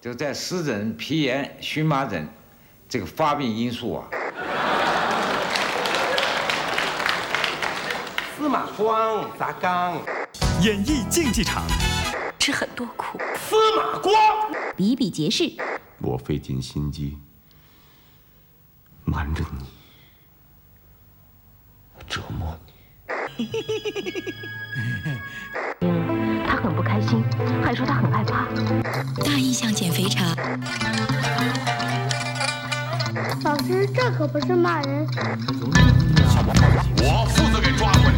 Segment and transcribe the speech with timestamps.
[0.00, 2.26] 就在湿疹、皮炎、荨麻疹
[2.88, 4.08] 这个发病因素啊。
[8.34, 10.00] 司马光砸缸，
[10.62, 11.64] 演艺竞技场，
[12.38, 14.14] 吃很多苦，司马光
[14.74, 15.52] 比比皆是。
[15.98, 17.18] 我费尽心机
[19.04, 19.66] 瞒着你，
[22.08, 22.58] 折磨
[23.36, 23.50] 你。
[26.80, 27.22] 不开心，
[27.62, 28.46] 还说他很害怕。
[29.22, 30.34] 大印象减肥茶，
[33.44, 35.06] 老师，这可不是骂人。
[37.02, 38.14] 我负责给抓回来。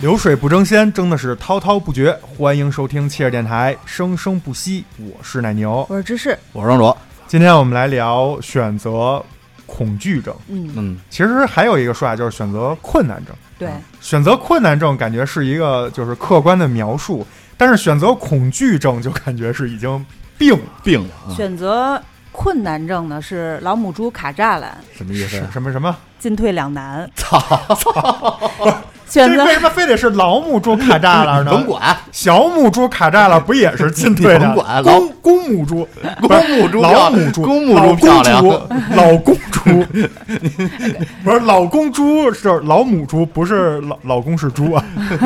[0.00, 2.18] 流水不争先，争的是滔滔不绝。
[2.34, 4.82] 欢迎收听切尔电台，生生不息。
[4.96, 6.96] 我是奶牛，我是芝士，我是张卓。
[7.26, 9.22] 今天我们来聊选择
[9.66, 10.34] 恐惧症。
[10.48, 13.36] 嗯，嗯，其实还有一个说法，就是选择困难症。
[13.58, 13.68] 对，
[14.00, 17.26] 选择困难症感觉是一个就是客观的描述，
[17.58, 20.02] 但是选择恐惧症就感觉是已经
[20.38, 20.58] 病。
[20.82, 25.46] 病了啊，选择困难症呢是老母猪卡栅栏，什么意思？
[25.52, 25.94] 什么什么？
[26.18, 27.10] 进退两难。
[27.14, 27.38] 操！
[29.10, 31.50] 选择这为什么非得是老母猪卡栅栏呢？
[31.52, 34.38] 甭管，小母猪卡栅栏不也是进退 的？
[34.38, 35.86] 你甭管公公母猪，
[36.20, 39.86] 公母猪 老母猪，公母猪老漂亮公猪，老公猪，
[41.24, 44.84] 不是老公猪是老母猪，不是老老公是猪啊。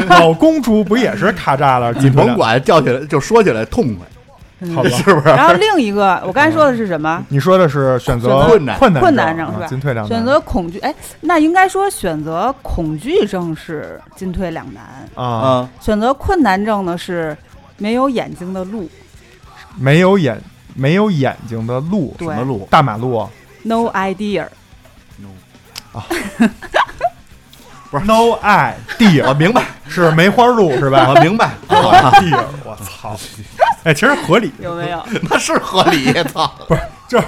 [0.09, 2.09] 老公猪不也是卡栅栏你？
[2.09, 4.07] 甭管，叫起来就说起来痛快，
[4.74, 4.88] 好吧？
[4.91, 5.28] 是不是？
[5.28, 7.24] 然后另一个， 我刚才说的是什么？
[7.28, 10.16] 你说的是选择困难困难困难症是吧啊进退两难。
[10.16, 17.36] 选择恐惧，哎，那应该说选择恐惧症是进退两难，啊，啊，选择困难症呢是
[17.78, 18.88] 没有眼睛的路
[19.77, 20.41] 没有眼
[20.75, 22.66] 没有眼睛的路，什么路？
[22.70, 23.28] 大马路啊
[23.64, 24.47] ，no idea。
[27.94, 31.53] 不是，No idea，我明白，是梅花鹿是吧我明白？
[31.71, 33.16] No idea，我操！
[33.84, 35.00] 哎，其实合理，有没有？
[35.31, 36.12] 那是合理。
[36.25, 36.53] 操！
[36.66, 37.27] 不是就是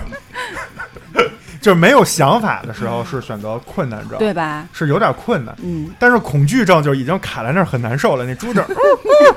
[1.60, 4.66] 就是没有想法的时候是选择困难症，对吧？
[4.72, 5.54] 是有点困难。
[5.62, 8.60] 嗯，但是恐惧症就已经卡在那儿很难受了，那猪就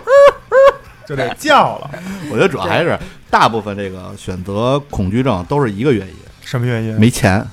[1.05, 1.91] 就得叫了。
[2.31, 2.97] 我觉得主要还是
[3.29, 6.99] 大部分这个选择恐惧症都是一个原因，什么原因？
[6.99, 7.45] 没钱。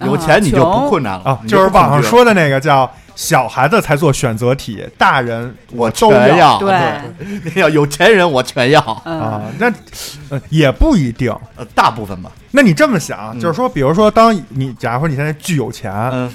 [0.00, 9.70] 有钱你就不困难了啊，就是网上说的那个叫小孩子才做选择题，大人我都全要，对，要有钱人我全要，嗯，啊，那
[10.30, 11.30] 呃也不一定。
[11.56, 12.30] 呃，大部分吧。
[12.50, 16.32] 那你这么想，嗯就是说，比如说，当你假如说你现在巨有钱，嗯，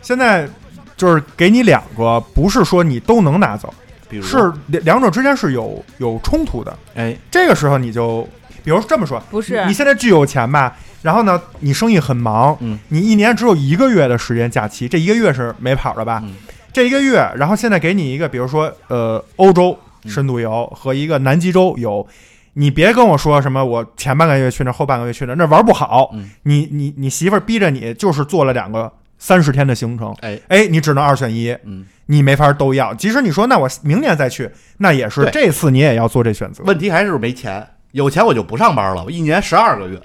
[0.00, 0.48] 现在
[0.96, 3.72] 就是给你两个，不是说你都能拿走，
[4.08, 6.76] 比如是两两者之间是有有冲突的。
[6.94, 8.26] 哎，这个时候你就，
[8.62, 16.20] 比如这么说，不是你现在巨有钱吧，然后呢，你生意很忙，嗯你一年只有一个月的时间假期，这一个月是没跑了吧？
[16.24, 16.34] 嗯
[16.70, 22.06] 这一个月，然后现在给你一个，比如说呃，欧洲嗯深度游和一个南极洲游。
[22.54, 26.10] 你别跟我说什么，我前半个月去那，后半个月去那，那玩不好。
[26.12, 32.92] 嗯你你你媳妇儿逼着你，就是做了两个三十天的行程，哎，哎，你只能二选一，嗯，你没法都要。
[32.94, 36.62] 即使你说那我明年再去，那也是这次你也要做这选择。
[36.64, 37.66] 问题还是没钱。
[37.92, 39.98] 有钱我就不上班了，我一年十二个月，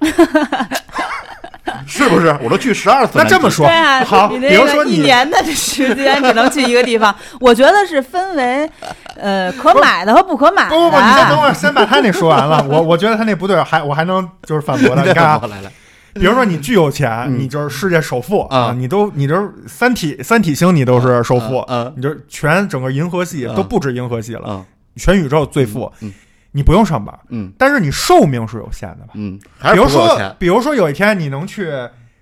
[1.88, 2.36] 是不是？
[2.44, 3.14] 我都去十二次。
[3.16, 8.70] 那这么说，对啊，好，你比如说你年的时间你能去一个地方， 我觉得是分为
[9.18, 11.38] 呃可买的和不可买的不不不，你先等。
[11.42, 12.66] 会儿，先把他那说完了。
[12.70, 15.02] 我我觉得他那不对，还我还能就是反驳他。
[15.02, 15.72] 你 你看啊，来来，
[16.14, 19.36] 比如说你巨有钱，嗯你就是世界首富啊你都你这
[19.68, 24.66] 三体三体星你都是首富，嗯你就全整个银河系嗯都不止银河系了，嗯
[24.96, 26.14] 全宇宙最富，嗯
[26.54, 29.12] 你不用上班，嗯但是你寿命是有限的吧？
[29.16, 31.70] 嗯，还是比如说比如说有一天你能去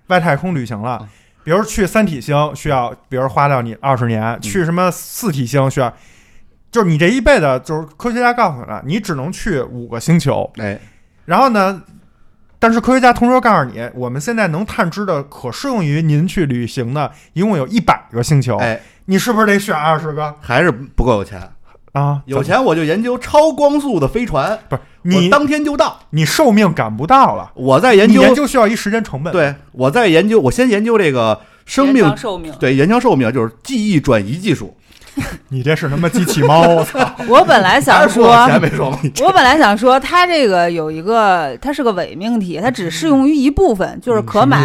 [0.08, 1.08] 外太空旅行了嗯。
[1.44, 5.92] 比如去三体星需要，比如花掉你二十年；嗯去什么四体星需要，
[6.70, 10.48] 就是你这一辈子，就是科学家告诉你了，你只能去五个星球。
[10.58, 10.80] 哎，
[11.26, 11.82] 然后呢，
[12.60, 18.58] 但是科学家同时告诉你，我们现在能探知的可适用于您去旅行的，一共有一百个星球。
[18.58, 21.42] 哎，你是不是得选二十个还是不够有钱。
[21.94, 22.22] 啊？
[22.26, 26.00] 有钱我就研究超光速的飞船，不是你当天就到。
[26.12, 34.76] 你寿命赶不到了，我在研究，研究需要一时间成本。，对，我在研究，我先研究这个生命寿命，对延长寿命，就是记忆转移技术。
[35.50, 37.00] 你这是他妈机器猫， 我操！
[37.28, 38.34] 我本来想说，
[38.74, 38.98] 说？
[39.26, 44.58] 我本来想说，它这个有一个，它是个伪命题，它只适用于一部分，就是可买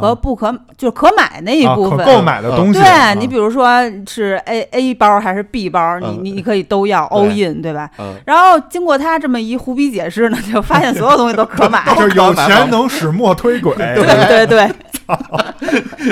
[0.00, 1.98] 和不可，就是可买那一啊，部分。
[1.98, 3.68] 可购买的东西，对啊你，比如说
[4.08, 7.90] 是 A A 包还是 B 包，你嗯你你可以都要 all in，对吧？
[7.98, 11.82] 嗯，然后经过他这么一胡逼解释呢，就发现所有东西都可买。
[11.96, 13.96] 就是有钱能使磨推鬼，对
[14.28, 14.68] 对对，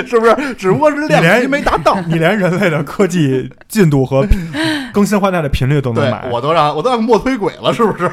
[0.05, 0.53] 是不是？
[0.55, 1.97] 只不过是量没达到。
[2.07, 4.25] 你连人类的科技进度和
[4.91, 8.11] 更新换代的频率都能买，，我都让我都让墨推鬼了，是不是？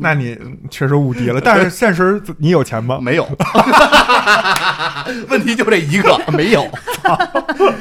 [0.00, 0.38] 那你
[0.70, 1.38] 确实无敌了。
[1.38, 2.98] 但是 现实你有钱吗？
[2.98, 3.28] 没有，
[5.28, 6.66] 问题就这一个，没有。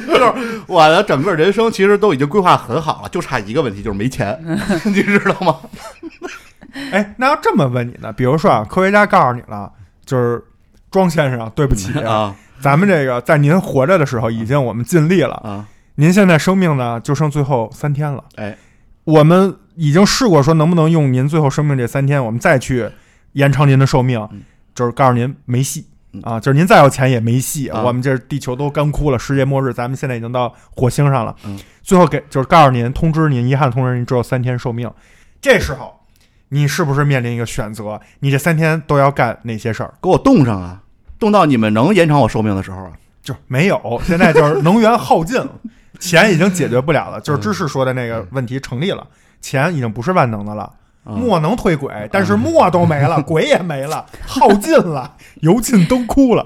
[0.07, 0.33] 就是
[0.67, 4.37] 我的整个人生其实都已经规划很好了，就差一个问题，就是没钱，
[4.83, 5.55] 你知道吗？
[6.91, 8.11] 哎，那要这么问你呢？
[8.11, 9.71] 比如说啊，科学家告诉你了，
[10.05, 10.43] 就是
[10.89, 15.65] 庄先生，对不起，啊咱们这个在您活着的时候已经我们尽力了，啊，
[16.01, 18.23] 您现在生命呢就剩最后三天了。
[18.35, 18.57] 哎，
[19.03, 22.89] 我们已经试过说能不能用您最后生命这三天，我们再去
[23.33, 24.41] 延长您的寿命，嗯
[24.73, 27.69] 就是告诉您没戏嗯啊，就是您再有钱也没戏。
[27.69, 31.35] 啊我们这地球都干枯了，世界末日，咱们现在已经到火星上了。
[31.45, 34.89] 嗯最后给就是告诉您，通知您，遗憾通知您只有三天寿命。
[35.39, 35.99] 这时候
[36.49, 38.01] 你是不是面临一个选择？
[38.21, 39.93] 你这三天都要干哪些事儿？
[40.01, 40.81] 给我冻上啊，
[41.19, 42.93] 冻到你们能延长我寿命的时候啊。
[43.21, 45.51] 就没有，现在就是能源耗尽了，
[45.99, 47.19] 钱已经解决不了了。
[47.21, 49.05] 就是知识说的那个问题成立了，
[49.41, 50.63] 钱已经不是万能的了。
[51.03, 56.45] 啊墨能推鬼，但是墨都没了， 鬼也没了，耗尽了， 油尽灯枯了。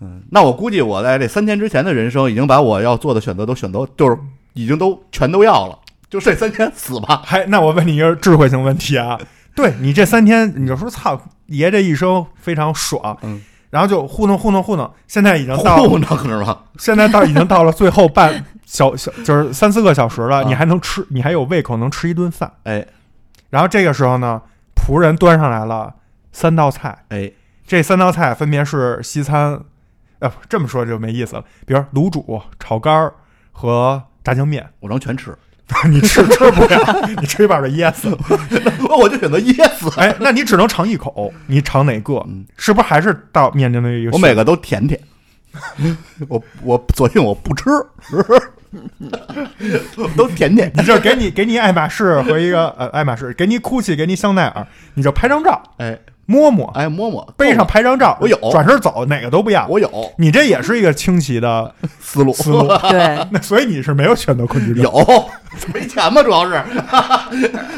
[0.00, 4.16] 嗯，那我估计我在这三天之前的人生，已经把我要做的选择都选择，就是
[4.54, 5.78] 已经都全都要了，
[6.08, 7.20] 就这三天死吧。
[7.26, 9.20] 还那我问你一个智慧性问题啊，
[9.54, 16.58] 对你这三天，你就说操，爷这一生非常爽，嗯，然后就糊弄糊弄糊弄，现在已经到糊弄是吗？
[16.78, 22.52] 现在到已经到了最后半 小小就是三四个小时了，啊你还能吃，你还有胃口能吃一顿饭。
[22.64, 22.86] 哎
[23.50, 24.42] 然后这个时候呢，
[24.74, 25.94] 仆人端上来了
[26.32, 27.32] 三道菜，哎，
[27.66, 29.60] 这三道菜分别是西餐，
[30.18, 31.44] 呃，这么说就没意思了。
[31.66, 33.14] 比如卤煮、炒肝儿
[33.52, 35.34] 和炸酱面，我能全吃，
[35.88, 38.08] 你吃吃不了， 你吃一半就噎死。
[38.98, 39.90] 我就选择噎死。
[40.00, 42.14] 哎，那你只能尝一口，你尝哪个？
[42.26, 44.12] 嗯是不是还是到面临的一个？
[44.12, 44.98] 我每个都舔舔，
[46.28, 47.64] 我我索性我不吃，
[50.16, 50.70] 都舔舔。
[50.74, 55.98] 你就给你给你爱马仕和一个呃爱马仕，给你 GUCCI，给你香奈儿，你就拍张照，哎
[56.30, 58.36] 摸摸，哎，摸摸，背上拍张照，我有。
[58.52, 59.66] 转身走，哪个都不要。
[59.66, 59.90] 我有。
[60.18, 64.92] 你这也是一个清奇的 思路，思路， 对， 那所以你是没有选择恐惧症，有。
[65.72, 66.22] 没钱嘛？
[66.22, 66.62] 主要是？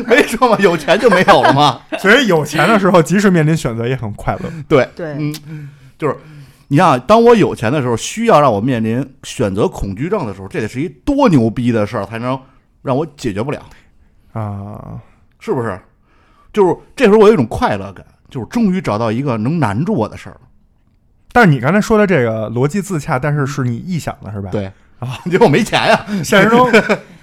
[0.04, 1.80] 没说嘛，有钱就没有了嘛？
[2.00, 4.50] 所以有钱的时候，即使面临选择，也很快乐。
[4.68, 5.14] 对对。
[5.16, 6.16] 嗯，就是
[6.66, 12.36] 你看，当我有钱的时候，需要让我面临选择恐惧症的时候，这得是一多牛逼的事儿，才能
[12.82, 13.60] 让我解决不了，
[14.32, 14.98] 啊，
[15.38, 15.80] 是不是？
[16.52, 20.40] 就是这时候我有一种快乐感，就是终于找到一个能难住我的事儿了。
[21.32, 24.66] 但是你刚才说的这个逻辑自洽，但是是你臆想的，是吧？，对
[24.98, 26.70] 啊，结果没钱呀、 现实中，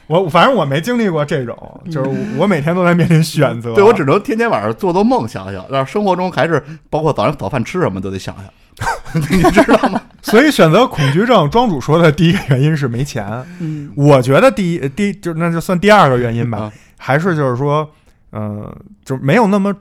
[0.07, 3.73] 我反正我没经历过这种，就是我 每天都在面临选择。
[3.73, 10.01] 对我只能天天晚上做做梦想想，但是生活中还是包括早上早饭吃什么都得想想， 你知道吗？
[10.21, 13.25] 所以选择恐惧症，庄主说的第一个原因是没钱。
[13.59, 17.89] 嗯，我觉得第一第就那就算第二个原因吧，啊还是就是说，
[18.31, 18.73] 呃，
[19.05, 19.73] 就没有那么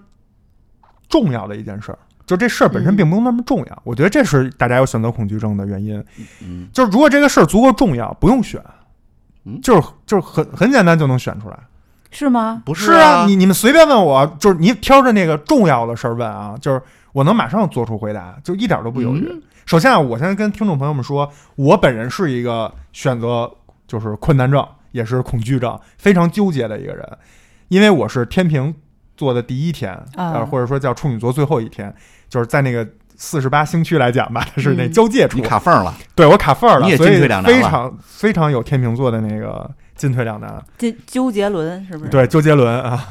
[1.08, 1.98] 重要的一件事儿。
[2.26, 6.02] 就这事儿本身嗯并不那么重要，我觉得这是大家有选择恐惧症的原因。
[6.42, 8.60] 嗯，就是如果这个事儿足够重要，不用选，
[9.44, 11.56] 嗯就是就是很很简单就能选出来。
[12.10, 12.62] 是吗？
[12.64, 16.82] 不是啊，你你们随便问我，就是你挑着那个重要的事儿问啊，就是
[17.12, 19.26] 我能马上做出回答，就一点都不犹豫。
[19.30, 23.50] 嗯首先啊，我现在跟听众朋友们说，我本人是一个选择
[23.88, 27.18] 就是困难症，也是恐惧症，非常纠结的一个人，
[27.66, 28.72] 因为我是天平
[29.16, 31.94] 座的第一天，啊呃，或者说叫处女座最后一天，
[32.28, 32.86] 就是在那个。
[33.18, 40.62] 四十八星区来讲吧， 它是那嗯交界处，你卡缝了，对我卡缝儿了，你也所以进退两难了非常非常有天秤座的那个进退两难。
[40.76, 43.02] 这周杰伦是不是？，对，周杰伦啊，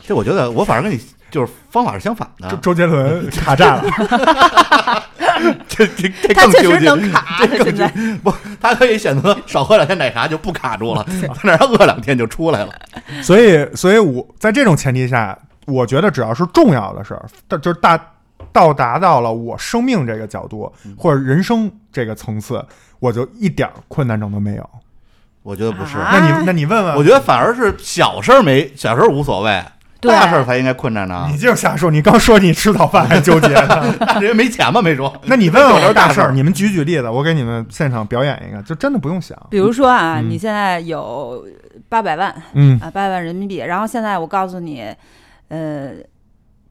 [0.00, 3.82] 这我觉得我反正跟你就是方法是相反的周，周杰伦卡站了，
[5.66, 6.84] 这这这更纠结。
[6.84, 12.72] 能卡，这更不，他可以选择少喝两天奶茶就不卡住了， 在那儿饿两天就出来了。
[13.22, 15.36] 所以，所以我在这种前提下，
[15.66, 17.98] 我觉得只要是重要的事儿，但就是大
[18.52, 22.62] 到达到了我生命这个角度嗯或者人生这个层次，
[22.98, 24.70] 我就一点儿困难症都没有。
[25.42, 31.36] 我觉得不是，啊那你那你问问，我觉得反而是小事儿没小事儿无所谓，对大事儿才应该困难呢你。
[31.36, 33.94] 就是瞎说，你刚说你吃早饭还纠结呢。
[34.20, 34.80] 人家没钱吗？
[34.82, 35.14] 没说。
[35.26, 39.38] 那你问问我这大是大事儿，你们举举例子，我给你们现场表演一个，就真的不用想。
[39.50, 41.46] 比如说啊，嗯你现在有
[41.88, 43.56] 八百万嗯啊，八百万人民币。
[43.56, 44.84] 然后现在我告诉你，
[45.48, 45.92] 呃，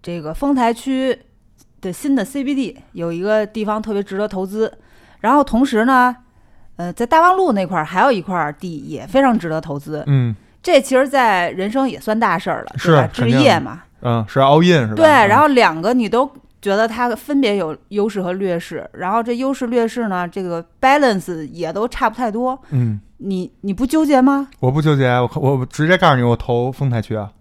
[0.02, 1.18] 这个丰台区
[1.80, 4.72] 的新的 CBD 有一个地方特别值得投资，
[5.22, 6.16] 然后同时呢，
[6.76, 10.04] 呃，在大望路那块儿还有一块地也非常值得投资。
[10.08, 13.10] 嗯这其实，在人生也算大事儿了，是对吧？
[13.14, 14.96] 置业嘛，嗯，是 all in 是吧？
[14.96, 15.06] 对。
[15.08, 16.30] 嗯然后两个你都
[16.62, 22.60] 觉得它分别有优势和劣势，然后这优势劣势呢，这个 balance 也都差不太多。
[22.70, 24.48] 嗯，你你不纠结吗？
[24.60, 27.32] 我不纠结，我我我直接告诉你，我投丰台区啊，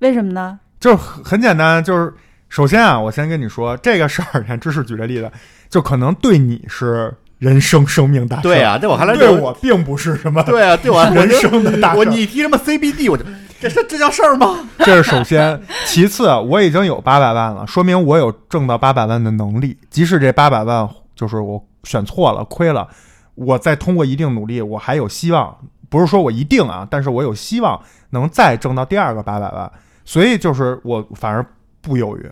[0.00, 0.60] 为什么呢？
[0.78, 2.12] 就是很很简单，就是
[2.50, 5.30] 首先啊，我先跟你说这个事儿， 看知识举这例子，
[5.70, 13.24] 就可能对你是人生生命大事，对啊，对我还来对我并不是什么对啊，对我人生的大事我你提什么 CBD，我就
[13.60, 14.68] 这是这叫事儿吗？
[14.78, 19.76] 这是首先，其次，我已经有八百万了，说明我有挣到八百万的能力。
[19.90, 22.86] 即使这八百万就是我选错了、亏了，
[23.34, 25.56] 我再通过一定努力，我还有希望。
[25.88, 27.80] 不是说我一定啊，但是我有希望
[28.10, 29.70] 能再挣到第二个八百万。
[30.04, 31.44] 所以就是我反而
[31.80, 32.30] 不犹豫。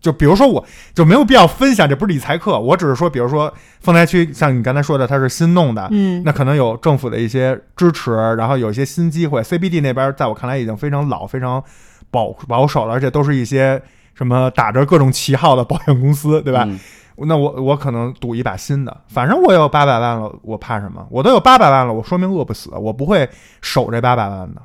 [0.00, 0.64] 就比如说，我
[0.94, 9.42] 就没有必要分享，这不是理财课，我只是说，比如说丰台区，像你刚才说的，它是新弄的，嗯那可能有政府的一些支持，然后有一些新机会。
[9.42, 11.62] CBD 那边在我看来已经非常老、非常
[12.10, 13.82] 保保守了，而且都是一些
[14.14, 16.64] 什么打着各种旗号的保险公司，对吧？
[16.66, 16.78] 嗯
[17.20, 21.04] 那我我可能赌一把新的，反正我有八百万了，我怕什么？
[21.10, 23.28] 我都有八百万了，我说明饿不死，我不会
[23.60, 24.62] 守这八百万的，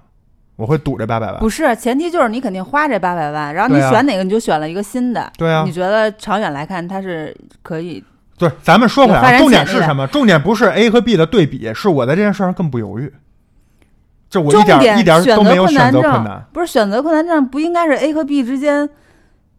[0.55, 1.39] 我会赌这八百万。
[1.39, 5.31] 不是，前提就是你肯定花这八百万，然后你对啊选哪个你就选了一个新的。
[5.37, 8.03] 对啊你觉得长远来看它是可以？
[8.37, 10.07] 对，咱们说回来，有发展重点潜力的是什么？
[10.07, 13.11] 重点不是 A 和 B 的对比，是我在这件事上更不犹豫。
[14.29, 16.43] 就我一重点点一点选择都没有选困难症择困难。
[16.51, 18.89] 不是选择困难症，不应该是 A 和 B 之间，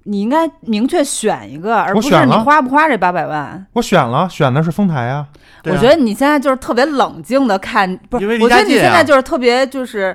[0.03, 3.65] 你应该明确选一个，而不是你了花不花这八百万。
[3.75, 5.27] 我选了，选的是丰台啊。
[5.63, 8.25] 对啊我觉得你现在就是特别冷静的看，不是？
[8.25, 10.15] 因为离我觉得你现在就是特别就是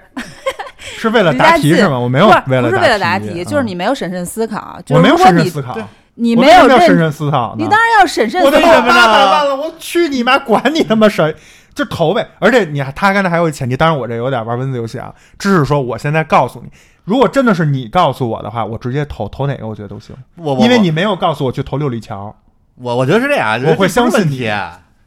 [0.97, 1.99] 是为了答题是吗？
[1.99, 4.79] 我没有不是为了不是为了答题，就是嗯你没有审慎思考。
[4.85, 5.77] 就我没有审慎思考，
[6.15, 7.55] 你没有要审慎思考？
[7.57, 8.81] 你当然要审慎我得有思考。
[8.81, 10.39] 八百万了，我去你妈！
[10.39, 11.35] 管你他妈谁，
[11.75, 12.27] 就投呗。
[12.39, 16.69] 而且你他刚才还有一前提，当然我这有点玩文字游戏啊，只是说我现在告诉你，
[17.05, 22.35] 如果真的是你告诉我的话，我直接投投哪个我觉得都行，我我因为你没有告诉我去投六里桥。
[22.81, 24.51] 我我觉得是这样，我会相信你你。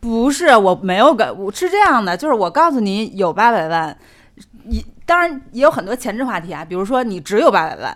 [0.00, 3.96] 不是，我没有跟，我是这样的，就是我告诉你有八百万，
[4.68, 7.94] 一当然也有很多前置话题啊，比如说你只有八百万，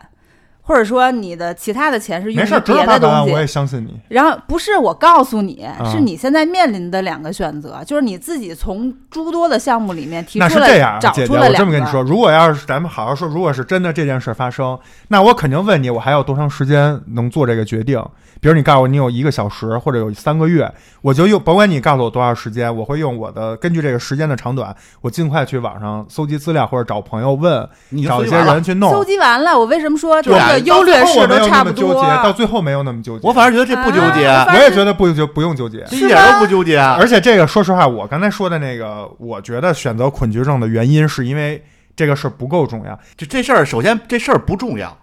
[0.67, 3.47] 或者说你的其他的钱是用于别的八百万，我也。
[3.47, 3.99] 相信你。
[4.09, 11.59] 然后不是我告诉你，啊是你现在面临的两个选择，就是你自己从诸多的项目里面提那出了是这样，找姐姐，我出了两个。
[11.59, 14.77] 这么跟你说，如果要是咱们好好说，如果是真的这件事发生，
[15.09, 18.03] 那我肯定问你，我还有多长时间能做这个决定？
[18.39, 20.71] 比如你告诉我你有一个小时或者有三个月，
[21.01, 28.91] 我就用，甭管你告诉我多少时间，我会用我的根据这个时间的长短，我尽快去网上搜集资料或者找朋友问，你找一些人去弄。
[28.91, 32.23] 搜集完了，我为什么说这对优劣势都差不多那么纠结，？
[32.23, 33.27] 到最后没有那么纠结。
[33.27, 35.85] 我反而觉得这不纠结，啊我也觉得不纠不用纠结。
[35.91, 36.79] 一点都不纠结。
[36.79, 42.99] 而且这个，说实话，我刚才说的那个，我觉得选择恐惧症的原因，是因为这个事儿不够重要。
[43.17, 44.97] 就这事儿，首先这事儿不重要，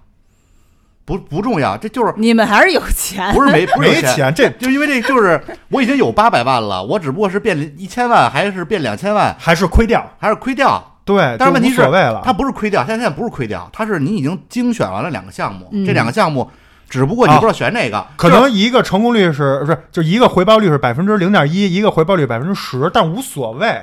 [1.05, 10.11] 不不重要，这就是你们还是有钱，不是没不是有没钱，这就因为这就是我已经有八百万了，我只不过是变一千万还是变两千万，还是亏掉。
[10.19, 10.92] 还是亏掉。
[11.05, 12.21] 对，但是问题是无所谓了。
[12.23, 16.49] 它不是亏掉，现在不是亏掉，它是你已经精选完了两个项目，嗯这两个项目
[16.89, 23.81] 只不过你不知道选哪个，可能一个成功率是不是就一个回报率是百分之零点一，一个回报率百分之十，但无所谓。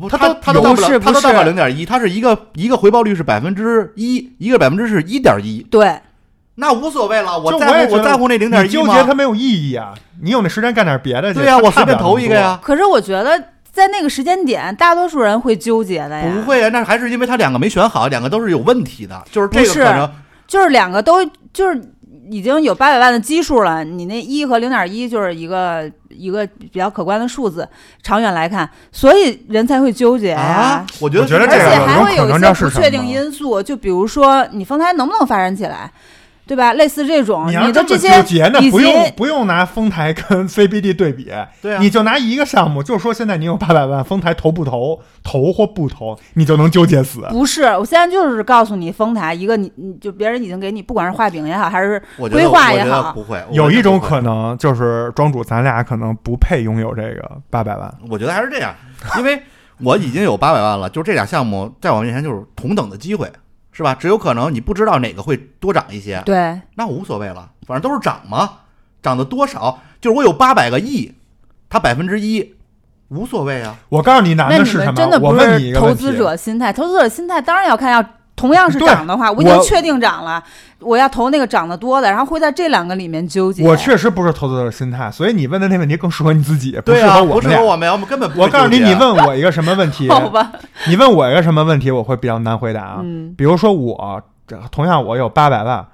[0.00, 6.00] 不，它都它它都到不了，不是它都到不了零点一，它是一个一个回报率是百分之一，一个百分之是一点一，对，
[6.54, 8.94] 那无所谓了，我在乎我在乎那零点一吗？
[8.94, 9.92] 结它没有意义啊！
[10.22, 11.40] 你有那时间干点别的去。
[11.40, 11.98] 对呀、它我随便。
[11.98, 12.58] 投一个呀。
[12.62, 16.30] 可是我觉得在那个时间点，大多数人会纠结的呀。
[16.34, 20.10] 不会啊，那还是因为他两个没选好，两个都是有问题的，就是这个可能
[20.46, 21.80] 就是两个都就是
[22.30, 27.66] 已经有八百万的基数了，你那一和零点一就是一个一个比较可观的数字，
[28.02, 35.90] 长远来看，所以人才会纠结呀、啊，我觉得我觉得而这个有且还会有一些不确定因素，就比如说你丰台能不能发展起来，
[36.44, 36.72] 对吧？
[36.74, 41.32] 类似这种，你要这么的这些纠结，那不用不用拿丰台跟 CBD 对比，
[41.62, 47.20] 对啊你就拿一个项目，就说现在你有八百万，丰台投不投，投或不投，你就能纠结死。
[47.30, 57.94] 不是，我现在就是告诉你，丰台一个你你就别人已经给你，不管是画饼也好，还是规划也我觉得好不会，有一种可能就是庄主，咱俩可能不配拥有这个八百万。
[58.10, 58.74] 我觉得还是这样，
[59.16, 59.40] 因为
[59.78, 63.30] 我已经有八百万了，就这俩项目在我面前就是同等的机会，
[63.72, 63.94] 是吧？
[63.94, 68.50] 只有可能你不知道哪个会多涨一些，对那我无所谓了，反正都是涨嘛，
[69.02, 71.12] 涨的多少，就是我有八百个亿，
[71.70, 72.54] 它百分之一，
[73.08, 73.76] 无所谓啊。
[73.88, 74.92] 我告诉你难的是什么？
[74.92, 78.04] 真的不我问你一是投个问题资者心态，投资者心态当然要看要
[78.42, 80.42] 同样是涨的话，我已经确定涨了，
[80.80, 83.64] 我要投那个涨得多的，然后会在这两个里面纠结。
[83.64, 87.40] 我确实不是投资者心态，所以你问的那问题更适合你自己，不适合我们不。
[87.40, 90.08] 适合我们，我们根本不我告诉你，你问我一个什么问题？
[90.10, 90.50] 好吧，
[90.88, 93.00] 你问我一个什么问题，我会比较难回答啊。
[93.04, 95.86] 嗯比如说我这同样我有八百万，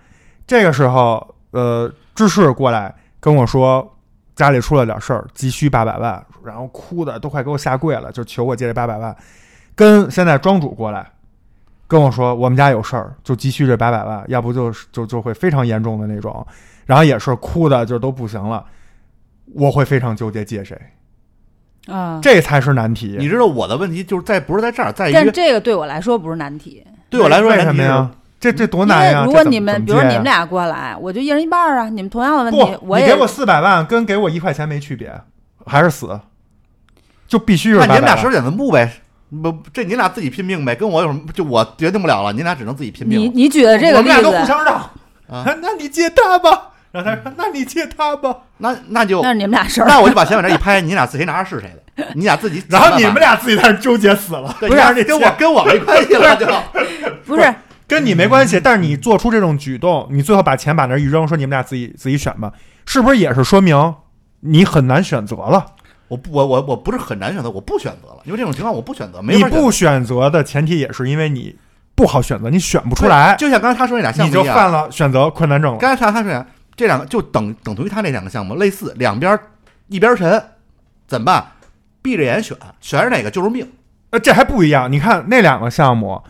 [0.47, 3.87] 这个时候呃，芝士过来跟我说
[4.35, 9.15] 家里出了点事儿，急需八百万，然后哭的都快给我下跪了，就求我借这八百万。
[9.75, 11.07] 跟现在庄主过来
[11.89, 16.47] 跟我说我们家有事儿，就急需这八百万，要不就就就会非常严重的那种，
[16.87, 18.65] 然后也是哭的就都不行了，
[19.55, 20.81] 我会非常纠结借谁，
[21.87, 23.17] 啊，这才是难题。
[23.19, 28.11] 你知道我的问题就是在不是在这儿，在于但是这个对我来说不是难题，对我来说是什么呀？
[28.41, 29.25] 这这多难呀！
[29.25, 35.13] 如果你们比如你们俩过来，我就一人一半儿啊，你们同样的问题，我也你给我四百万，跟给我一块钱没区别，
[35.67, 36.21] 还是死，
[37.27, 38.93] 就必须是那你们俩800万十点子木呗，
[39.43, 41.21] 不，这你俩自己拼命呗，跟我有什么？
[41.33, 43.29] 就我决定不了了，你俩只能自己拼命你。
[43.29, 44.75] 你举的这个例我们俩都互，相让，
[45.29, 46.71] 啊那你借他吧。
[46.91, 48.35] 然后他说：“那你借他吧。
[48.57, 49.87] 那那就那是你们俩事儿。
[49.87, 56.47] 那我就把钱往这一拍，你俩自谁拿着是谁的，你俩自己 ”然后你们俩自己在那儿纠结死了，对不是你跟我跟我没关系了，就
[57.27, 57.55] 不是
[57.87, 58.59] 跟你没关系。
[58.59, 62.51] 但是你做出这种举动，你最后把钱把那儿一扔，说你们俩自己自己选吧，
[62.87, 63.95] 是不是也是说明
[64.41, 65.67] 你很难选择了？
[66.09, 71.57] 我不我我我不是很难选择，我不选择了，因为这种情况我不选择，没你法选择不选择的前提也是因为你
[71.95, 75.79] 不好选择，你选不出来，就像刚才他说那俩项目一样，就犯了选择困难症了。
[75.79, 76.47] 刚才他他说呀，
[76.77, 79.39] 这两个就等等同于他那两个项目类似，两边
[79.89, 80.43] 一边沉，
[81.07, 81.47] 怎么办？
[82.01, 83.69] 闭着眼选，选是哪个就是命。
[84.11, 84.91] 呃，这还不一样。
[84.91, 86.23] 你看那两个项目，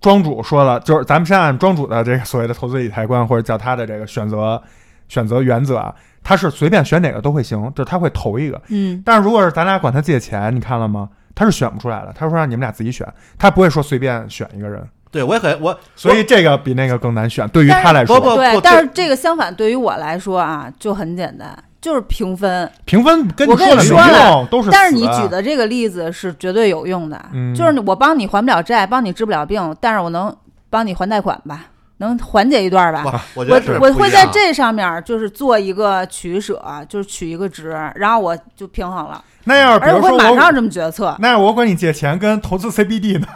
[0.00, 4.62] 庄主说了，就是咱们先按庄主的这个所谓的投资理财观，或者叫他的这个选择
[5.08, 8.60] 选择原则啊，他是随便选哪个都会行，就是他会投一个。
[8.68, 11.08] 嗯，但是如果是咱俩管他借钱，你看了吗？
[11.34, 13.06] 他是选不出来的，他说让你们俩自己选，
[13.38, 22.68] 他不会说随便选一个人，对我也很我所以这个比那个更难选，对于他来说，不不对，但是这个相反，对于我来说啊，就很简单，就是评分。
[22.86, 24.70] 评分跟我跟说的没你说了用，都是死。
[24.72, 30.36] 但是你举的这个例子是绝对有用的，嗯就是我帮你还不了债，帮你治不了病，但是我能
[30.68, 31.66] 帮你还贷款吧，
[31.98, 33.24] 能缓解一段吧。
[33.34, 33.44] 我
[33.80, 41.16] 我会在这上面就是做一个取舍，就是取一个值，然后我就平衡了，那要是比而且我如说我，会马上这么决策。
[41.18, 43.26] 那要我管你借钱跟投资 CBD 呢，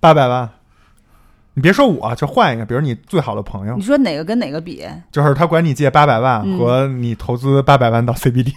[0.00, 0.48] 八百万，
[1.54, 4.84] 你别说我，就换一个，比如你最好的朋友你，说哪个跟哪个比？
[5.12, 8.52] 就是他管你借八百万嗯和你投资八百万到 CBD，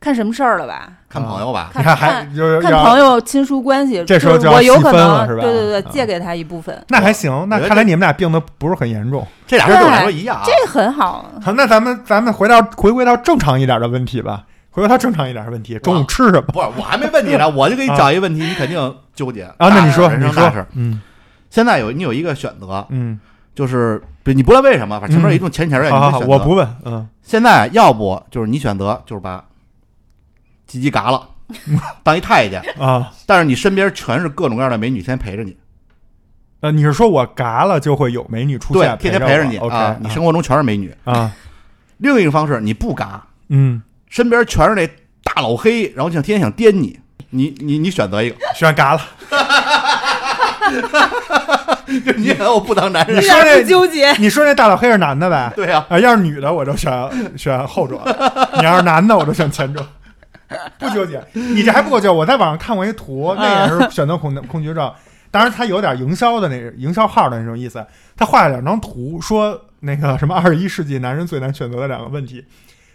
[0.00, 0.97] 看什么事儿了吧？
[1.08, 1.70] 看朋友吧。
[1.72, 9.26] 看你看还看看就是要朋友亲疏关系，这时候就就要细我有可能分了是吧对对对，啊借给他一部分，那还行，那看来你们俩病的不是很严重。
[9.46, 10.42] 这俩事儿对我来说一样啊。
[10.44, 11.24] 这很好。
[11.42, 19.68] 好，那咱们咱们回到回归到正常一点的问题吧，回归到正常一点的问题，中午吃什么不是，我还没问你呢，我就给你讲一个问题，你肯定纠结啊？
[19.70, 21.00] 那你说，你说嗯
[21.50, 23.18] 现在有你有一个选择，嗯，
[23.54, 29.42] 就是不你不知道为什么，反正前面有一种前提条件，好好好，你得选择我不问，嗯，现在要不就是你选择就是把
[30.68, 31.28] 鸡鸡嘎了，
[32.04, 35.56] 当一太监，啊，但是你身边全是各种各样的美女，天天陪着你，
[36.60, 40.94] 呃，你是说我嘎了就会有美女出对现，，天天陪着你？OK，啊，你生活中全是美女。
[41.04, 41.32] 啊，
[41.96, 44.86] 另一个方式，你不嘎，嗯，身边全是那
[45.24, 47.00] 大老黑，然后想天天想颠你，
[47.30, 49.00] 你你你选择一个，选嘎了。
[52.04, 55.50] 就你也我不当男人你，说这纠结，你说那大老黑是男的呗？
[55.56, 56.92] 对呀、啊，要是女的我就选
[57.38, 57.98] 选后者，
[58.60, 59.86] 你要是男的我就选前者，
[60.78, 61.22] 不纠结。
[61.32, 64.92] 你这还不够纠，我在网上看过一图， 那也是选择恐恐惧症，
[65.30, 67.86] 当然他有点营销的那营销号的那种意思。
[68.16, 72.44] 他画了两张图，说那个什么二十一世纪男人最难选择的两个问题。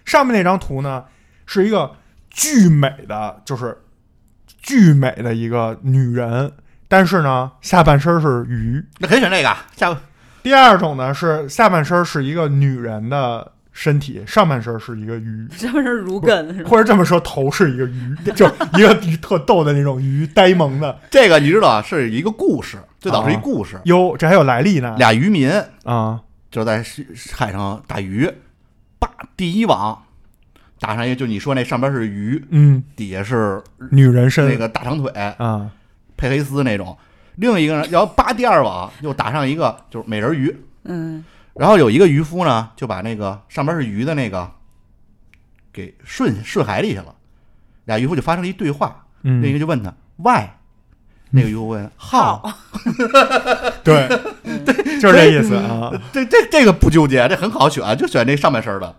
[0.04, 1.06] 上面那张图呢
[1.46, 1.92] 是一个
[2.30, 3.78] 巨美的，就是
[4.62, 6.52] 巨美的一个女人，
[6.90, 8.84] 但是呢下半身是鱼。
[9.00, 9.56] 那可以选这个。
[9.78, 9.98] 下
[10.42, 16.64] 第二种呢是下半身是一个女人的身体，上半身是一个鱼，上半身如梗？
[16.64, 18.46] 或者这么说，头是一个鱼， 就
[18.78, 20.98] 一个特逗的那种鱼，呆萌的。
[21.10, 24.96] 这个你知道啊，是一个故事，最早是一故事，哟，这还有来历呢。
[24.98, 25.52] 俩渔民
[25.84, 26.86] 啊，就在
[27.32, 28.32] 海上打鱼，
[29.00, 30.04] 叭，第一网
[30.80, 35.72] 打上一个，就你说那上边是鱼，嗯，底下是女人身那个大长腿啊，
[36.16, 36.96] 佩黑丝那种。
[37.38, 40.56] 另一个呢，要扒第二网，又打上一个就是美人鱼。
[40.84, 44.50] 嗯，然后有一个渔夫呢，就把那个上边是鱼的那个
[45.72, 47.14] 给顺顺海里去了。
[47.86, 49.42] 俩渔夫就发生了一对话，嗯。
[49.42, 50.48] 另一个就问他 why，
[51.32, 52.40] 那个渔夫问 how，
[53.84, 54.08] 对
[54.66, 55.92] 对，就是这意思啊。
[56.14, 58.96] 这这这个不纠结，这很好选，就选这上半身的，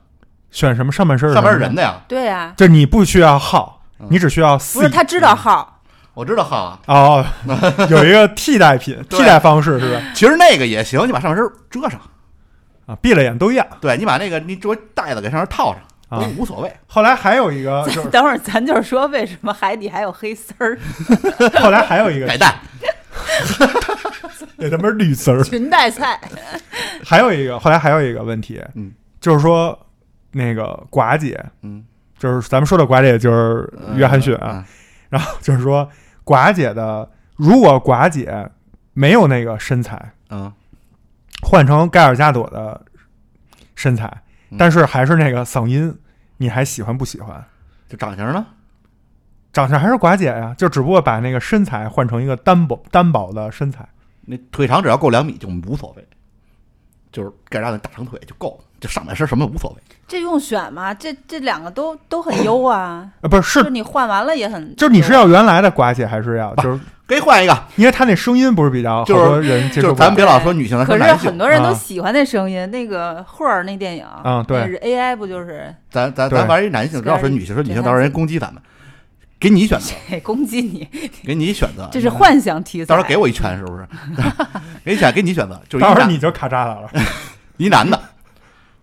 [0.51, 1.33] 选什么上半身？
[1.33, 2.03] 上半是人的呀。
[2.07, 5.81] 对呀，就你不需要耗，你只需要 C 不是他知道号，
[6.12, 7.27] 我知道号啊，哦，
[7.88, 10.03] 有一个替代品，替代方式是吧？
[10.14, 11.99] 其实那个也行，你把上身遮上，
[12.87, 13.66] 啊，闭了眼都一样。
[13.81, 16.73] 对你把那个你这袋子给上面套上，啊无无所谓。
[16.87, 20.79] 后来还有一个，就是等会儿咱就是说为什么海底还有黑丝儿，
[21.61, 22.55] 后来还有一个海带，
[24.57, 25.42] 那他妈是绿丝儿。
[25.42, 26.20] 裙带菜，
[27.05, 29.79] 还有一个，后来还有一个问题，嗯，就是说
[30.33, 31.85] 那个寡姐，嗯，
[32.18, 34.64] 就是咱们说的寡姐就是约翰逊啊，嗯
[35.11, 35.88] 然后就是说
[36.25, 38.49] 寡姐的，如果寡姐
[38.94, 40.53] 没有那个身材，嗯，
[41.45, 42.85] 换成盖尔加朵的
[43.77, 44.07] 身材，
[44.51, 45.97] 嗯但是还是那个嗓音，
[46.39, 47.45] 你还喜欢不喜欢？
[47.89, 48.47] 这长相呢？
[49.53, 53.89] 长相还是寡姐呀，就只不过把那个身材换成一个单薄单薄的身材。
[54.23, 56.09] 那腿长只要够两米就无所谓，
[57.13, 59.77] 就是盖尔加朵大长腿就够了，就上半身什么无所谓。
[60.07, 60.92] 这用选吗？
[60.92, 71.38] 这这两个都都很优啊， 呃，不是，就是你换完了也很，就是你是要原来的寡姐，还是要就是给换一个，因为他那声音不是比较就是人接就是受不了咱们别老说女性，咱说可是很。
[71.38, 78.62] 多人都啊喜欢那声音，那个霍尔那电影啊对 AI 不就是咱咱咱玩一男性，不要说女性，说女性到时候人攻击咱们。
[79.40, 79.92] 给你选择，
[80.23, 80.88] 攻击你？
[81.23, 82.87] 给你选择， 这是幻想题材。
[82.88, 83.87] 到时候给我一拳，是不是？
[84.83, 86.88] 给你选，给你选择，就是到时候你就卡扎了了。
[87.59, 88.01] 一男的，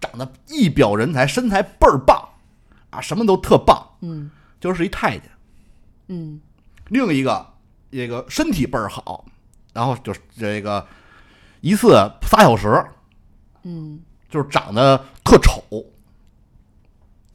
[0.02, 2.28] 长得一表人才，身材倍儿棒
[2.90, 5.24] 啊，什么都特棒，嗯就是一太监。
[6.08, 6.42] 嗯
[6.90, 7.48] 另一个
[7.90, 9.24] 这个身体倍儿好，
[9.72, 10.86] 然后就是这个
[11.62, 11.90] 一次
[12.24, 12.84] 仨小时，
[13.64, 15.64] 嗯，就是长得特丑。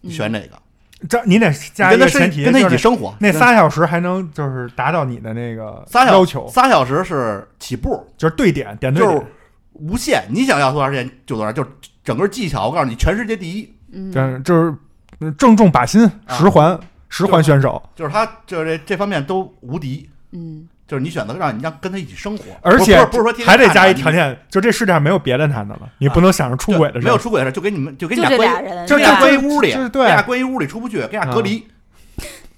[0.02, 0.60] 你选哪个？
[1.08, 9.26] 这你得加跟他生一个前提，跟他一起生活，那仨小时还能就是达到你的那个仨小要求，仨小时是起步，就是对点点对就是点。
[9.72, 11.68] 无限，你想要多长时间就多长，就是
[12.06, 13.74] 整个技巧，我告诉你，全世界第一。
[13.92, 20.08] 嗯这就是正中靶心，啊十环十环选手，就是他，就是这这方面都无敌。
[20.30, 27.02] 嗯，就是你选择让你让跟他一起生活，而且不是不是说天天还得加一条，件，就这世界上没有别的男的了，你不能想着出轨的事儿。
[27.02, 31.66] 没有出轨的事，就给你们就给你俩关俩人，就给俩关一屋里，就是对给俩关一屋里出不去，给俩隔离，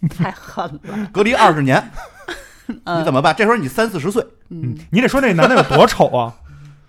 [0.08, 1.08] 太狠了。
[1.12, 1.90] 隔离二十年，
[2.84, 3.34] 嗯你怎么办？
[3.36, 6.34] 这时候你三四十岁，嗯，你得说那男的有多丑啊？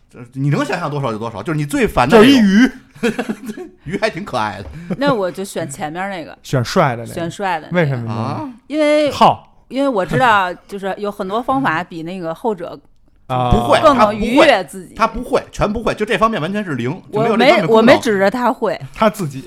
[0.09, 2.71] 这你能想象多少就多少，就是你最烦的就是一鱼，
[3.85, 4.65] 鱼还挺可爱的
[4.97, 7.67] 那我就选前面 那个，选帅的那个，选帅的。
[7.71, 8.05] 为什么？
[8.07, 8.11] 呢？
[8.13, 12.79] 啊，因为好因为我知道，就是有很多方法比那个后者
[13.27, 14.95] 啊，不会更能愉悦自己。
[14.95, 17.77] 他不会，全不会，就这方面完全是零，就我有这方面功能。
[17.77, 19.43] 我没指着他会， 他自己。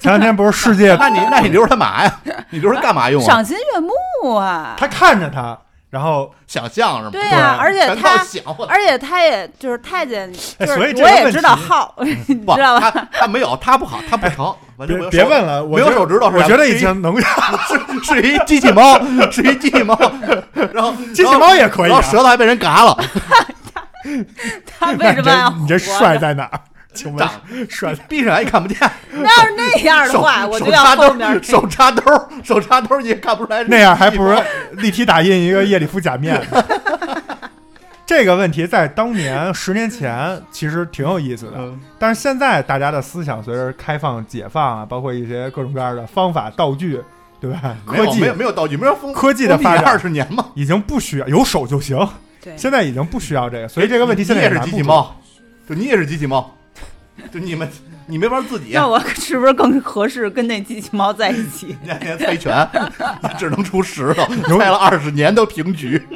[0.00, 2.20] 前两天不是世界，那你那你留着它嘛呀？
[2.50, 3.26] 你留着干嘛用啊？
[3.26, 3.80] 赏心悦
[4.22, 4.74] 目啊。
[4.78, 5.58] 他看着他，
[5.90, 7.10] 然后想象是吗？
[7.12, 8.16] 对呀、而且他，
[8.68, 11.94] 而且他也就是太监， 哎就是所以这个问我也知道题好，
[12.28, 12.90] 你不，知道吧？
[12.92, 14.54] 他他没有，他不好，他不成，
[14.86, 18.98] 别别问了，我没有手指头我觉得已经能， 是是一机器猫，
[19.32, 19.98] 是一机器猫，
[20.72, 22.96] 然后机器猫也可以啊然后舌头还被人嘎了，
[24.78, 26.60] 他为什么要你这帅在哪儿？
[26.92, 28.78] 请问长帅闭上眼也看不见。
[29.12, 32.02] 那要是那样的话，我手就要插兜后面手插兜，
[32.42, 33.62] 手插兜你也看不出来。
[33.64, 34.36] 那样还不如
[34.72, 36.40] 立体打印一个叶里夫假面。
[38.04, 47.00] 这个问题在当年十年前其实挺有意思的，嗯但是现在大家的思想随着开放、解放啊，包括一些各种各样的方法、道具，
[47.40, 47.76] 对吧？
[47.86, 50.46] 科技没有没有没有道具，没有科技的发展二十年嘛。
[50.54, 51.96] 已经不需要有手就行，
[52.42, 54.58] 对现在已经不需要这个，所以这个问题现在也是。
[54.58, 55.14] 机器猫，
[55.68, 56.52] 就你也是机器猫，
[57.32, 57.68] 就你们
[58.06, 61.76] 你没法自己，那我是不是更合适跟那机器猫在一起？
[61.84, 62.66] 年年猜拳，
[63.22, 64.26] 你只能出石头，
[64.58, 66.02] 猜了二十年都平局。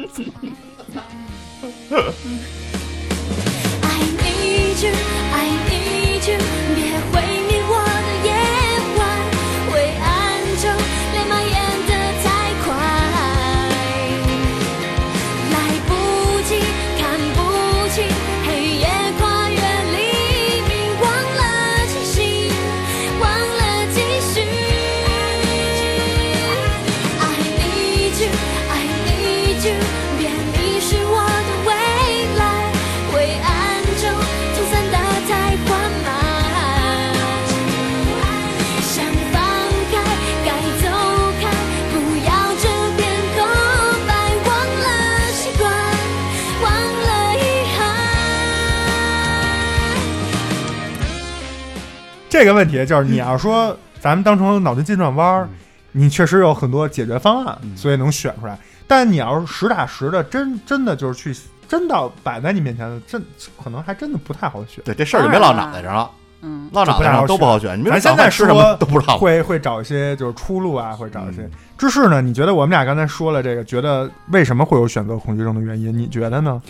[52.35, 55.49] 这个问题就是你要说咱们当成脑筋急转弯儿，
[55.92, 58.59] 你确实有很多解决方案，所以能选出来。
[58.88, 63.23] 但你要是实打实的，真真的就是去真到摆在你面前的，真
[63.62, 64.83] 可能还真的不太好选。
[64.85, 66.11] 对，这事儿就别落脑袋上了。
[66.42, 67.79] 嗯，落脑袋上都不好选。
[67.79, 69.16] 你们咱现在吃什么都不知道。
[69.16, 72.20] 会会找一些就是出路啊，会找一些嗯芝士呢？
[72.20, 75.97] 你觉得我们俩刚才说了这个，觉得为什么会有选择恐惧症的原因？
[75.97, 76.61] 你觉得呢？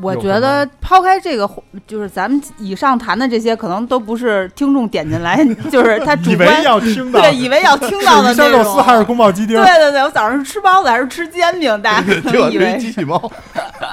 [0.00, 1.48] 我觉得抛开这个，
[1.86, 8.62] 就是咱们以上谈的这些，可能都不是听众点进来， 就是他主以为观要听到对，以为要听到的是鱼香那种。
[8.62, 9.56] 肉丝还是宫保鸡丁？
[9.56, 12.06] 对对对，我早上是吃包子还是吃煎饼，大家
[12.50, 13.20] 以为机器猫，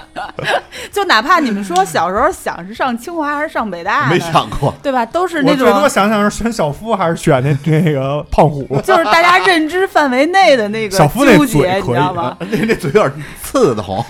[0.91, 4.73] 就哪怕你们说小时候想是上清华还是上北大，没想过。
[4.83, 5.05] 对吧？
[5.05, 8.63] 都是那种最多想想是选小夫还是选那那个胖虎。
[8.85, 12.37] 就是大家认知范围内的那个小夫那纠结，你知道吗？
[12.39, 14.03] 那那嘴有点刺的慌，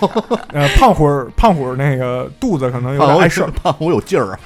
[0.52, 4.40] 呃，胖虎儿胖虎儿那个肚子可能有点碍事儿， 胖虎有劲儿啊。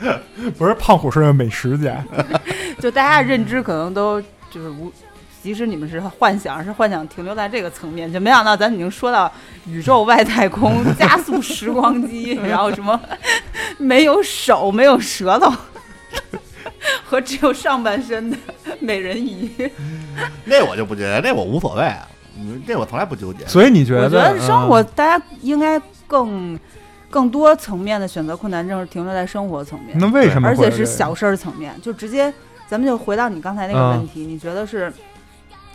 [0.58, 2.04] 不是胖虎是个美食家。
[2.78, 4.92] 就大家认知可能都就是无，
[5.42, 9.30] 即使你们是幻想，是幻想停留在这个层面，就没想到咱已经说到
[9.66, 13.00] 宇宙外太空加速时光机，然后什么
[13.78, 15.50] 没有手、没有舌头
[17.04, 18.36] 和只有上半身的
[18.80, 19.48] 美人鱼。
[20.44, 21.90] 那我就不觉得，那我无所谓，
[22.38, 23.46] 嗯这我从来不纠结。
[23.46, 24.04] 所以你觉得？
[24.04, 26.58] 我觉得生活嗯大家应该更
[27.10, 29.98] 更多层面的选择困难症是停留在生活层面。
[29.98, 30.70] 那为什么而且？
[30.70, 32.32] 是小事儿层面，就直接，
[32.66, 34.92] 咱们就回到你刚才那个嗯问题，你觉得是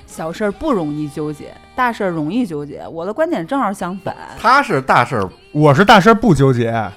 [0.05, 2.85] 小事儿不容易纠结，大事儿容易纠结？
[2.87, 6.93] 我的观点正好相反他是大事儿，我是大事儿不纠结，啊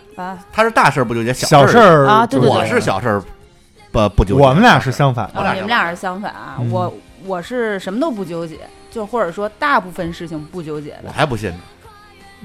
[0.52, 3.22] 他是大事儿不纠结，小事儿啊对对对我是小事儿
[3.92, 4.42] 不不纠结。
[4.42, 5.32] 我们俩是相反的。
[5.36, 5.54] 我俩啊！
[5.54, 6.92] 你们俩是相反啊，嗯我
[7.26, 8.58] 我是什么都不纠结，
[8.90, 11.58] 就或者说大部分事情不纠结的我还不信呢。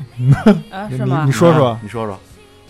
[0.71, 0.87] 啊？
[0.89, 1.31] 你是吗你？
[1.31, 2.19] 说说啊，你说说，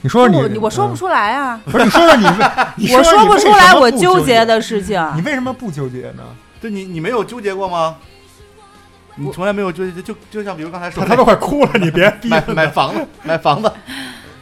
[0.02, 2.46] 你说说不我说不出来啊，不是你说说你为，
[2.78, 5.04] 你我说不出来我纠结结，的事情。
[5.16, 6.24] 你为什么不纠结呢？
[6.62, 7.96] 就你你没有纠结过吗？
[9.16, 13.72] 你从来没有纠结，就就像比如刚才说的他他都快哭了， 你别逼买他买房子，买房子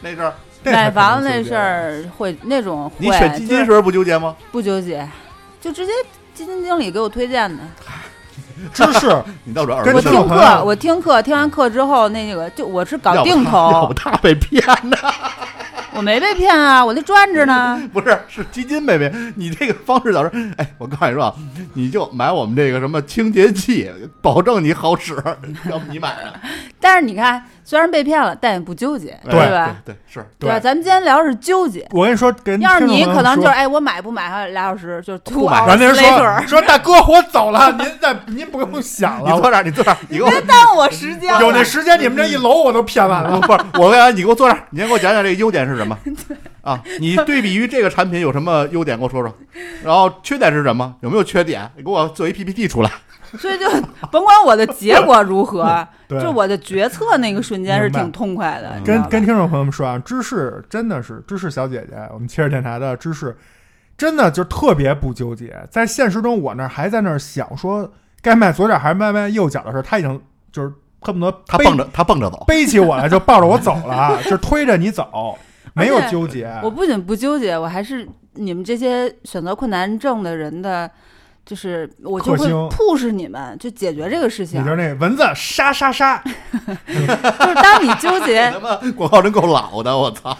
[0.01, 4.35] 那阵儿，买房子那事儿会那种你会你选基金时候不纠结吗？
[4.51, 5.07] 不纠结，
[5.61, 5.93] 就直接
[6.33, 7.63] 基金经理给我推荐的。
[8.73, 14.97] 知 识你到时候耳朵我听课，我听课，听完课之后，那个就我是搞定投不，他被骗的，
[15.95, 17.81] 我没被骗啊，我那赚着呢。
[17.93, 19.33] 不是是基金被骗。
[19.35, 21.33] 你这个方式导致，哎，我告诉你说啊，
[21.73, 23.89] 你就买我们这个什么清洁剂，
[24.21, 25.15] 保证你好使。
[25.69, 26.33] 要不你买啊？
[26.79, 29.75] 但是你看，虽然被骗了，但也不纠结，对吧？
[29.83, 30.25] 对对是。
[30.39, 30.59] 对吧？
[30.59, 31.85] 咱们今天聊的是纠结。
[31.91, 41.37] 我跟你说，跟要是你可能就是哎，我买不买还有俩小时，就是 two 不买然后那人说说大哥，我走了，您再您不用想了， 你坐这儿，你坐这儿，你给我 别耽误我时间。
[41.39, 43.39] 有那时间，你们这一楼我都骗完了。
[43.41, 45.97] 不是，我问你，你给我坐这儿，你先给我讲讲这个优点是什么
[46.61, 46.79] 啊？
[46.99, 49.33] 你对比于这个产品有什么优点，给我说说。
[49.83, 50.93] 然后缺点是什么？
[51.01, 51.67] 有没有缺点？
[51.75, 52.91] 你给我做一 PPT 出来。
[53.37, 53.69] 所以就
[54.11, 58.79] 甭管我的结果如何，对就我的决策那个瞬间是挺痛快的。
[58.83, 63.35] 跟跟听众朋友们说啊，芝士真的是芝士小姐姐，我们切尔电台的芝士，
[63.97, 65.55] 真的就特别不纠结。
[65.69, 70.21] 在现实中，我那儿还在那儿想说该迈左脚还是迈迈右脚的时候，他已经
[70.51, 70.71] 就是
[71.01, 72.43] 恨不得背他蹦着，他蹦着走。
[72.47, 75.37] 背起我来就抱着我走了，就推着你走，
[75.73, 76.51] 没有纠结。
[76.63, 80.89] 我不仅不纠结，我还是你们这些选择困难症的人的，
[81.45, 84.59] 就是我就会 push 你们去解决这个事情。
[84.59, 86.21] 你就是那蚊子杀杀杀，
[86.87, 87.07] 就是
[87.55, 90.35] 当你纠结 他，妈广告真够老的，我操！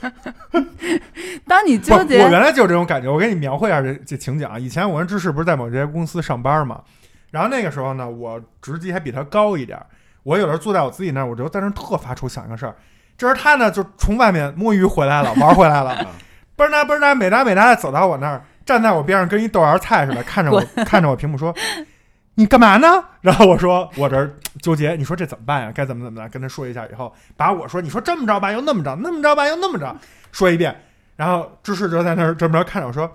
[1.46, 3.10] 当你，纠结，我原来就有这种感觉。
[3.10, 4.58] 我给你描绘一下这这情景啊。
[4.58, 6.82] 以前我跟芝士不是在某这些公司上班嘛，
[7.30, 9.86] 然后那个时候呢，我职级还比他高一点儿。
[10.24, 12.76] 我有时候坐在我自己那儿，我就在那儿特发愁想一个事儿。
[13.16, 16.06] 这时候他呢，就从外面摸鱼回来了，玩回来了，
[16.56, 21.54] 嘣儿哒嘣儿哒，美哒美哒的走到我那儿，站在我边上，跟一豆芽菜似的，看着 我看着我屏幕说
[22.36, 25.72] ：“你干嘛呢？”然后我说：“我这儿纠结，你说这怎么办呀？
[25.74, 29.96] 该怎么怎么的？”跟他说一下以后，把我说：“你说这么着吧，又那么着，那么着吧，又那么着，
[30.32, 30.78] 说一遍。”
[31.16, 33.10] 然后芝士就在那儿这么着看着我说：“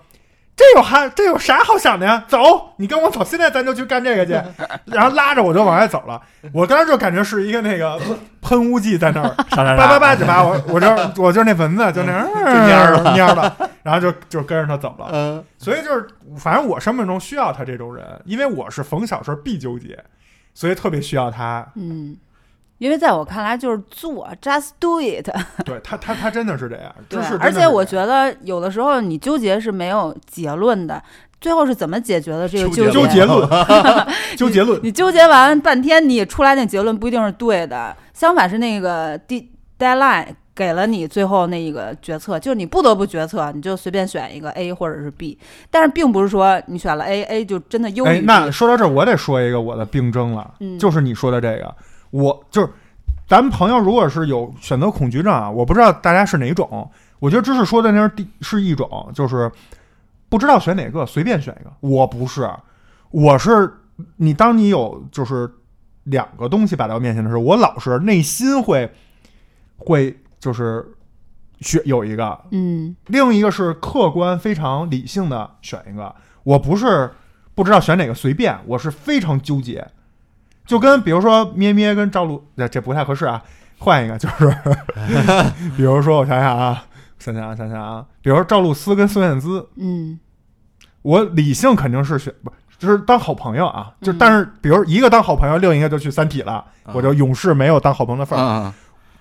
[0.56, 2.24] 这有还，这有啥好想的呀？
[2.28, 4.34] 走，你跟我走，现在咱就去干这个去。
[4.86, 6.22] ”然后拉着我就往外走了。
[6.54, 8.00] 我当时就感觉是一个那个
[8.40, 10.88] 喷雾剂在那儿叭叭叭就把我， 我就
[11.18, 15.10] 我就是那蚊子，就那样蔫了蔫儿了，然后就就跟着他走了。
[15.12, 19.98] 嗯，所以就是，反正我生命中需要他这种人，因为我是逢小事必纠结，
[20.54, 21.66] 所以特别需要他。
[21.76, 22.16] 嗯，
[22.78, 25.30] 因为在我看来就是做，just do it。
[25.64, 26.94] 对他，他他真的是这样。
[27.08, 31.02] 对而且我觉得有的时候你纠结是没有结论的，
[31.40, 33.50] 最后是怎么解决的这个纠结纠结论，
[34.38, 45.38] 纠结论，你纠结完半天，你出来那结论不一定是对的，相反是那个 d deadline 给了你最后那一个决策，就是你不得不决策，你就随便选一个 A 或者是 B，
[45.72, 48.22] 但是并不是说你选了 A，A 就真的优哎。
[48.24, 51.76] 那说到这儿，我得说一个我的病症了，嗯就是你说的这个，
[52.14, 52.70] 我就是
[53.28, 59.52] 咱们朋友如果是有选择恐惧症啊，我不知道大家是哪种，我觉得知识说的那是第是一种，就是
[60.30, 61.74] 不知道选哪个，随便选一个。
[61.80, 62.48] 我不是，
[63.10, 63.74] 我是
[64.18, 65.52] 你当你有就是
[66.04, 68.92] 两个东西摆到面前的时候，我老是内心会
[69.78, 70.86] 会就是
[71.62, 76.14] 选有一个，嗯另一个是客观非常理性的选一个。
[76.44, 77.10] 我不是
[77.56, 79.88] 不知道选哪个随便，我是非常纠结。
[80.66, 83.42] 就跟比如说咩咩跟赵露，这这不太合适啊，
[83.80, 84.56] 换一个就是，
[85.76, 86.86] 比如说我想想啊，
[87.20, 90.20] 想想啊想想啊，比如说赵露思跟孙燕姿，嗯。
[91.02, 94.18] 我理性肯定是选不就是当好朋友啊，就嗯。
[94.18, 98.44] 但是比如一个当好朋友，另一个就去三体了，我就永世没有当好朋友的份儿。
[98.44, 98.74] 嗯，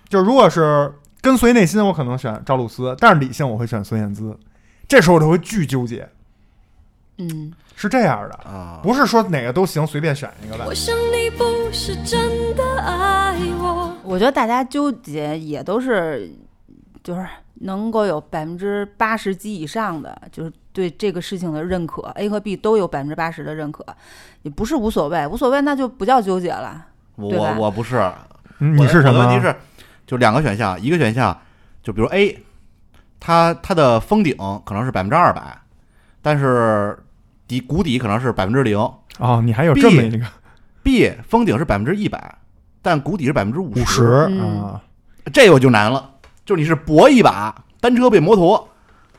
[0.08, 4.38] 就如果是跟随内心，我可能选赵露思，但是理性我会选孙燕姿。
[4.86, 6.08] 这时候我就会巨纠结，
[7.30, 10.74] 嗯，是这样的，啊，不是说哪个都行，随便选一个吧我。
[10.74, 13.96] 想你不是真的爱我。
[14.02, 16.30] 我觉得大家纠结也都是，
[17.02, 23.84] 就是能够有百分之八十及以上的，就是对这个事情的认可，A 和 B 都有百分之八十的认可，
[24.42, 26.86] 也不是无所谓，无所谓那就不叫纠结了。
[27.14, 28.10] 我我我不是，
[28.58, 29.20] 你是什么？
[29.20, 29.54] 我的问题是，
[30.06, 31.36] 就两个选项，一个选项
[31.82, 32.42] 就比如 A，
[33.20, 35.56] 它它的封顶可能是百分之二百，
[36.20, 36.98] 但是
[37.52, 38.78] 底谷底可能是百分之零。
[39.18, 40.24] 哦，你还有这么一个
[40.82, 42.34] B 封顶是百分之一百，
[42.80, 44.80] 但谷底是百分之五五十嗯啊，
[45.32, 46.10] 这个就难了，
[46.46, 48.66] 就是你是搏一把，单车变摩托，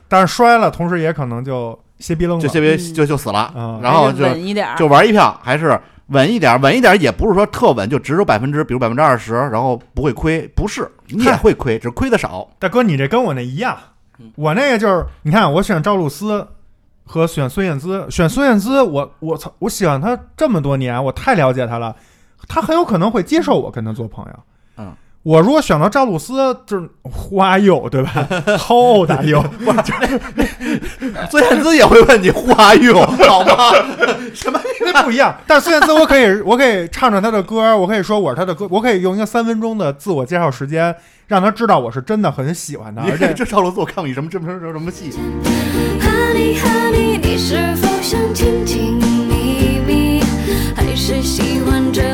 [0.08, 2.42] 但是摔了，同时也可能就歇逼愣了。
[2.42, 12.50] 就特别嗯就就死了，嗯然后就稳一点，就玩一票，还是稳一点，稳一点也不是说特稳，就只有百分之，比如百分之二十，然后不会亏，不是，你也会亏，只是亏的少。
[12.58, 13.78] 大哥，你这跟我那一样，
[14.18, 16.46] 嗯我那个就是，你看我选赵露思
[17.04, 21.96] 和选孙燕姿，选孙燕姿，我我操，我喜欢她这么多年，我太了解她了，
[22.48, 24.40] 她很有可能会接受我跟她做朋友。
[25.24, 26.34] 嗯，我如果选到赵露思，
[26.66, 28.12] 就是花友对吧
[28.58, 29.44] ？How old are you？
[31.30, 33.74] 孙燕姿也会问你 Who are you 好吗？
[34.34, 34.60] 什么？
[34.86, 35.36] 那不一样。
[35.48, 40.96] 但是孙燕姿，我可以，我可以唱唱她的歌，我可以说我是她的歌，我可以用一个三分钟的自我介绍时间，
[41.28, 45.10] 让她知道我是真的很喜欢她，而且这赵露思，我看过你什么什么什么什么戏
[46.02, 50.24] ？Honey Honey，你是否想听听秘密，
[50.76, 52.13] 还是喜欢这段距离？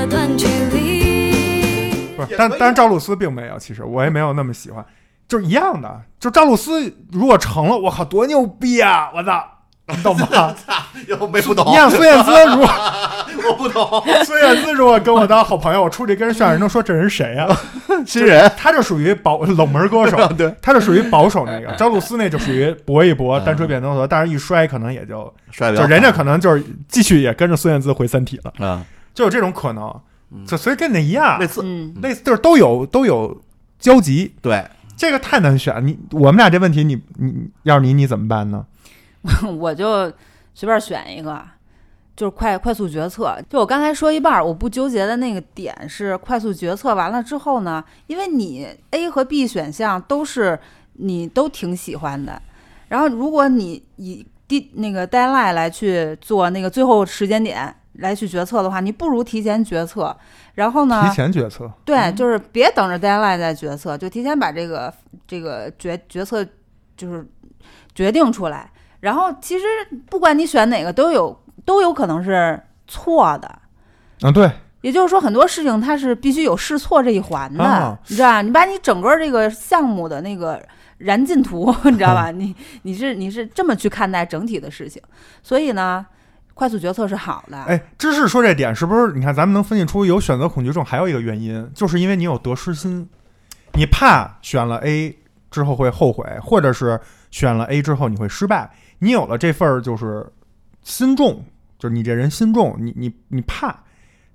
[2.26, 4.84] 不是，但但是赵露思并没有，其实我也没有那么喜欢，
[5.28, 6.02] 就是一样的。
[6.20, 9.10] 就赵露思如果成了，我靠，多牛逼啊！
[9.16, 9.42] 我操，
[9.88, 10.54] 你懂吗？
[11.08, 12.68] 又没不懂你，看孙燕姿，如果
[13.50, 14.04] 我不懂。
[14.26, 17.48] 孙燕姿如果跟我当好朋友，我出去跟人炫，人都说这人谁呀、
[18.06, 21.74] 新人，他就属于保冷门歌手，对，他就属于保守那个。
[21.76, 29.90] 赵露思那就属于搏一搏，单车变摩托，但是一摔可能也就帅就人家可能就是继续也跟着孙燕姿回三体了，啊，就有这种可能。
[30.32, 33.42] 嗯就所以跟那一样类，似，嗯，类似就是都有都有
[33.80, 34.34] 交集。
[34.42, 34.66] 对，
[34.96, 38.66] 这个太难选，你我们俩这问题你，你要是你你怎么办呢？
[39.60, 40.12] 我就
[40.54, 41.42] 随便选一个，
[42.16, 43.38] 就是快快速决策。
[43.50, 50.60] 就我刚才说一半儿，我不纠结的那个点是快速决策完了之后呢，因为你 A 和 B 选项都是
[50.94, 52.42] 你都挺喜欢的，
[52.88, 60.16] 然后如果你以第那个 deadline 来去做那个最后时间点来去决策的话，你不如提前决策。
[60.56, 64.94] 然后呢，提前决策，对，就是别等着 deadline 再决策，就提前把这个
[65.26, 66.46] 这个决决策
[66.98, 67.26] 就是
[67.96, 68.70] 决定出来。
[69.00, 69.66] 然后其实
[70.10, 73.48] 不管你选哪个，都有都有可能是错的。
[74.22, 78.42] 啊，对，也就是说，很多事情它是必须有试错这一环的，啊你知道吧？
[78.42, 80.62] 你把你整个这个项目的那个
[80.98, 82.32] 燃尽图， 你知道吧？
[82.32, 85.02] 你你是你是这么去看待整体的事情，
[85.42, 86.06] 所以呢，
[86.60, 87.58] 快速决策是好的。
[87.64, 89.14] 哎，芝士说这点是不是？
[89.14, 93.08] 你看，咱们能分析出有选择恐惧症，还有一个原因，就是因为你有得失心，
[93.76, 95.18] 你怕选了 A
[95.50, 97.00] 之后会后悔，或者是
[97.32, 98.70] 选了 A 之后你会失败。
[98.98, 100.30] 你有了这份儿就是
[100.84, 101.46] 心重，
[101.78, 103.74] 就是你这人心重，你你你怕，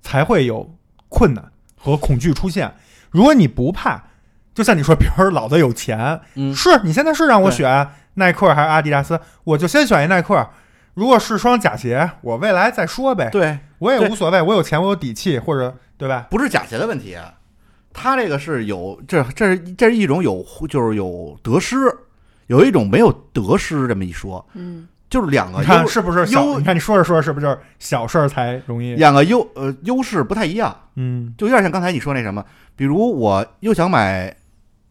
[0.01, 0.67] 才会有
[1.09, 1.45] 困难
[1.77, 2.73] 和恐惧出现。
[3.11, 4.03] 如果你不怕，
[4.55, 10.49] 就像你说，比如老子有钱，嗯，是你现在是让我选耐克还是阿迪达斯，我就先选一耐克。
[10.95, 16.27] 如果是双假鞋，我未来再说呗，对，我也无所谓，我有钱，我有底气，或者对吧？
[16.31, 17.17] 不是假鞋的问题，
[17.93, 21.75] 他这个是有这这是这是一种有就是有得失，
[22.47, 26.43] 有一种没有得失这么一说，嗯，就是两个你看优是不是小？
[26.43, 28.95] 优你看你说着说着是不是就是小事儿才容易？
[28.95, 32.43] 两个优呃优势不太一样，嗯就有点像刚才你说那什么，
[32.75, 34.33] 比如我又想买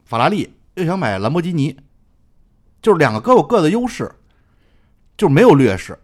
[0.05, 1.75] 法拉利，又想买兰博基尼，
[2.83, 4.11] 就是两个各有各的优势，
[5.17, 5.97] 就没有劣势，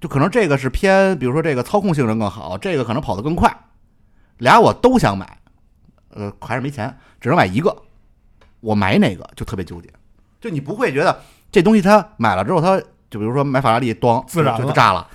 [0.00, 3.54] 就可能这个是偏，比如说这个操控性能更好，这个可能跑得更快，
[4.38, 5.38] 俩我都想买，
[6.10, 7.74] 呃，还是没钱，只能买一个，
[8.60, 9.88] 我买哪个就特别纠结，
[10.40, 14.60] 就你不会觉得这东西它买了之后，它就比如说买法拉利，咣，自燃了。
[14.60, 15.06] 就就炸了；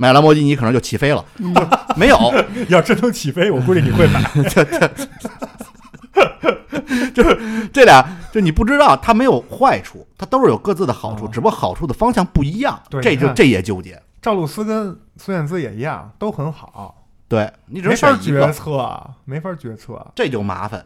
[0.00, 2.16] 买兰博基尼可能就起飞了，就没有。
[2.68, 4.22] 要真能起飞，我估计你会买。
[7.14, 12.80] 就是这俩，就你不知道它没有坏处，它都是有各自的好处，哦只不过好处的方向不一样。
[12.88, 14.00] 对这就这也纠结。
[14.22, 20.06] 赵露思跟孙燕姿也一样，都很好，对你只没法决能选一个，策，没法决策。
[20.14, 20.84] 这就麻烦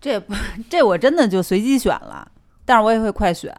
[0.00, 0.34] 这不
[0.68, 2.26] 这我真的就随机选了，
[2.64, 3.54] 但是我也会快选，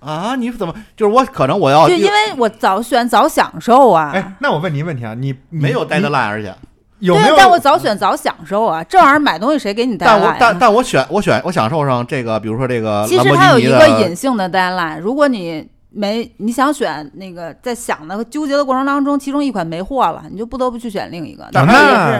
[0.00, 0.34] 啊！
[0.36, 4.12] 你怎么就是我可能我要就因为我早选早享受啊。
[4.14, 6.54] 哎，那我问你一个问题啊，你你没有带的你烂，而且
[7.02, 10.36] 有没有？，但我早选早享受啊，这玩意儿买东西谁给你带但我来啊？
[10.38, 21.46] 但但我选我选我享受上这个，比如说这个其实它有一个隐，性的 deadline，如果你没你想选那个，在想的和纠结的过程当中，其中一款没货了，你就不得不去选另一个。
[21.52, 21.66] 那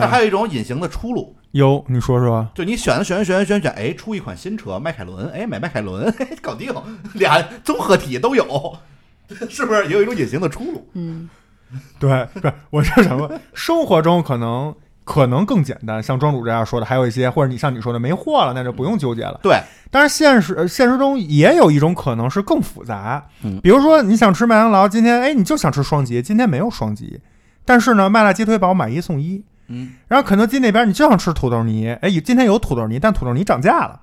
[0.07, 2.47] 还有一种隐形的出路，有，你说说。
[2.55, 6.75] 就你选选选选选，哎，出一款新车，迈凯伦，哎，买迈凯伦，嘿搞定，
[7.15, 8.75] 俩综合体都有，
[9.49, 9.87] 是不是？
[9.87, 10.87] 也有一种隐形的出路。
[10.95, 11.31] 嗯，
[11.99, 19.41] 对，不是，我是什么，生活中可能可能更简单，像庄主这样说的，还有一些，或者你像你说的没货了，那就不用纠结了。
[19.43, 19.61] 对，
[19.91, 23.61] 但是现实呃现实中也有一种可能是更复杂，嗯。
[23.63, 27.21] 比如说你想吃麦当劳，今天哎你就想吃双吉，今天没有双吉，
[27.65, 34.01] 但是呢麦辣鸡腿堡买一送一，嗯，然后肯德基那边你就想吃土豆泥，哎今天有土豆泥，但土豆泥涨价了，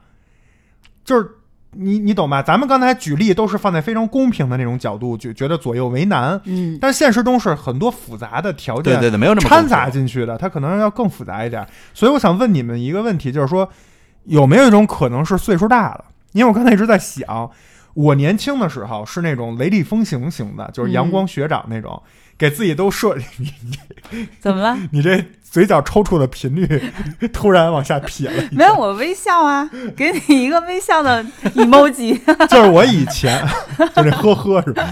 [1.06, 1.30] 就是
[1.72, 2.42] 你你懂吧？
[2.42, 11.66] 咱们刚才举例都是放在非常公平的那种角度，就觉得左右为难，嗯，但现实中是很多复杂的条件对对对，没有那么掺杂进去的，它可能要更复杂一点。
[11.94, 13.70] 所以我想问你们一个问题，就是说
[14.26, 16.06] 有没有一种可能是岁数大了？
[16.32, 17.50] 因为我刚才一直在想，
[17.94, 22.02] 我年轻的时候是那种雷厉风行型的，就是阳光学长那种，
[22.38, 24.78] 给自己都设 你怎么了？
[24.92, 26.92] 你这嘴角抽搐的频率
[27.34, 31.24] 突然往下撇了一，没有，我微笑啊，给你一个微笑的
[31.56, 32.20] emoji。
[32.48, 33.44] 就是我以前
[33.96, 34.88] 就这呵呵是吧？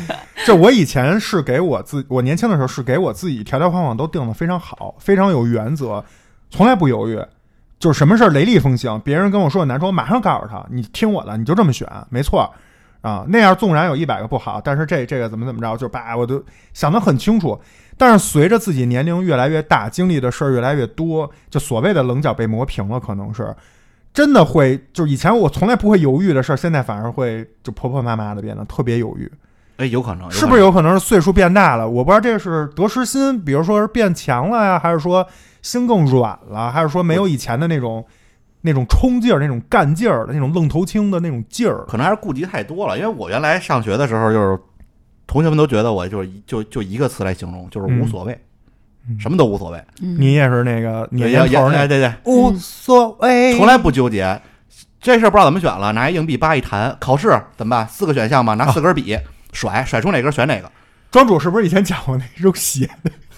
[0.46, 6.04] 就我以前是给我自我年轻的时候是给我自己条条框框都定的非常好，非常有原则，
[6.50, 7.20] 从来不犹豫。
[7.80, 12.52] 就是什么事儿雷厉风行，别人跟我说很难说，我马上告诉他，你听我的，你就这么选，没错
[13.02, 13.24] 啊。
[13.28, 16.44] 那样纵然有一百个不好，但是这这个怎么怎么着，就把我都
[16.74, 17.62] 想得很清楚。
[17.98, 23.56] 但是随着自己年龄越来越大，经历的事儿越来越多，就所谓的棱角被磨平了，可能是
[24.14, 29.32] 真的会，就是以前我从来不会犹豫的事儿，现在反而会就婆婆妈妈的变得特别犹豫，
[29.78, 31.88] 哎，有可能，是不是有可能是岁数变大了？
[31.88, 35.28] 我不知道这是得失心，比如说是变强了呀，还是说
[35.62, 38.06] 心更软了，还是说没有以前的那种
[38.62, 41.86] 那种冲劲儿、那种干劲儿的那种愣头青的那种劲儿？
[41.88, 42.98] 可能还是顾及太多了？
[42.98, 44.60] 因为我原来上学的时候，就是
[45.28, 48.34] 同学们都觉得我就是就就一个词来形容，就是无所谓，
[49.08, 49.84] 嗯什么都无所谓。
[50.00, 54.42] 你也是那个你也年头儿那哎对对，无所谓，从来不纠结。
[55.00, 57.88] 这事儿不知道怎么选了，拿一硬币叭一弹，考试怎么办？
[57.88, 59.18] 四个选项嘛，拿四根笔
[59.54, 60.72] 甩，甩出哪根选哪个。
[61.12, 62.90] 庄主是不是以前讲过那扔鞋？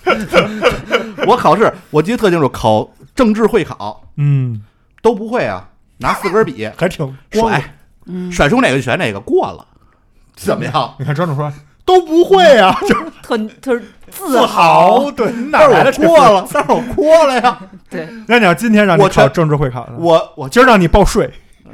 [1.28, 4.62] 我考试我记得特清楚，考政治会考嗯，
[5.02, 7.76] 都不会啊，拿四根笔还挺光甩，
[8.32, 9.68] 甩出哪个就选哪个，过了，
[10.36, 10.96] 怎么样？
[10.98, 11.52] 你看庄主说
[11.90, 13.80] 都不会啊，就特特
[14.12, 17.60] 自自豪，对，你哪但是来的这我过了，但是我过了呀。
[17.90, 19.94] 对，那你要今天让你我考政治会考呢？
[19.98, 21.28] 我我今儿让你报税，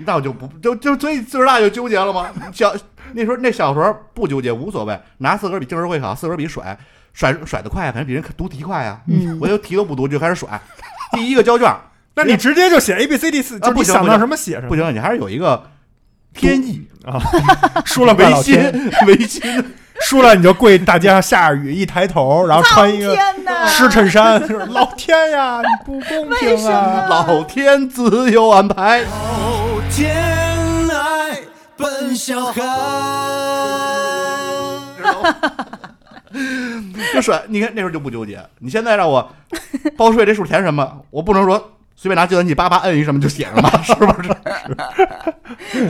[0.05, 2.29] 那我就不就就所以岁数大就纠结了吗？
[2.53, 2.73] 小
[3.11, 6.77] 那时候那小时候不纠结，无所谓，拿四根笔，政治会考四根笔甩
[7.13, 9.01] 甩甩的快，反正比人读题快呀。
[9.07, 10.61] 嗯 我就题都不读就开始甩，
[11.11, 11.69] 第一个交卷，
[12.15, 14.69] 那你直接就写 A B C D 四，就不行不行你想到什么写什么。
[14.69, 15.61] 不行，你还是有一个
[16.33, 17.19] 天意，啊，
[17.85, 19.41] 输了拜违心违心。
[20.01, 23.17] 输了你就跪大街上下着雨，一抬头，然后穿一个！
[23.67, 27.07] 湿衬衫，就 是老天呀，你不公平啊！
[27.09, 29.01] 老天自有安排。
[29.01, 29.07] 老
[29.89, 30.15] 天
[30.89, 31.39] 爱
[31.77, 32.61] 奔小孩。
[37.13, 38.39] 就甩，你看那时候就不纠结。
[38.59, 39.31] 你现在让我
[39.95, 44.29] 报税这数填什么，我不能说随便拿计算器叭叭摁一什么就写上吧，是不是？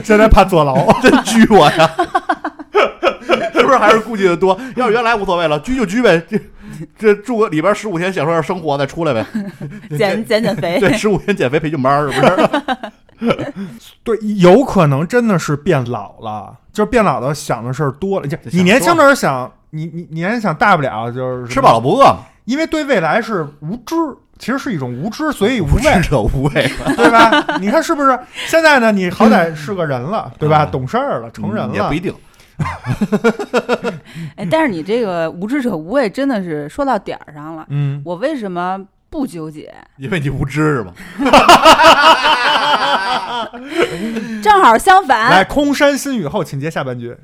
[0.04, 1.90] 现在怕坐牢，真拘我呀！
[3.54, 4.58] 是不是还是顾忌的多？
[4.76, 6.38] 要是原来无所谓了，拘就拘呗，这
[6.98, 9.24] 这住个里边十五天享受点生活再出来呗。
[9.96, 13.52] 减减减肥，对，十五天减肥培训班儿是不是？
[14.04, 18.26] 对，有可能真的是变老了，就是变老了，想的事儿多了。
[18.26, 23.94] 就你年轻的时候想，你你你还想大不了就是吃饱了，不饿嘛，因为对未来是无知，
[24.38, 26.92] 其实是一种无知，所以无无畏知，者无畏嘛。
[26.94, 27.56] 对吧？
[27.58, 28.18] 你看是不是？
[28.46, 30.64] 现在呢，你好歹是个人了，对吧？
[30.64, 32.14] 嗯懂事儿了，成人了也不一，定。
[34.36, 37.66] 哎，但是你这个无知者无畏真的是说到点儿上了。
[37.68, 38.78] 嗯我为什么
[39.10, 39.74] 不不纠结？
[39.96, 40.92] 因为你无知是吗？
[44.42, 47.16] 正好相反来，反，空山新雨后，请接下半句。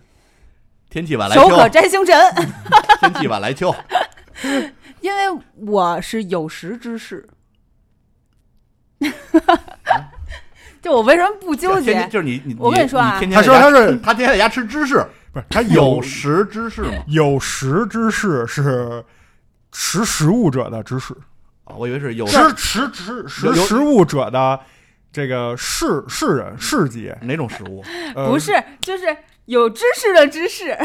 [0.89, 2.15] 天气晚来手可秋，摘星辰，
[3.01, 3.75] 天气晚来秋。
[5.01, 5.23] 因为
[5.67, 7.29] 我是有识之士。
[10.81, 12.07] 就我为什么不纠结？
[12.09, 16.93] 就是你你我跟你说啊天天他说他是他天天在家吃芝士，不是他有有识之士嘛？
[17.09, 19.03] 有识之士是
[19.73, 21.15] 识时务者的知识，
[21.65, 24.61] 啊我以为是有识识识识有时务者的
[25.11, 27.83] 这个士士人士级，哪种食物？
[28.15, 29.05] 呃不是，就是
[29.47, 30.77] 有知识的知识。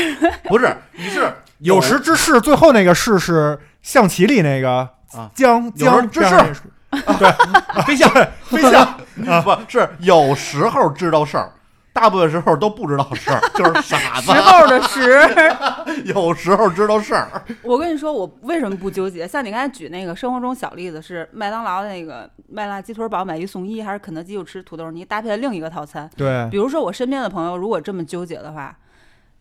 [0.44, 6.62] 不是，你是 有识之士，最后那个士是象棋里那个啊将有将识之这样士
[7.86, 8.10] 飞象
[8.46, 8.98] 飞象
[9.44, 11.52] 不是有时候知道事儿，
[12.00, 14.40] 大部分时候都不知道事儿， 就是傻子时。
[14.40, 15.28] 候的时，
[16.06, 19.28] 有时候知道事儿，我跟你说，我为什么不纠结？
[19.28, 26.08] 像你刚才举那个生活中小例子，是麦当劳的那个麦辣鸡腿堡买一送一，还是肯德基又吃土豆泥搭配了另一个套餐？
[26.16, 28.78] 对比如说我身边的朋友如果这么纠结的话，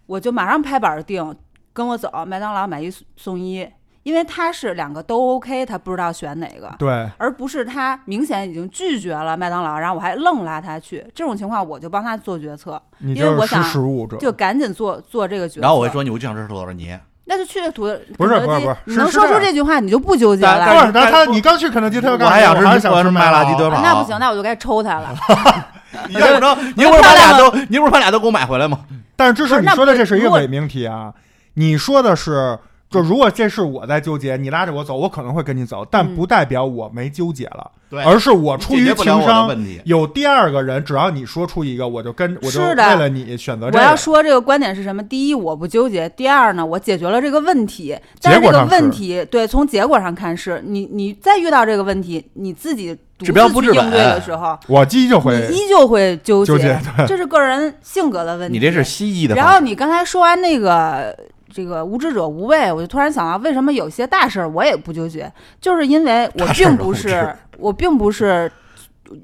[0.07, 1.37] 我就马上拍板定，
[1.75, 3.69] 跟我走麦当劳买一送一，
[4.07, 6.73] 因为他是两个都 OK，他不知道选哪个。
[6.79, 15.63] 对，而不是他明显已经拒绝了麦当劳，然后我还愣拉他去，这种情况我就帮他做决策，你就是识因为我想时务者，就赶紧做做这个决策。
[15.63, 17.83] 然后我会说，你我就想吃土豆泥，那就去土
[18.17, 20.73] 不是不是不是你能说出这句话，你就不纠结了。
[20.73, 25.13] 不是，但他你刚去肯德基，他就告诉我还想吃我还想吃麦辣鸡腿那不行，那我就该抽他了。
[26.07, 26.57] 你怎么着？
[26.77, 28.79] 你不是把俩都，你不是把俩都给我买回来吗？
[29.17, 31.13] 但是这不是你说的，这是一个伪命题啊！
[31.55, 32.57] 你说的是，
[32.89, 43.97] 就如果这是我在纠结，你拉着我走，我可能会跟你走，但嗯不代表我没纠结了，对而是我出于情商问题，有第二个人，只要你说出一个，我就跟我就为了你选择这我要。
[43.97, 45.03] 说这个观点是什么？
[45.03, 47.99] 第一，我不纠结；第二呢，我解决了这个问题。
[48.22, 56.78] 但是这个问题，对，从结果上看是，你你再遇到这个问题，你自己独治标不治自去应对本的时候，我依旧你会依旧会纠纠结
[57.09, 58.57] 这是个人性格的问题。
[58.57, 61.16] 你这是西医的然，后你刚才说完那个
[61.57, 68.53] 这个无知者无畏，我就突然想到，为什么有些大事儿我也不纠结，就是因为我并不是我并不是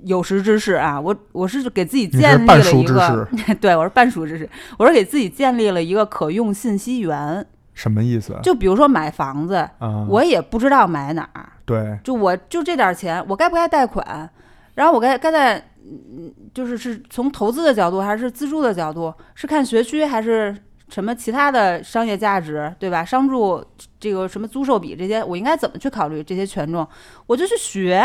[0.05, 3.29] 有识之士啊，我我是给自己建立了一个，
[3.61, 7.45] 对我是半熟知识，我是给自己建立了一个可用信息源。
[7.75, 8.35] 什么意思？
[8.43, 14.29] 就比如说买房子，啊，我也不知道买哪儿，对就我就这点儿钱，我该不该贷款？
[14.75, 20.57] 然后我该该在，嗯，就是是从投资的角度还是自住的角度，是看学区还是
[20.93, 23.03] 什么其他的商业价值，对吧？
[23.03, 23.65] 商住
[23.99, 26.87] 这个什么租售比这些，我应该怎么去考虑这些权重？
[27.27, 28.05] 我就去学，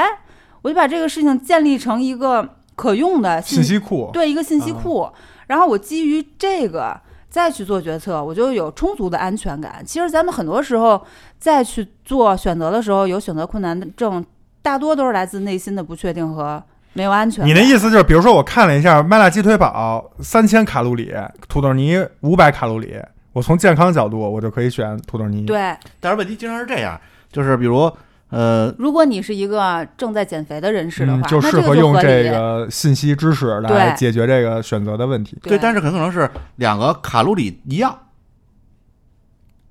[0.61, 5.09] 我就把这个事情建立成一个可用的信息库，对一个信息库，
[5.47, 6.97] 然后我基于这个
[7.29, 9.83] 再去做决策，我就有充足的安全感。
[9.85, 11.05] 其实咱们很多时候
[11.37, 14.25] 再去做选择的时候，有选择困难症，
[14.61, 16.63] 大多都是来自内心的不确定和
[16.97, 17.47] 没有安全感。
[17.47, 21.13] 你的意思就是，比如说我看了一下麦辣鸡腿堡三千卡路里，
[21.47, 22.95] 土豆泥五百卡路里，
[23.33, 26.99] 我从健康角度我就可以选土豆泥。，对，但是问题经常是这样，
[27.31, 27.91] 就是比如
[28.29, 35.37] 呃，如果你是一个正在减肥的人士的嗯，话，就适合用这个信息知识来解决这个选择的问题。
[35.43, 37.95] 对，但是很可能是两个卡路里一样。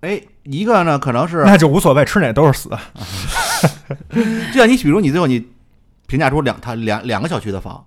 [0.00, 2.70] 哎，一个呢可能是，那就无所谓，吃哪都是死。
[4.54, 5.44] 就像你比如你最后你
[6.06, 7.84] 评价出两它两两个小区的房，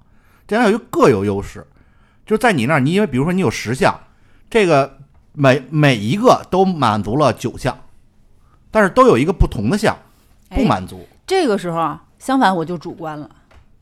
[0.47, 1.65] 这两个小区各有优势，
[2.26, 3.99] 就是在你那儿，你因为比如说你有十项，
[4.49, 4.97] 这个
[5.34, 7.78] 每每一个都满足了九项，
[8.72, 9.97] 但是都有一个不同的项
[10.49, 11.07] 不哎满足。
[11.26, 13.30] 这个时候啊，相反我就主观了，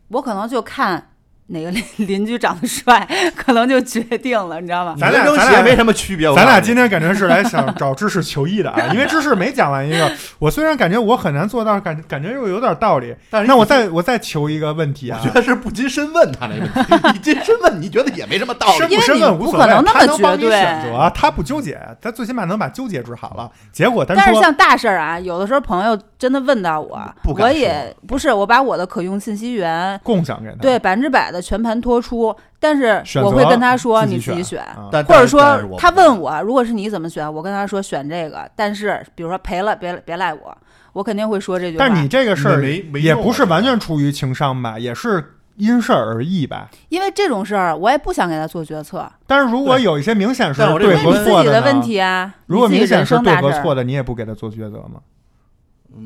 [0.09, 1.11] 我可能就看
[1.47, 4.95] 哪个邻 邻居长得帅，可能就决定了，你知道吗？
[4.99, 6.27] 咱俩扔咱俩没什么区别。
[6.35, 18.77] 咱俩今天感觉是来想 找知识求异的啊，因为知识没讲完一个，我虽然感觉我很难做到，感感觉又有点道理，但是那我再我再求一个问题啊我觉，得是不禁深问他那个问题，你进深问，你觉得也没什么道理。
[18.77, 23.49] 深不身因为你份无所谓，不可能那么他能帮你选择，他不纠结，他最起码能把纠结治好了。
[23.71, 40.57] 结果但是像大事儿啊，有的时候朋友真的问到我我也不是我把我的可用信息源共享给他，对百分之百的全盘托出，但是我会跟他说你自己选，选啊或者说他问我如果是你怎么选，我跟他说选这个，但是比如说赔了别别赖我，
[40.93, 41.85] 我肯定会说这句话。
[41.85, 46.69] 但是你这个事儿没没也不是完全出于情商吧，也是因事而异吧。
[46.89, 54.99] 因为这种事儿我也不想给他做决策，但是如果有一些明显是对和错的你自己的问题啊，如果明显是对和错的，你也不给他做抉择吗？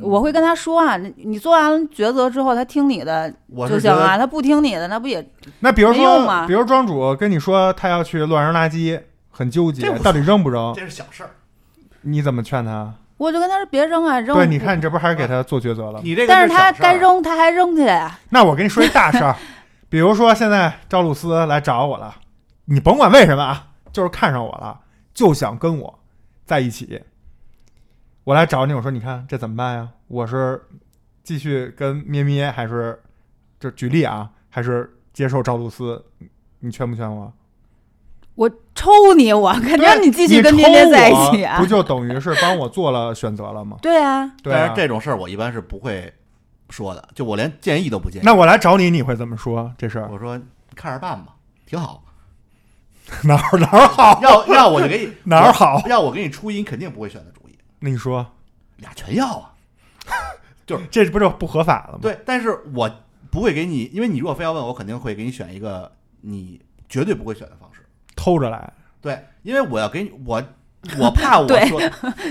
[0.02, 5.26] 我会跟他说啊，你你做完抉择之后，他听你的我就行啊，他不听你的，那不也
[5.60, 10.74] 那比如说，没用吗比如庄主跟你说他要去乱扔垃圾，很纠结到底扔不扔？
[10.76, 11.32] 这是小事儿。
[12.02, 12.94] 你怎么劝他？
[13.18, 14.36] 我就跟他说别扔啊，扔。
[14.36, 16.00] 对，你看你这不还是给他做抉择了吗？
[16.04, 18.18] 你这个但是他该扔他还扔去呀。
[18.30, 19.36] 那我跟你说一大事儿，
[19.89, 22.16] 比如说现在赵露思来找我了，
[22.66, 24.80] 你甭管为什么啊，就是看上我了，
[25.14, 26.00] 就想跟我
[26.46, 27.04] 在一起。
[28.24, 29.90] 我来找你，我说你看这怎么办呀？
[30.08, 30.62] 我是
[31.24, 33.00] 继续跟咩咩，还是
[33.60, 36.04] 就举例啊，还是接受赵露思？
[36.60, 37.34] 你劝不劝我？
[38.36, 41.84] 我抽你，我肯定你继续跟咩咩在一起啊你抽我不。
[41.84, 43.78] 就等于是帮我做了选择了吗？
[43.82, 46.14] 对啊，对啊但是，这种事儿我一般是不会
[46.70, 48.26] 说的，就我连建议都不建议。
[48.26, 50.08] 那我来找你，你会怎么说这事儿？
[50.12, 50.40] 我说
[50.76, 52.04] 看着办吧，挺好。
[53.26, 54.20] 哪儿哪儿好？
[54.22, 55.82] 要要我就给你 哪儿好？
[55.88, 57.41] 要我给你出一，你肯定不会选择主意，
[57.82, 58.26] 那你说
[58.78, 59.54] 俩全要啊。
[60.66, 62.00] 就是这不就不合法了吗？
[62.02, 62.90] 对，但是我
[63.30, 67.82] 不会给你，因为你如果非要问我，肯定会给你选一个你绝对不会选的方式。
[68.16, 68.72] 偷着来。
[69.02, 70.42] 对，因为我要给你，我
[70.98, 71.82] 我怕我 说，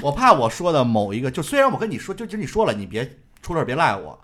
[0.02, 3.04] 我怕我说的某一个，就虽然我跟你说，就就你说了，你别
[3.42, 4.18] 出事儿别赖我，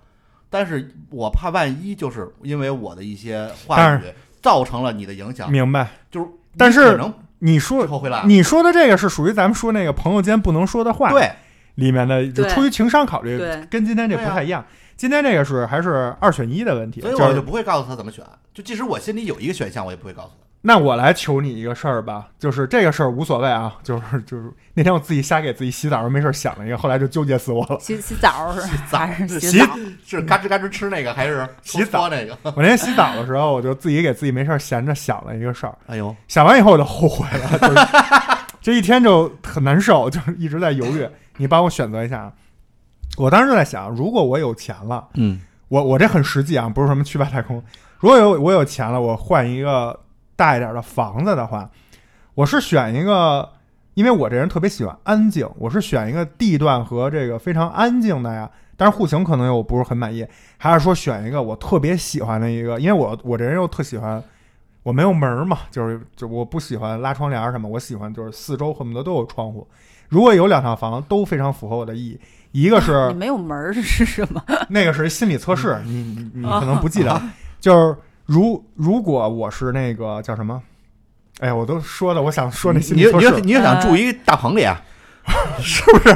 [0.48, 4.04] 但是我怕万一就是因为我的一些话语
[4.40, 5.90] 造成了你的影响，明白？
[6.10, 8.26] 就是但是可能你说之后会赖我。
[8.26, 11.30] 你说的这个是属于咱们说那个朋友间不能说的话，对，
[11.74, 13.38] 里面的就出于情商考虑，
[13.70, 14.64] 跟今天这不太一样。
[14.96, 18.24] 今天这个是还是二选一的问题，所以我就不会告诉他怎么选，
[18.54, 20.45] 就即使我心里有一个选项，我也不会告诉他。
[20.66, 27.78] 那我来求你一个事儿吧，就是这个事儿无所谓啊，就是就是那天我自己瞎给自己洗澡时候没事儿想了一个，后来就纠结死我了。
[27.78, 28.60] 洗 洗澡是
[28.96, 29.66] 还是是洗澡？
[30.04, 32.36] 是嘎吱嘎吱吃那个，还是洗澡那个？
[32.42, 41.08] 我那天洗澡的时候，我就自己给自己没事儿闲着想了一个事儿，哎呦，想完以后我就后悔了，就是这一天就很难受，就是一直在犹豫。
[41.38, 42.32] 你帮我选择一下啊，
[43.16, 45.06] 我当时就在想，如果我有钱了。
[45.14, 47.62] 嗯，我我这很实际啊，不是什么去外太空。
[48.00, 49.98] 如果有我有钱了，我换一个
[50.36, 51.68] 大一点的房子的话，
[52.34, 53.48] 我是选一个，
[53.94, 58.48] 因为我这人特别喜欢安静，我是选一个地段和这个非常安静的呀。
[58.76, 60.26] 但是户型可能又不是很满意，
[60.58, 64.22] 还是说选一个我特别喜欢的一个，因为我我这人又特喜欢，
[64.82, 69.66] 我没有门儿嘛，就是就我不喜欢拉窗帘儿什么，我喜欢就是四周恨不得都有窗户。
[70.10, 72.20] 如果有两套房都非常符合我的意义，
[72.52, 74.42] 一个是 你没有门儿是什么？
[74.68, 77.18] 那个是心理测试，你你你可能不记得，
[77.58, 77.96] 就是
[78.26, 80.60] 如如果我是那个叫什么，
[81.40, 84.82] 哎呀，我都说了，我想说那心你你理测试，你就想住一大棚里啊？
[85.60, 86.14] 是不是？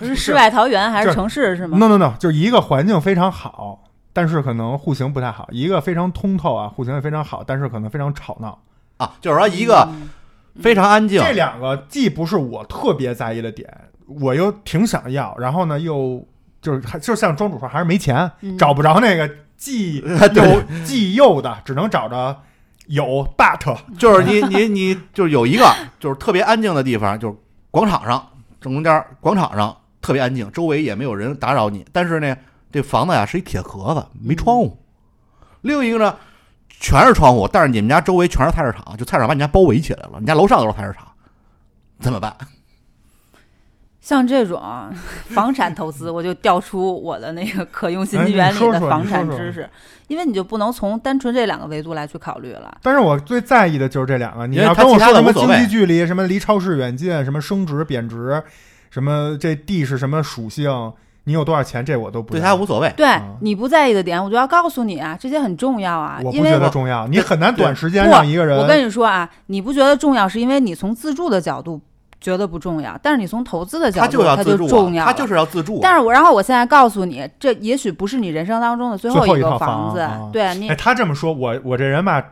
[0.00, 8.58] 不是世外桃源还是城市是吗？no no no，就是一个环境非常好，但是可能户型不太好；一个非常通透啊，户型也非常好，但是可能非常吵闹。
[8.96, 10.10] 啊，就是说一个嗯
[10.60, 13.72] 非常安静，这两个既不是我特别在意的点，
[14.06, 16.26] 我又挺想要，然后呢又
[16.60, 19.30] 就是还就像庄主说，还是没钱，嗯找不着那个
[19.60, 19.98] 既
[20.34, 22.42] 有既右的，只能找着
[22.86, 23.76] 有 but。
[23.98, 27.36] 就是你你你就是有一个就是特别安静的地方，就是
[27.70, 28.26] 广场上
[28.58, 31.84] 正中间儿广场上特别安静，周围也没有人打扰你。
[31.92, 32.34] 但是呢，
[32.72, 34.82] 这房子呀是一铁壳子，没窗户。
[35.60, 36.16] 另一个呢，
[36.70, 41.06] 全是窗户，但是你们家周围全是菜市场，就菜市场把你家包围起来了，你家楼上都是菜市场，
[42.00, 42.34] 怎么办？
[44.10, 44.60] 像这种
[45.28, 49.70] 房产投资，我就调出我的那个可用信息原理的房产知识，
[50.08, 52.76] 因为你就不能从单纯这两个维度来去考虑了。
[52.82, 58.42] 但是我最在意的就是这两个，你要跟我说什么经济距离，什么离超市远近，什么升值贬值，
[58.90, 60.92] 什么这地是什么属性，
[61.22, 62.92] 你有多少钱，这我都不对他无所谓。
[62.96, 68.58] 对啊你不在意的点，我就要告诉你啊，这些很重要啊，我不因为觉得重要，你很难短时间让一个人。
[68.58, 71.80] 我跟你说啊，你不觉得重要，是因为你从自住的角度
[72.20, 75.12] 觉得不重要，但是你从投资的角度，它就要自住、啊，重要了。
[75.12, 75.80] 他就是要自住、啊。
[75.82, 80.00] 但是我，然后我现在告诉你，这也许不是你人生当中的最最后一个房子。
[80.00, 82.22] 啊对你哎，，他这么说，我我这人吧，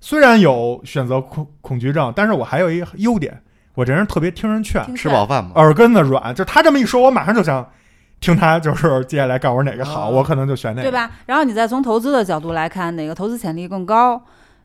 [0.00, 3.40] 虽然有选择恐恐惧症，但是我还有一个优点，
[3.74, 6.34] 我这人特别听人劝，吃饱饭嘛，耳根子软。
[6.34, 7.64] 就他这么一说，我马上就想
[8.20, 10.88] 听他，就是接下来告诉我哪个好，哦我可能就选哪个。
[10.88, 11.08] 对吧？
[11.26, 14.20] 然后你再从投资的角度来看，哪个投资潜力更高，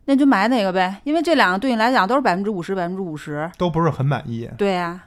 [0.06, 1.02] 那就买哪个呗。
[1.04, 3.50] 因为这两个对你来讲都是百分之五十、百分之五十。
[3.58, 4.50] 都不是很满意。
[4.58, 5.00] 对呀、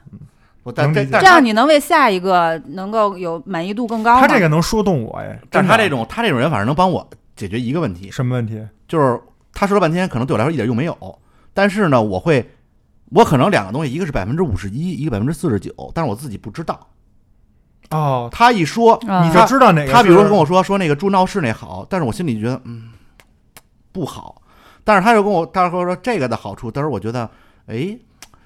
[0.63, 4.21] 我但这样你能为下一个能够有满意度更高吗？
[4.21, 8.61] 他这个能说动我哎，但他这种他这种人反正能帮我解决一个问题，什么问题？
[8.87, 9.19] 就是
[9.53, 11.19] 他说了半天，可能对我来说一点用没有，
[11.53, 12.49] 但是呢，我会，
[13.11, 16.87] 我可能两个东西，一个是百分之五十一，一个百分之四十九，但是我自己不知道。
[17.91, 19.93] 哦，他一说，啊你就知道哪个。
[19.93, 22.89] 他比如跟我说说那个住闹市那好，但是我心里觉得嗯
[23.93, 24.41] 不好，
[24.87, 27.29] 但是他又跟我他说说这个的好处，但是我觉得
[27.65, 27.97] 哎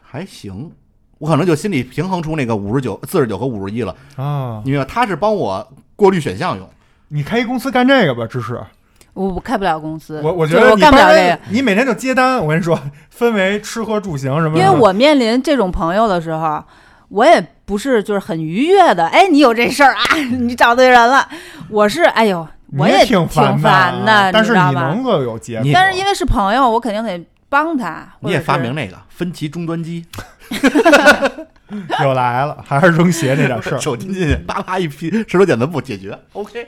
[0.01, 0.71] 还行，
[1.19, 4.85] 我可能就心里平衡出那个五十九、四十九和五十一了，啊，你明白？
[4.85, 6.67] 他是帮我过滤选项用。
[7.09, 8.59] 你开一公司干这个吧，芝士。
[9.13, 12.79] 我我开不了公司，我我觉得我干不了这个，你每天就接单，我跟你说，
[13.11, 14.57] 分为吃喝住行什么。
[14.57, 16.63] 因为我面临这种朋友的时候，
[17.09, 21.27] 我也不是就是很愉悦的，哎，你有这事儿啊，你找对人了。
[21.69, 25.71] 我是哎呦，我也挺烦烦的，但是你能够有结果。
[25.73, 28.07] 但是因为是朋友，我肯定得帮他。
[28.21, 30.05] 你也发明那个分歧终端机，
[32.01, 33.79] 又来了， 还是扔鞋这点事儿。
[33.81, 36.17] 手进进去，啪啪一劈，石头剪子布解决。
[36.33, 36.67] OK，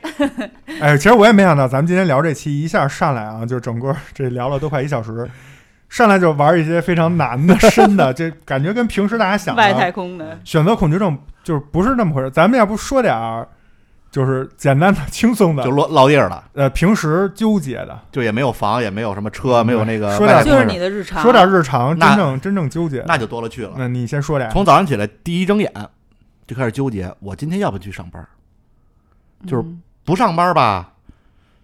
[0.81, 5.29] 哎，其实我也没想到，咱们今天聊这期一下上来啊，就整个这聊了都快一小时，
[5.89, 12.29] 上来就玩一些非常难的、深的，这感觉跟平时大家想外太空的，选择恐惧症就是不是那么回事。
[12.31, 13.47] 咱们要不说点儿，
[14.13, 21.23] 就是简单的、轻松的就，落落地儿了，呃，平时纠结的，就也没有房，也没有什么车，没有那个说点就是你的日常。
[21.23, 23.03] 说点日常真正真正纠结。
[23.07, 23.71] 那就多了去了。
[23.75, 25.73] 那你先说俩，从早上起来第一睁眼
[26.45, 28.23] 就开始纠结，我今天要不要去上班？
[29.47, 30.91] 就是嗯不上班吧，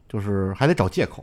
[0.08, 1.22] 就是还得找借口；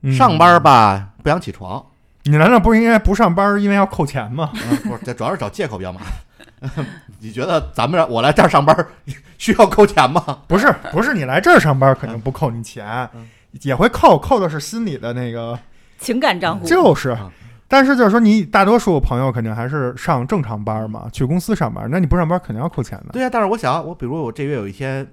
[0.00, 1.84] 嗯上班吧，不想起床。
[2.22, 4.50] 你难道不应该不上班，因为要扣钱吗？
[4.54, 6.12] 嗯， 不是，这主要是找借口比较麻烦。
[7.20, 8.74] 你觉得咱们我来这儿上班
[9.38, 10.40] 需要扣钱吗？
[10.48, 13.26] 不是，不是，你来这儿上班肯定不扣你钱，嗯
[13.62, 15.58] 也会扣，扣的是心里的那个，
[15.98, 17.30] 情感账户就是嗯。
[17.68, 23.06] 但是就是说，你大多数朋友肯定还是上正常班嘛，去公司上班，那你不上班肯定要扣钱的。
[23.12, 25.04] 对呀、但是我想，我比如我这月有一天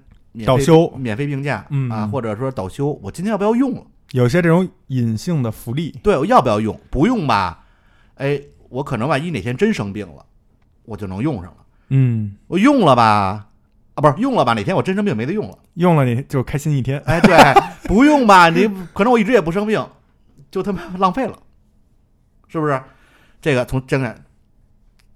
[0.46, 3.82] 倒休免费病假、嗯啊，或者说倒休，我今天要不要用了？
[4.12, 6.80] 有些这种隐性的福利，对，我要不要用？
[6.92, 7.64] 不用吧，
[8.16, 8.40] 哎，
[8.70, 10.24] 我可能万一哪天真生病了，
[10.86, 11.58] 我就能用上了。
[11.90, 13.48] 嗯，我用了吧，
[13.96, 14.54] 啊，不是用了吧？
[14.54, 17.02] 哪天我真生病没得用了，用了你就开心一天。
[17.06, 17.38] 哎，对，
[17.88, 18.50] 不用吧？
[18.50, 19.86] 你可能我一直也不生病，
[20.50, 21.38] 就他妈浪费了，
[22.48, 22.82] 是不是？
[23.42, 24.24] 这个从睁眼，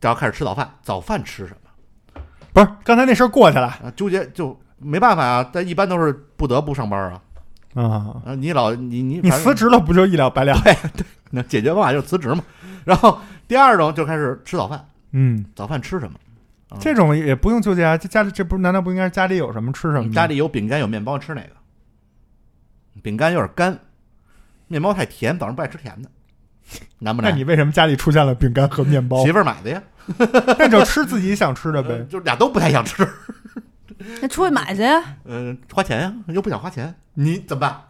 [0.01, 2.22] 然后开始吃早饭，早饭吃什么？
[2.53, 7.22] 不是，刚才那事儿过去了啊，纠结就没办法啊，但一般都是不得不上班啊。
[7.74, 7.84] 啊。
[8.26, 10.53] 啊，你老你你你辞职了不就一了百了？
[10.63, 10.76] 对
[11.32, 12.43] 那解决方法就是辞职嘛。
[12.84, 16.18] 然后第二种就开始吃早饭，嗯，早饭吃什么？
[16.70, 17.97] 啊这种也不用纠结啊。
[17.97, 20.12] 这家里这不难道不应该是家里有什么吃什么？
[20.14, 21.49] 家里有饼干有面包，吃哪个？
[23.01, 23.80] 饼干有点干，
[24.68, 26.10] 面包太甜，早上不爱吃甜的，
[26.99, 27.32] 难不难？
[27.32, 29.32] 那你为什么家里出现了饼干和面包媳？
[29.32, 29.82] 妇儿买的呀，
[30.60, 32.05] 那就吃自己想吃的 呃呗。
[32.10, 33.08] 就俩都不太想吃，
[34.20, 35.01] 那出去买去呀。
[35.24, 37.82] 嗯、花钱呀，又不想花钱，你怎么办？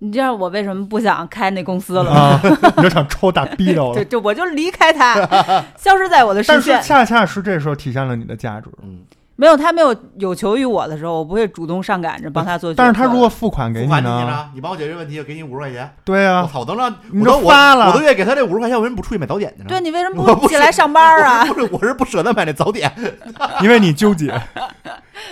[0.00, 2.10] 你知道我为什么不想开那公司了吗？
[2.12, 2.40] 啊，
[2.76, 4.04] 你就想抽大逼斗就了。
[4.06, 5.14] 就我就离开他，
[5.78, 6.82] 消失在我的视但是线。
[6.82, 8.68] 恰恰是这时候体现了你的价值。
[8.82, 8.98] 嗯，
[9.36, 12.74] 没有他没有有求于我的时候，我不会主动上赶着帮他做。
[12.74, 14.50] 但是他如果付款给你呢？
[14.54, 15.90] 你帮我解决问题，我给你五十块钱。
[16.04, 19.68] 对啊，我操，我能让你都我都发了我都愿意给他这五十块钱，我为什么不出去买早点去呢？
[19.68, 21.44] 对你为什么我不起来上班啊？
[21.46, 22.92] 不是我是不舍得买那早点，
[23.62, 24.38] 因为你纠结，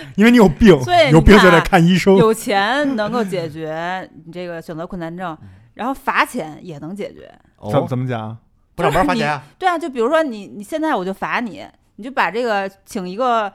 [0.15, 2.15] 因为你有病所以，有病就得看看医生。
[2.15, 5.37] 有钱能够解决你这个选择困难症，
[5.75, 7.33] 然后罚钱也能解决。
[7.71, 8.37] 怎哦，怎么讲？
[8.75, 9.43] 不上班罚钱啊？
[9.57, 11.65] 对啊，就比如说你你现在我就罚你，
[11.97, 13.51] 你就把这个请一个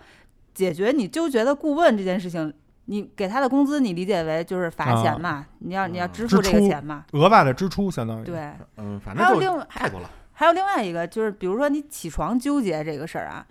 [0.54, 2.52] 解决你纠结的顾问这件事情，
[2.86, 7.04] 你给他的工资你理解为就是罚钱嘛，你要你要支付这个钱嘛。
[7.12, 8.24] 额外的支出相当于。
[8.24, 10.08] 对，嗯，反正还有另太多了。
[10.32, 13.44] 还有另外一个就是，比如说你起床纠结这个事儿啊，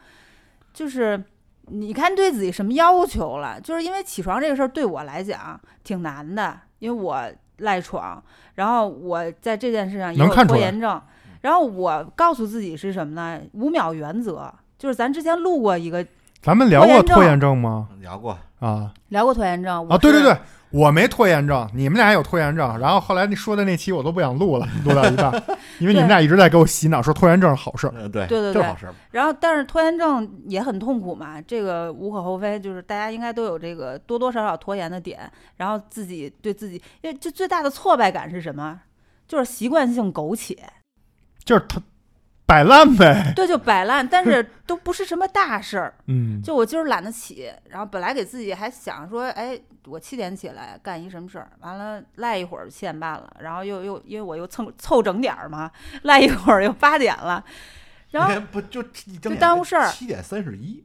[0.74, 1.22] 就是
[1.70, 3.60] 你看对自己什么要求了？
[3.60, 7.22] 就是因为起床这个事儿对我来讲挺难的，因为我
[7.58, 8.22] 赖床，
[8.56, 11.02] 然后我在这件事上也有能看出来拖延症，
[11.42, 13.40] 然后我告诉自己是什么呢？
[13.54, 16.06] 五秒原则，就是咱之前录过一个
[16.42, 17.90] 咱们聊过拖延症拖延症吗？
[18.00, 20.38] 聊过，啊聊过拖延症啊，对对对，
[20.70, 22.78] 我没拖延症，你们俩有拖延症。
[22.80, 25.32] 然后后来你说的那期我都不想录了， 录到一半，
[25.80, 28.88] 因为你们俩一直在给我洗脑说拖延症是好事对对对对就是好事。
[29.12, 35.20] 然后，但是拖延症也很痛苦嘛，这个无可厚非，就是大家应该都有这个多多少少拖延的点，
[35.56, 38.82] 然后自己对自己，因为就最大的挫败感是什么？
[39.28, 40.58] 就是习惯性苟且，
[41.44, 41.82] 就是他
[42.48, 43.34] 摆烂呗。
[43.36, 45.94] 对，就摆烂，但是 都不是什么大事儿。
[46.08, 55.70] 嗯，就我今儿懒得起，然后本来给自己还想说，哎，我七点起来干一什么事儿，完了赖一会儿七点半了，然后又又因为我又凑凑整点儿嘛，
[56.04, 57.44] 赖一会儿又八点了，
[58.12, 58.82] 然后哎不就
[59.22, 60.84] 就耽误事儿七点三十一，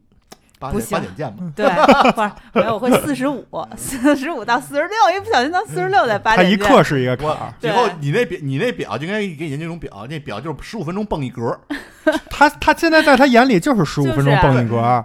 [0.62, 1.42] 八点八点见吧。
[1.56, 1.66] 对，
[2.12, 3.44] 不是没有，我会四十五，
[3.76, 6.52] 四十五到四十六，一不小心到四十六再八点见。
[6.52, 7.52] 一刻是一个坎我儿。
[7.60, 11.58] 以后你那表你那表就应该给你那种表，那表就是十五分钟蹦一格，
[12.30, 15.04] 他他现在在他眼里就是十五分钟蹦一格儿，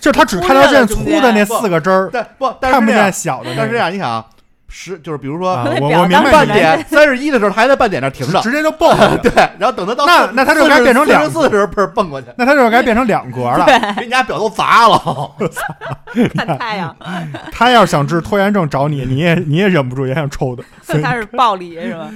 [0.00, 3.56] 就是他只忽看到见粗的那四个针儿，但不看不见小的那个。
[3.56, 4.24] 但是这样你想啊，
[4.70, 9.16] 十就是比如说啊我我明白半点三十一的时候，他还在半点那儿停着，直接就蹦了。
[9.22, 13.64] 对，然后等他到那那他就该变成两四十四的时候嘣儿蹦过去，那他就该变成两格了。
[13.96, 15.32] 给你家表都砸了。
[16.34, 16.94] 看太阳，
[17.50, 20.62] 他要想治拖延症找你，你也你也忍不住也想抽他。
[21.00, 22.08] 他是暴力是吧？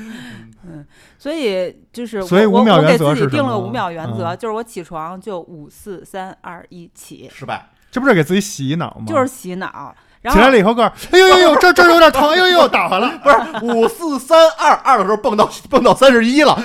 [0.65, 0.85] 嗯，
[1.19, 7.67] 所以就是我，所以五秒我我给则自己定了么五秒原则，嗯就是我起床就五四三二一起，失败。
[7.91, 9.05] 这不是给自己洗脑吗？
[9.07, 9.95] 就是洗脑。
[10.23, 13.19] 然后起来了以后告诉，哎呦呦呦， 这这有点疼，哎呦呦，打完了。
[13.23, 16.57] 不是五四三二二的时候蹦到蹦到三十一了，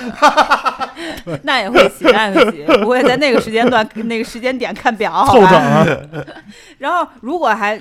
[1.42, 5.58] 那也会洗，那也会洗，不会在那个时间段、那个时间点看表，好凑整吧？
[5.58, 5.86] 啊！
[6.78, 7.76] 然后如果还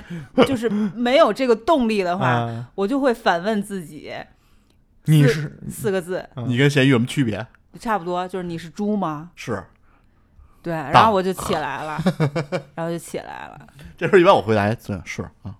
[0.47, 4.11] 就是没有这个动力的话，啊我就会反问自己
[5.05, 7.45] 你是四个字，嗯你跟咸鱼有什么区别？
[7.79, 9.29] 差不多就是你是猪吗？
[9.35, 9.63] 是，
[10.63, 12.01] 对，然后我就起来了，
[12.73, 13.59] 然后就起来了。
[13.95, 14.67] 这时候一般我回答，
[15.05, 15.53] 是啊，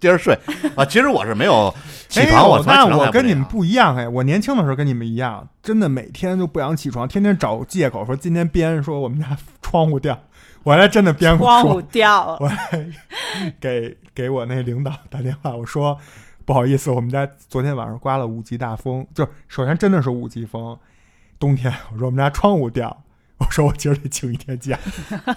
[0.00, 0.38] 接着睡
[0.76, 0.84] 啊。
[0.84, 1.74] 其实我是没有
[2.08, 10.18] 起哎床，呦我从来我跟你们不一样哎，我年轻的时候跟你们一样，真的每天就不想起床，天天找借口说今天编说我们家窗户掉，
[10.62, 12.86] 我还真的编过窗户，掉了， 我还
[13.60, 15.96] 给给我那领导打电话，我说
[16.44, 20.78] 不好意思，我们家昨天晚上刮了五级大风，就首先真的是五级风，
[21.38, 22.96] 冬天，我说我们家窗户掉。
[23.38, 24.78] 我说我今儿得请一天假，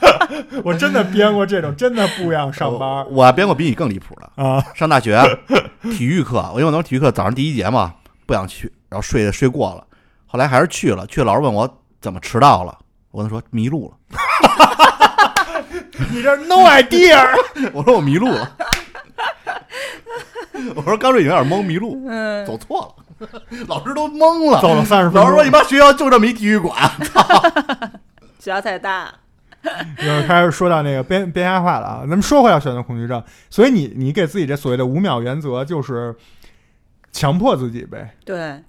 [0.63, 4.43] 我真的编过这种，真的不想上班我我编过比你更离谱的。
[4.43, 4.63] 啊！
[4.73, 5.21] 上大学
[5.95, 7.93] 体育课，我因为我那时候体育课早上第一节嘛，
[8.25, 9.85] 不想去，然后睡睡过了，
[10.25, 11.05] 后来还是去了。
[11.05, 12.77] 去了老师问我怎么迟到了，
[13.11, 14.17] 我跟他说迷路了，
[16.11, 17.23] 你这 no idea，
[17.71, 18.57] 我说我迷路了，
[20.75, 23.00] 我说刚睡醒有点懵，迷路，嗯，走错了，
[23.67, 25.23] 老师都懵了，走了三十分钟。
[25.23, 26.75] 老师说你妈学校就这么一体育馆，
[28.39, 29.13] 学校太大，
[29.63, 31.99] 又开始说到那个编编瞎话了啊！
[32.01, 36.15] 咱们说回到选择恐惧症，所以你你给自己这所谓的五秒原则，就是
[37.11, 38.63] 强迫自己呗，对，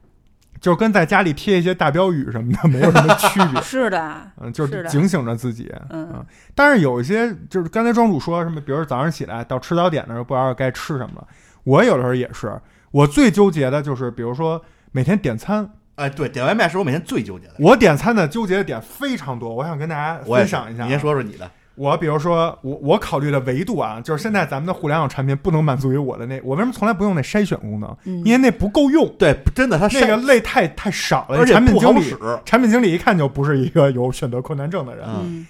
[0.61, 3.63] 就是跟在家里贴一些大标语什么的没有什么区别。
[3.63, 5.73] 是的，嗯，就是警醒着自己。
[5.91, 6.25] 嗯
[6.55, 11.27] 但是有一些就是刚才庄主说什么，比如说早上起来到吃早点的时候不知道该吃什么了，
[11.65, 12.53] 我有的时候也是，
[12.93, 14.63] 我最纠结的就是比如说
[14.93, 17.55] 每天点餐，哎，对，点外卖是我每天最纠结的。
[17.59, 20.87] 我点餐的纠结的点非常多，我想跟大家分享一下啊。
[20.87, 21.51] 你先说说你的。
[21.75, 27.97] 我比如说，我我考虑的维度啊，就是现在咱们的互联网产品不能满足于我的那，我为什么从来不用那筛选功能？
[28.05, 31.39] 嗯因为那不够用，对，真的，他那个类太太少了。
[31.39, 35.07] 而且产品经理不好使，产品经理一看就不是一个有选择困难症的人。
[35.09, 35.47] 嗯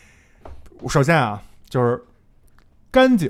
[0.80, 2.01] 嗯首先啊，就是
[2.93, 3.28] 干净、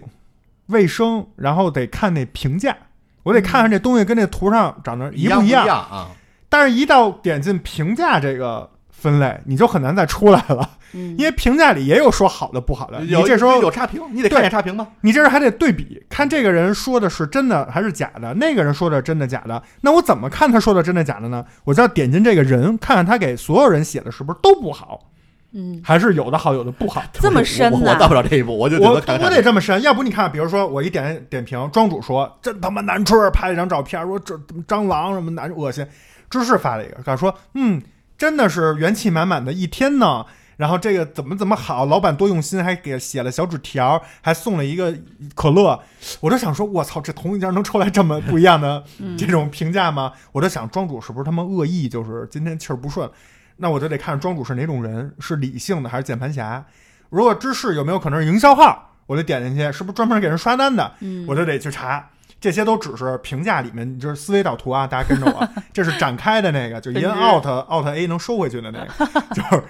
[0.66, 2.76] 卫生，然后得看那评价，
[3.22, 5.66] 我得看看这东西跟这图上长得一不不一样。
[5.66, 6.08] 啊？
[6.48, 13.00] 但是，一到点进评价这个分类，你就很难再出来了，嗯因为评价里也有说好的、不好的。
[13.00, 14.86] 你有这时候有差评，你得看见差评吗？
[15.00, 21.42] 你这是还得对比，看这个人说的是真的还是假的，那个人说的真的假的，那我怎么看他说的真的假的呢？
[21.64, 25.10] 我就要点进这个人，看看他给所有人写的是不是都不好，
[25.54, 27.02] 嗯，还是有的好，有的不好。
[27.12, 34.34] 这么深呢我我到不了这一步，我就只我我得这么深，要不你看，比如说我一点点评，庄主说真他妈难吃，拍了一张照片，说这
[34.66, 35.86] 蟑螂什么难恶心。
[36.30, 37.82] 芝士发了一个，他说嗯，
[38.16, 40.24] 真的是元气满满的一天呢。
[40.58, 44.94] 然后这个怎么怎么好，老板多用心，还给写了小纸条，还送了一个
[45.34, 45.80] 可乐。
[46.20, 48.84] 我就想说，我操，这同一家能出来这么不一样的
[49.18, 50.12] 这种评价吗？
[50.30, 53.10] 我就想，庄主是不是他妈恶意，就是今天气儿不顺？
[53.56, 56.64] 那我就得看庄主是哪种人，是理性的还是键盘侠。
[57.10, 60.92] 如果知识有没有可能是营销号，我就点进去，是不是专门给人刷单的？
[61.00, 62.08] 嗯我就得去查。
[62.40, 69.62] 这些都只是评价里面，就是思维导图啊，大家跟着我， 这是展开的那个，就一摁分支 Alt out A 能收回去的那个，就是，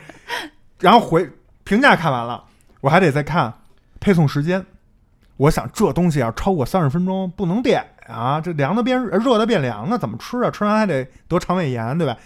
[0.80, 1.30] 然后回
[1.64, 2.43] 评价看完了，
[2.80, 3.53] 我还得再看
[4.01, 4.64] 配送时间。
[5.37, 10.51] 我想这东西要超过三十分钟不能点啊，这凉的变热的变凉的怎么吃啊？
[10.51, 12.16] 吃完还得得肠胃炎，对吧？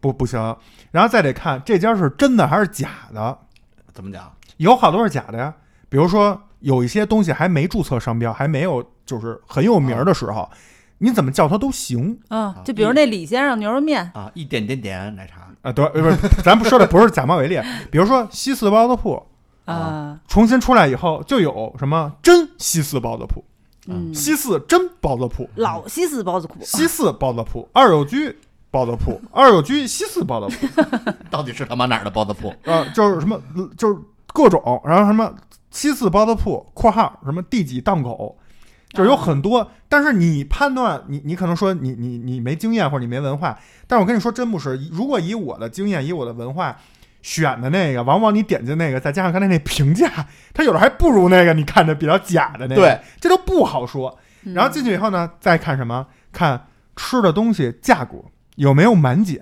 [0.00, 0.56] 不不行，
[0.90, 3.38] 然后再得看这家是真的还是假的，
[3.92, 4.32] 怎么讲？
[4.56, 5.54] 有好多是假的呀。
[5.88, 10.48] 比如说有一些东西还没注册商标，还没有就是很有名儿的时候，
[10.98, 15.72] 你怎么叫它都行啊，就比如那李先生牛肉面，啊，一点点点奶茶，啊。
[15.72, 17.64] 对，不是，咱不说的不是假冒伪劣。
[17.90, 19.20] 比如说西四包子铺
[19.64, 23.44] 啊，重新出来以后，就有什么真西四包子铺、
[23.86, 28.38] 嗯，西四真包子铺、老西四包子铺，西四包子铺、二友居
[28.70, 32.48] 包子铺、 二有居西四包子铺， 到底是他妈哪儿的包子铺？
[32.70, 33.40] 啊，就是什么
[33.76, 33.98] 就是
[34.32, 35.34] 各种，然后什么
[35.70, 38.38] 西四包子铺（括号什么第几档口），
[38.90, 39.68] 就是有很多。
[39.88, 43.58] 但是你判断，你你可能说你你你没经验或者你没文化，
[43.88, 44.76] 但是我跟你说真不是。
[44.92, 46.76] 如果以我的经验，以我的文化
[47.22, 50.08] 选的那个，往往你点进那个，再加上刚才那评价，
[50.54, 54.16] 它有的还不如那个你看着比较假的那个，对，这都不好说。
[54.44, 56.06] 嗯然后进去以后呢，再看什么？
[56.32, 58.16] 看吃的东西价格
[58.60, 59.40] 有没有满减，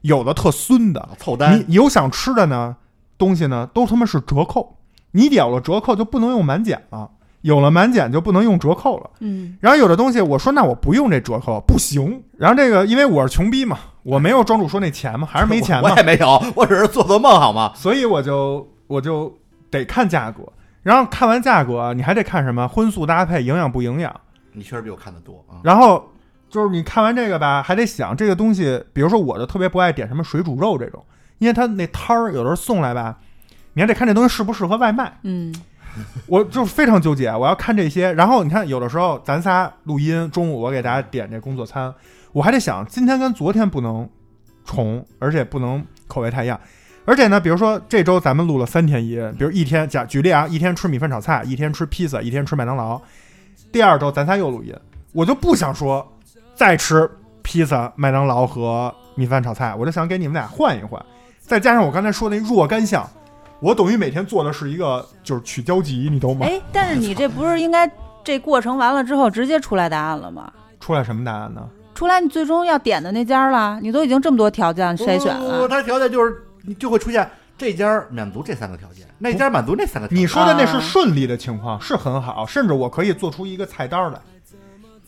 [0.00, 2.74] 有的特孙的，凑单你有想吃的呢，
[3.18, 4.76] 东西呢都他妈是折扣，
[5.12, 7.10] 你有了折扣就不能用满减了。
[7.42, 9.10] 有了满减就不能用折扣了。
[9.20, 12.22] 嗯然后有的东西我说那我不用这折扣不行。
[12.38, 17.70] 然后这个因为我是穷逼嘛，我没有庄主说那钱嘛，还是没钱嘛 我也，没有，我只是做做梦好吗？
[17.76, 19.30] 所以我就我就
[19.70, 20.42] 得看价格。
[20.82, 24.10] 然后看完价格，你还得看什么荤素搭配，营养不营养。
[24.52, 25.60] 你确实比我看的多啊。
[25.62, 26.02] 然后
[26.54, 31.04] 就是你看完这个吧，还得想这个东西，比如说我就特别不爱点什么水煮肉这种，
[31.38, 33.18] 因为它那摊儿有的时候送来吧，
[33.72, 35.18] 你还得看这东西适不适合外卖。
[35.24, 35.52] 嗯
[36.26, 38.12] 我就非常纠结，我要看这些。
[38.12, 41.92] 然后你看，有的时候咱仨录音，中午我给大家点这工作餐，
[42.30, 44.08] 我还得想今天跟昨天不能
[44.64, 46.60] 重，而且不能口味太一样。
[47.04, 53.02] 而且呢，比如说这周咱们录了三天音，比如一天假举例啊，一天吃米饭炒菜，一天吃披萨，一天吃麦当劳。
[53.72, 54.72] 第二周咱仨又录音，
[55.12, 56.13] 我就不想说
[56.54, 57.10] 再吃
[57.42, 61.04] 披萨、麦当劳和米饭炒菜，我就想给你们俩换一换。
[61.40, 63.08] 再加上我刚才说那若干项，
[63.60, 66.46] 我等于每天做的是一个就是取交集，你懂吗？
[66.46, 67.90] 哎，但是你这不是应该
[68.22, 70.50] 这过程完了之后直接出来答案了吗？
[70.80, 71.62] 出来什么答案呢？
[71.94, 75.68] 出来你最终要点的那家了，你都已经这么多条件筛选不不不了。
[75.68, 80.22] 它条件就是你就会出现这家满足这三个条件，那家满足那三个条件。
[80.22, 84.18] 你说的那是啊顺利的情况，是很好，甚至我可以做出一个菜单来，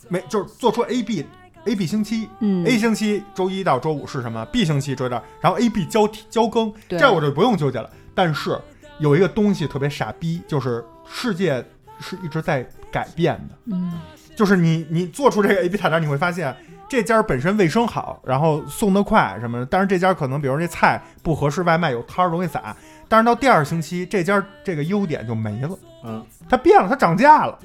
[0.09, 1.25] 没就是做出 A B
[1.65, 7.91] A B 星期、嗯 a 星期周一到周五是什么，B 星期周一到，然后 A B 交替交更，对这样我就不用纠结了。
[8.15, 8.57] 但是
[8.99, 11.65] 有一个东西特别傻逼，就是世界
[11.99, 13.95] 是一直在改变的，嗯
[14.37, 16.55] 就是你你做出这个 A B 菜单，你会发现
[16.89, 22.77] 这家本身卫生好，然后送的快什么的，但是这家可能比如这菜不合适外卖，有摊儿容易洒。
[23.09, 27.59] 但是到第二星期，这家这个优点就没了，嗯，它变了，它涨价了。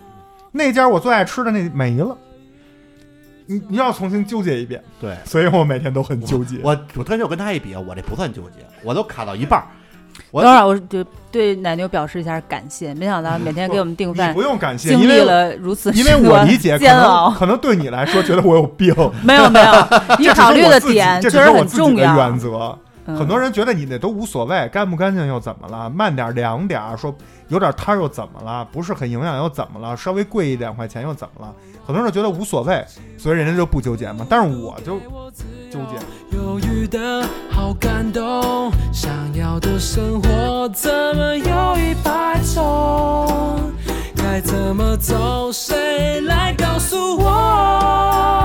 [0.51, 2.17] 那家我最爱吃的那没了，
[3.51, 5.15] 你你要重新纠结一遍，对。
[5.25, 6.57] 所以我每天都很纠结。
[6.63, 9.65] 我我跟就跟他一比，我这不算纠结，我都卡到一半儿。
[10.29, 17.31] 我等会儿我就对奶牛表示一下感谢，没想到每天给我们订你饭不，用感谢，经历因为了如此因为我理解，可能煎熬。
[17.31, 18.93] 可能对你来说觉得我有病，
[19.23, 19.87] 没有没 有，
[20.19, 22.15] 你考虑的点确实很重要。
[22.15, 22.77] 原则。
[23.05, 25.89] 嗯很多人觉得你那都无所谓，干不干净又怎么了？
[25.89, 27.13] 慢点儿凉点儿，说
[27.47, 28.63] 有点摊儿又怎么了？
[28.71, 29.97] 不是很营养又怎么了？
[29.97, 31.53] 稍微贵一两块钱又怎么了？
[31.85, 32.85] 很多人觉得无所谓，
[33.17, 34.25] 所以人家就不纠结嘛。
[34.29, 34.99] 但是我就
[35.69, 36.37] 纠结。
[36.37, 43.71] 犹豫的好感动，想要的生活怎么有一百种？
[44.15, 45.51] 该怎么走？
[45.51, 48.40] 谁来告诉我？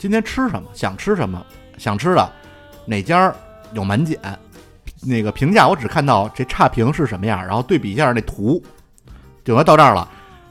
[0.00, 1.44] 今天吃什么，想吃什么，
[1.76, 2.32] 想吃的。
[2.86, 3.30] 哪家？
[3.74, 4.18] 有满减，
[5.02, 5.68] 那个评价？
[5.68, 8.60] 我只看到这差评是什么样，然后对比一下那图，
[9.44, 10.08] 就要到这儿了，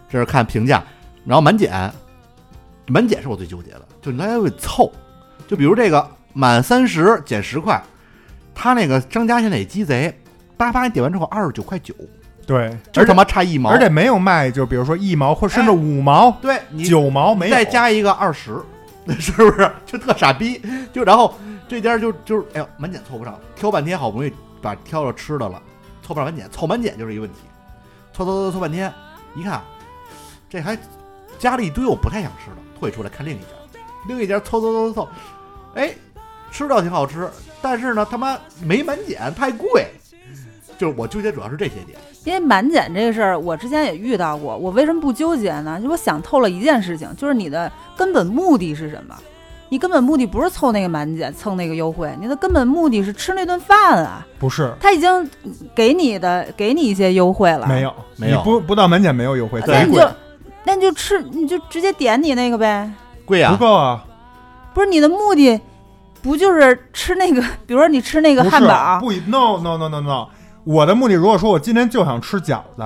[0.08, 0.84] 这是看评价，
[1.26, 1.92] 然后满减，
[2.86, 4.92] 满减是我最纠结的，就来回凑，
[5.48, 7.82] 就比如这个满三十减十块，
[8.54, 10.16] 他那个商家现在也鸡贼，
[10.56, 11.94] 叭叭你点完之后二十九块九，
[12.46, 18.56] 对，就他妈差一毛，而且没有卖，就比如说一毛或甚至五毛、对你九毛没有，再加一个二十，
[19.20, 20.62] 是不是就特傻逼？
[20.94, 21.36] 就然后
[21.68, 25.62] 这家就就是哎呦满减凑不上，挑半天好不容易把挑着吃的了，
[26.02, 27.40] 凑不上满减，凑满减就是一个问题，
[28.14, 28.94] 凑凑凑凑半天，
[29.36, 29.62] 一看
[30.50, 30.78] 这还
[31.38, 35.10] 加了一堆我不太想吃的，退出来看另一家，另一家凑凑凑凑凑，
[35.76, 35.94] 哎，
[36.52, 37.30] 吃倒挺好吃，
[37.62, 39.88] 但是呢他妈没满减，太贵。
[40.80, 44.56] 就是我纠结主要是这些点，因为满减这个事儿，我之前也遇到过。
[44.56, 45.78] 我为什么不纠结呢？
[45.84, 49.14] 就我想透了一件事情，就是你的根本目的是什么？
[49.72, 54.26] 你根本目的不是凑那个满减、蹭那个优惠，你的根本目的是吃那顿饭啊！
[54.40, 55.30] 不是他已经
[55.76, 60.10] 给你的给你一些优惠了，没有没有你不不到满减没有优惠，那你就，
[60.64, 62.90] 那你就吃，你就直接点你那个呗。
[63.26, 64.04] 贵啊不，够啊，
[64.74, 65.62] 不是你的目的，
[66.24, 67.40] 不就是吃那个？
[67.68, 70.28] 比如说你吃那个汉堡，不一 no no no no no，
[70.64, 72.84] 我的目的如果说我今天就想吃饺子，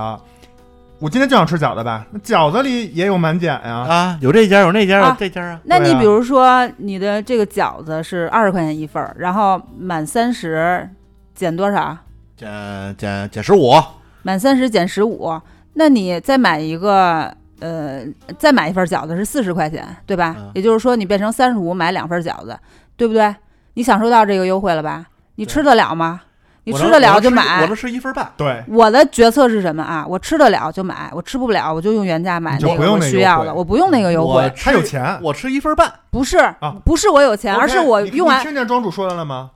[0.99, 10.89] 我今天就想吃饺子吧，那饺子里也有满减呀、啊，有这家有那家有啊这家啊，啊那你比如说你的这个饺子是二十块钱一份儿，然后满三十
[11.35, 11.97] 减多少？
[12.37, 13.73] 减减减十五，
[14.21, 15.39] 满三十减十五，
[15.73, 17.33] 那你再买一个。
[17.59, 18.03] 呃，
[18.37, 20.35] 再买一份饺子是四十块钱，对吧？
[20.37, 22.59] 嗯也就是说，你变成三十五买两份饺子，
[22.97, 23.33] 对不对？
[23.75, 25.05] 你享受到这个优惠了吧？
[25.35, 26.23] 你吃得了吗？
[26.65, 28.31] 我你吃得了就买我能吃一份半。
[28.37, 30.05] 对，我的决策是什么啊？
[30.07, 34.51] 我吃得了就买，我吃不了我就用原价买那个我不用我不用那个优惠。
[34.55, 39.51] 他有钱我吃一份半，不是啊不是我有钱，而是我用完你听见庄主说的了吗？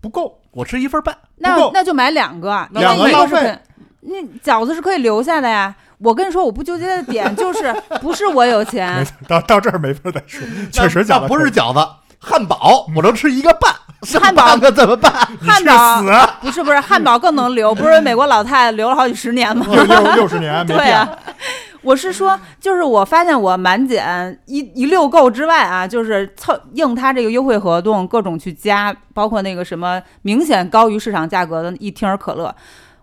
[0.00, 1.16] 不够，我吃一份半。
[1.36, 3.60] 那那就买两个，那两因个浪费为一个是
[4.00, 5.74] 那饺子是可以留下的呀。
[5.98, 11.80] 我跟你说，我不纠结的点就是 不是我有钱，到到这儿没法再说，确实饺子那不是饺子，
[12.20, 15.12] 汉堡我能吃一个半，剩汉堡半个怎么办？
[15.40, 19.66] 汉堡死啊不是不是汉堡更能留，不是美国老太太留了好几十年吗？
[19.68, 20.64] 六六六十年。
[20.66, 21.08] 对啊，
[21.82, 32.54] 我是说，就是我发现我满减一一溜够之外啊，就是凑应他这个优惠活动，各种去加，包括那个什么明显高于市场价格的一听儿可乐，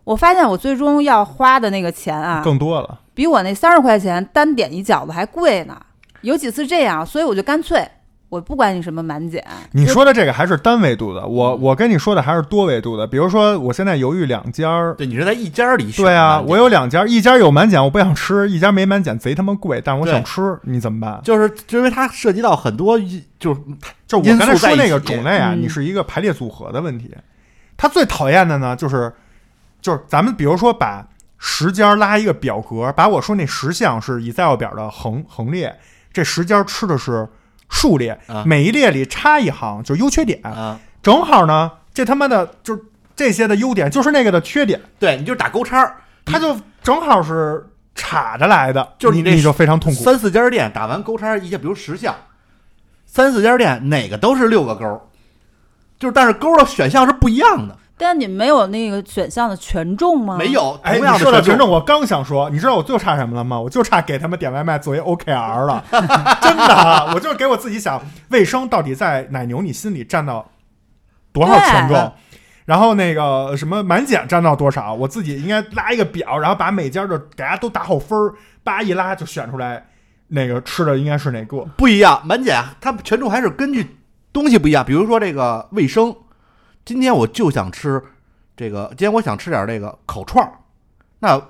[0.05, 2.99] 我发现我最终要花的那个钱啊，更多了。
[3.13, 5.77] 比我那三十块钱单点一饺子还贵呢。
[6.21, 7.87] 有几次这样，所以我就干脆
[8.35, 13.07] 我不管你什么满减，你说的这个还是单维度的，我我跟你说的还是多维度的。
[13.07, 21.21] 比如说，我现在犹豫两家儿，对你是在一家里选对啊，我有两家，一家有满减，我不想吃；一家没满减，贼他妈贵，但是我想吃，你怎么办？
[21.23, 23.61] 就是就因为它涉及到很多一，就是
[24.05, 27.15] 就我刚才说那个种类啊，嗯你是一个排列组合的问题。
[27.77, 29.13] 他最讨厌的呢，就是
[29.81, 31.07] 就是咱们比如说把
[31.37, 35.73] 十家拉一个表格，把我说那十项是 Excel 表的横横列，
[36.11, 37.27] 这十家吃的是
[37.69, 42.81] 竖列，啊每一列里插一行就是优缺点，啊，正好呢，这他妈的就是
[43.15, 45.95] 这些的优点就是那个的缺点，对，你就打勾叉儿，
[46.25, 50.03] 它就正好是插着来的，就是你你就非常痛苦。
[50.03, 52.15] 三四家店打完勾叉一下，比如十项，
[53.05, 55.09] 三四家店哪个都是六个勾，
[55.97, 60.37] 就是但是勾的选项是不一样的，但你没有那个选项的权重吗？
[60.37, 60.51] 没。
[60.51, 61.69] 有哎，同样你说到权重，的权重。
[61.69, 63.59] 我刚想说，你知道我就差什么了吗？
[63.59, 65.83] 我就差给他们点外卖作为 OKR 了，
[66.41, 70.49] 真的，啊我就是给我自己想，卫生到底在奶牛你心里占到
[71.33, 72.13] 多少权重？
[72.65, 74.93] 然后那个什么满减占到多少？
[74.93, 78.33] 我自己应该拉一个表，然后把每家的给大家都打好分儿，
[78.63, 79.85] 叭一拉就选出来，
[80.29, 81.57] 那个吃的应该是哪个？
[81.77, 83.97] 不一样，满减它权重还是根据
[84.33, 84.83] 东西不一样。
[84.83, 86.15] 比如说这个卫生，
[86.85, 87.99] 今天我就想吃
[88.55, 90.53] 这个，今天我想吃点这个烤串儿，
[91.19, 91.41] 那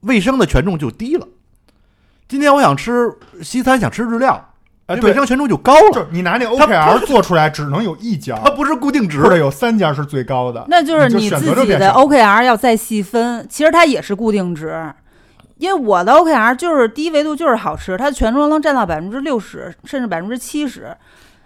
[0.00, 1.26] 卫生的权重就低了。
[2.28, 3.10] 今天我想吃
[3.42, 4.52] 西餐，想吃日料，
[4.86, 5.90] 哎，对卫，生权重就高了。
[5.92, 10.64] 就是你拿那它 OKR 做出来，只能有一家，它不是固定值或，者有三家是最高的。
[10.68, 14.92] 那就是你自己的 OKR 要再细分，其实它也是固定值。
[15.56, 20.94] 因为我的 OKR 就是第一维度就是好吃，它的权重能占到百分之六十甚至百分之七十，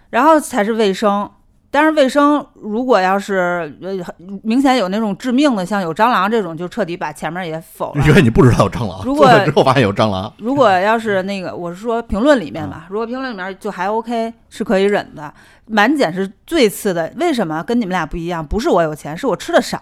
[0.09, 1.29] 然后才是卫生。
[1.69, 3.93] 但是卫生如果要是呃
[4.41, 8.05] 明显有那种致命的，像有蟑螂这种，就彻底把前面也否了。
[8.07, 15.33] 因为你不知道有蟑螂，如果之后发现有蟑螂，如果要是那个，我是说评论里面嗯吧，如果评论里面就还 OK，是可以忍的。
[15.65, 18.45] 满减是最次的，为什么跟你们俩不一样？
[18.45, 19.81] 不是我有钱，是我吃的少，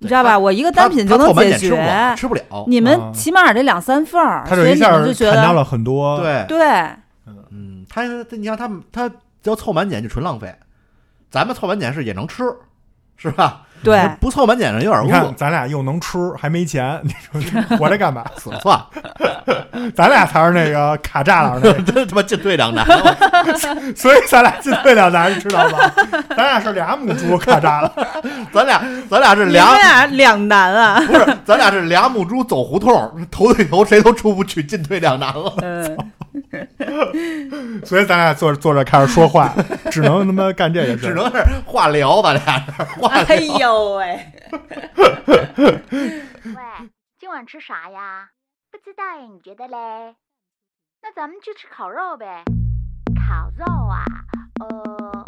[0.00, 0.36] 你知道吧？
[0.36, 2.16] 我一个单品就能解决吃不了，。
[2.16, 2.42] 吃不了。
[2.66, 6.58] 你啊们起码得两三份儿，他所以你就一下们就觉得砍掉了很多。，对，对，
[7.52, 9.08] 嗯，他他你像他们，他
[9.44, 10.54] 要凑满减就纯浪费。
[11.30, 12.44] 咱们凑满减是也能吃，
[13.16, 13.62] 是吧？
[13.82, 17.40] 对不凑满减的有点你看饿，咱俩又能吃还没钱，你说
[17.78, 18.22] 活着干嘛？
[18.36, 22.84] 死了算了， 咱俩才是那个卡栅栏那 个，真他妈进退两难。
[23.96, 25.78] 所以咱俩进退两难，你知道吗？
[26.36, 27.90] 咱俩是俩母猪卡栅栏，
[28.52, 31.00] 咱俩咱俩是俩，俩两难啊。
[31.06, 32.92] 不是咱俩是俩母猪走胡同，
[33.30, 35.54] 头对头谁都出不去，进退两难了。
[35.62, 35.96] 嗯，
[37.86, 39.54] 所以咱俩坐着坐着开始说话，
[39.90, 41.08] 只能他妈干这个事。
[41.08, 43.36] 只能是话聊，咱俩是话 哎。
[43.36, 44.26] 呦喂，
[46.44, 46.62] 喂，
[47.18, 48.28] 今晚吃啥呀？
[48.70, 50.14] 不知道哎，你觉得嘞？
[51.02, 52.44] 那咱们去吃烤肉呗。
[53.16, 54.04] 烤肉啊，
[54.60, 55.24] 呃，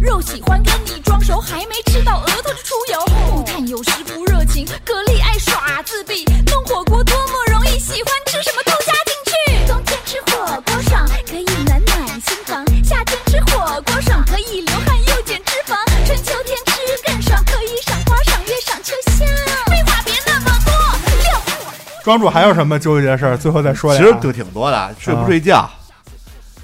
[0.00, 3.04] 肉喜欢跟你装熟，还没吃到额头就出油。
[3.30, 9.66] 木炭有时不热情，蛤蜊爱耍自闭，弄火锅多么容易，喜欢吃什么都加进去。
[9.66, 15.76] 冬天吃火锅爽，可以暖暖心房；夏天吃火锅爽，可以流汗又减脂肪；
[16.06, 19.26] 春秋天吃更爽，可以赏花赏月赏秋香。
[19.66, 20.72] 废话别那么多，
[21.18, 21.40] 六。
[22.02, 23.36] 庄主还有什么纠结的事儿？
[23.36, 24.02] 最后再说俩。
[24.02, 25.68] 其实就挺多的，睡不睡觉？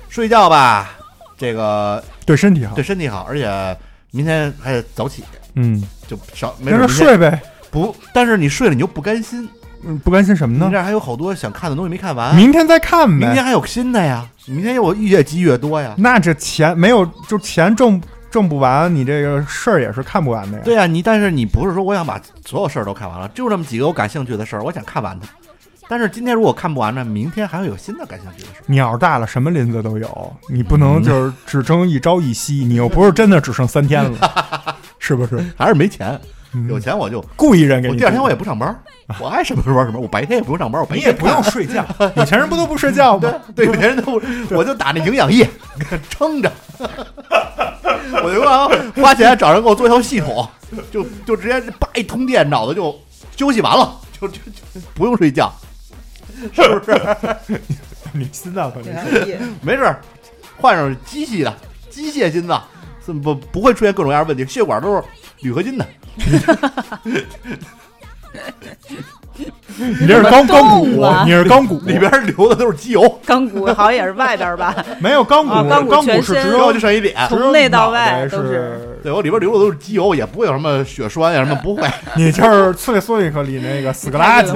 [0.08, 0.90] 睡觉吧，
[1.36, 3.76] 这个对身体好对，身体好，而且
[4.10, 5.22] 明天还得早起，
[5.54, 7.40] 嗯，就少没那就准明天睡呗。
[7.70, 9.48] 不，但是你睡了你就不甘心，
[9.84, 10.66] 嗯不甘心什么呢？
[10.66, 13.26] 你这还有好多想看的东西没看完，明天再看呗。
[13.26, 15.94] 明天还有新的呀，明天我越积越多呀。
[15.96, 18.00] 那这钱没有，就钱挣
[18.30, 20.64] 挣不完，你这个事儿也是看不完的呀。
[20.64, 25.28] 对呀、你但是你不是说我想把所有事儿都看完了，就这么几个我感兴趣的事儿，我想看完它。
[25.88, 28.48] 但是今天如果看不完呢，明天还会有新的感兴趣的。
[28.66, 35.44] 鸟儿大了，什么林子都有，你不嗯能就是只争一朝一夕，你又不是真的只剩三天了， 是不是？
[35.56, 36.20] 还是没钱，
[36.52, 37.94] 嗯有钱我就故意扔给你。
[37.94, 38.76] 我第二天我也不上班，
[39.20, 41.84] 我爱什么时候玩什么，我白天也不用上班，我白天也不用睡觉，
[42.16, 43.32] 有钱人不都不睡觉吗？
[43.54, 45.48] 对，有钱人都不，我就打那营养液
[46.10, 46.50] 撑着，
[48.22, 48.68] 我就啊
[49.00, 50.48] 花钱找人给我做一套系统，
[50.90, 52.92] 就就直接叭一通电，脑子就
[53.36, 55.52] 休息完了，就就就不用睡觉，
[56.52, 57.60] 是不是？
[58.12, 60.00] 你心脏可能是没事儿，
[60.58, 61.54] 换上机器的
[61.90, 62.62] 机械心脏，
[63.04, 65.02] 是不不会出现各种各样的问题，血管都是
[65.40, 65.86] 铝合金的。
[69.78, 70.86] 你这是钢钢骨
[71.26, 77.14] 你是钢骨， 里边流的都是机油，钢骨好像也是外边吧，没有钢骨，啊钢骨钢骨是只有就剩一点。
[77.28, 78.98] 从内到外都是是。
[79.02, 81.86] 对，我里边流的都是机油，也不会有什么血栓呀，什么不会。
[82.16, 84.52] 你就是茨里索尼克里那个死个垃圾，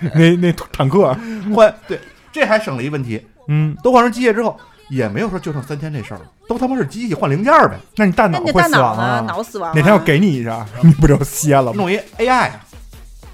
[0.00, 1.16] 那那坦克，
[1.54, 1.98] 换对，
[2.32, 4.58] 这还省了一问题，嗯，都换成机械之后，
[4.90, 8.62] 也没有说就剩三天这事儿了，都他妈是机器换零件儿呗，那你大那脑会？
[8.62, 9.20] 死亡啊？
[9.26, 9.72] 脑死亡啊。
[9.74, 11.72] 哪天要给你一下，你不就歇了吗？
[11.76, 12.60] 弄一 AI 啊，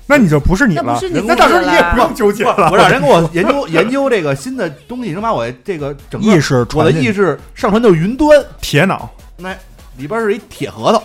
[0.06, 2.70] 那你就不是你了那不是，你那到时候你也不用纠结了。
[2.70, 9.52] 我让人给我 研究研究这个新的东西，能把我这个整个意识我传进的意识上传到云端，铁脑，那
[9.96, 11.02] 里边是一铁核桃，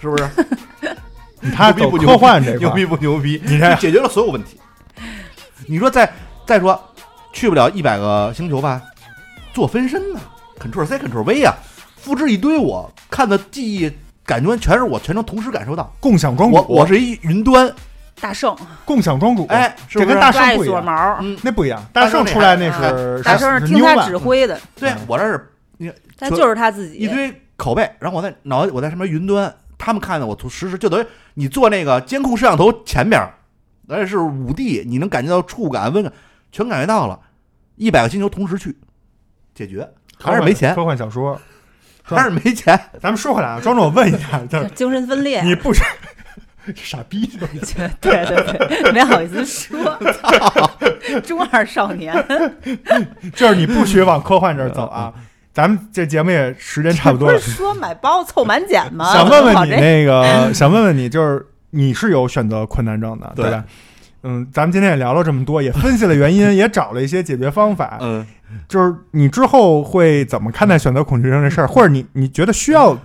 [0.00, 0.28] 是不是？
[1.42, 3.40] 牛逼不牛逼科幻这块牛逼不牛逼？
[3.46, 4.60] 你看解决了所有问题。
[5.70, 6.12] 你说再
[6.44, 6.78] 再说
[7.32, 8.82] 去不了一百个星球吧，
[9.54, 10.18] 做分身呢
[10.58, 11.54] ，Ctrl C Ctrl V 呀、
[11.96, 13.88] 复制一堆我看的记忆
[14.24, 15.94] 感官全是我全程同时感受到。
[16.00, 17.72] 共享庄主，我我是一云端，
[18.20, 21.80] 大圣共享庄主，哎，是不是这跟大圣不一样，毛，嗯，那不一样。
[21.92, 26.96] 大圣出来那是大圣是听他指挥的，对我这是你他就是他自己。
[26.96, 33.34] 一堆拷贝，然后我在脑我在上面云端，他们看的我从实时就等于你坐那个监控摄像头前边儿，
[33.90, 36.12] 而且是五 D，你能感觉到触感、温感，
[36.52, 37.18] 全感觉到了。
[37.76, 38.76] 一百个星球同时去
[39.54, 39.88] 解决，
[40.18, 41.40] 还是没钱，科幻小说。
[42.02, 42.78] 还是没钱。
[43.00, 45.80] 咱们说回来啊，庄主，我问一下， 就是精神分裂，你不是
[46.74, 47.48] 傻逼是吧？
[48.00, 49.78] 对对对，没好意思说，
[51.22, 52.12] 中二少年，
[53.34, 55.12] 就是你不许往科幻这儿走啊。
[55.52, 59.12] 咱们这节目也时间差不多了，不是说买包凑满减吗？
[59.12, 63.64] 想问问你那个，想问问你，就是你是有选择困难症的，对对吧？
[64.22, 67.96] 嗯，咱们今天也聊了这么多，也分析了原因， 也找了一些解决方法。
[68.00, 68.26] 嗯，
[68.68, 72.96] 就是你之后会怎么看待选择恐惧症这事儿，或者你你觉得需要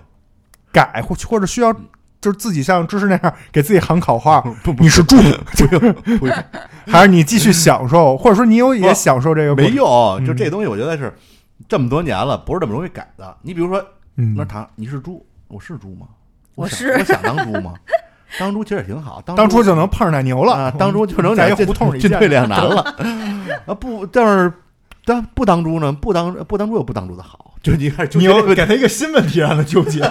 [0.73, 1.71] 改，或或者需要
[2.19, 6.35] 就是自己像知识那样 给自己喊口号， 不不你是猪，不用不用，
[6.87, 9.87] 还是你继续享受，或者说你有也享受这个没用。
[10.19, 11.13] 嗯就这东西，我觉得是
[11.69, 13.37] 这么多年了，不是这么容易改的。
[13.41, 13.81] 你比如说，
[14.17, 16.07] 嗯那糖，你是猪，我是猪吗？
[16.55, 17.73] 我是我想当猪吗？
[18.39, 22.81] 当初其实也挺好，当当初就能碰上奶牛了啊，当初就能 在一进胡同里见进退两难了。
[23.65, 24.51] 啊不，但是
[25.05, 25.91] 当不当猪呢？
[25.91, 30.01] 不当不当猪有不当猪的好，就你开始纠你结给他一个新问题让他纠结，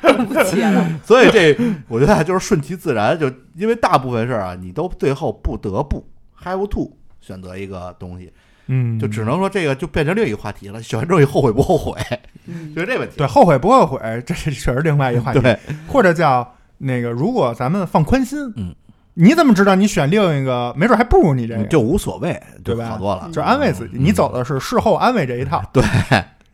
[0.00, 0.86] 更不起了。
[1.04, 1.56] 所以这
[1.88, 6.06] 我觉得啊就是顺其自然，就因为大部分事儿啊，你都最后不得不
[6.42, 8.32] have to 选择一个东西，
[8.66, 10.82] 嗯，就只能说这个就变成另一个话题了。
[10.82, 11.98] 选完之后你后悔不后悔，
[12.74, 13.16] 就是这问题。
[13.16, 18.74] 对后悔不后悔，这是确实另外一个话题，对，或者叫那个，如果咱们放宽心，嗯，
[19.14, 23.30] 你怎么知道你选另一个，没准还不如你这个，就无所谓，对吧就好多了。
[23.32, 25.62] 就安慰自己，嗯你走的是事后安慰这一套。
[25.72, 25.82] 对，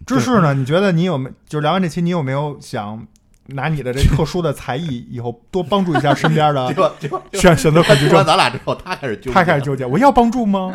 [0.06, 0.54] 芝士呢？
[0.54, 3.06] 你觉得你有没就聊完这期，你有没有想
[3.48, 6.74] 拿你的这特殊的才艺，以后多帮助一下身边的
[7.32, 8.26] 选选择恐惧说完症？
[8.26, 10.70] 咱俩之后，他开始纠结，他开始纠结，我要帮助吗？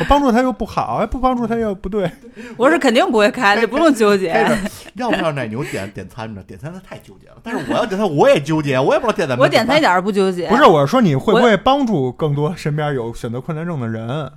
[0.00, 2.10] 我帮助他又不好，哎，不帮助他又不对。
[2.58, 4.46] 我是肯定不会开，这不用纠结。
[4.94, 6.42] 要不要奶牛点点餐呢？
[6.46, 9.44] 点餐他太纠结了，但是我要点餐我也纠结，我也不知道点怎么。
[9.44, 14.30] 我点餐一点儿不纠结，不是，我是说你会不会帮助更多身边有选择困难症的人？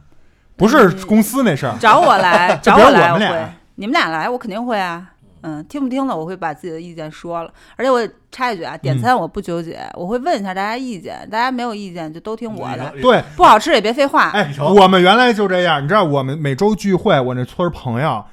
[0.55, 3.53] 不是公司那事儿，找我来， 找来，我们俩。
[3.75, 5.07] 你们俩来，我肯定会啊。
[5.43, 7.53] 嗯，听不听的，我会把自己的意见说了。
[7.75, 14.29] 而且我插一句啊，点餐我不纠结，我会问一下大家意见，大家没有意见就都听我的，对，不好吃也别废话。
[14.29, 18.23] 哎，我们原来就这样，你知道，我们每周聚会，我那村儿朋友，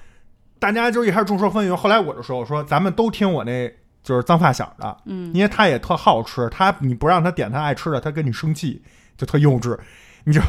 [0.58, 3.72] 大家就一开始众说纷纭，后来我就说，我说咱们都听我那
[4.02, 8.82] 就是脏发小的，嗯，因为他也特好吃，他你不让他点他爱吃的，他跟你生气，
[9.16, 9.76] 就特幼稚，
[10.24, 10.40] 你就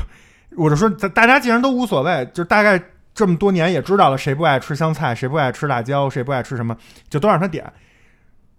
[0.58, 2.82] 我就说，咱大家既然都无所谓，就大概
[3.14, 6.76] 这么多年也知道了谁不爱吃香菜，谁不爱吃辣椒，谁不爱吃什么，
[7.10, 7.66] 就都让他点。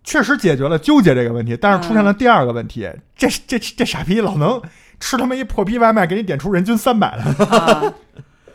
[0.03, 4.61] 确实解决了纠结这个问题，但是出现了第二个问题，这这这傻逼老能
[4.99, 7.93] 吃他妈一破逼外卖，给你点出人均三百来，啊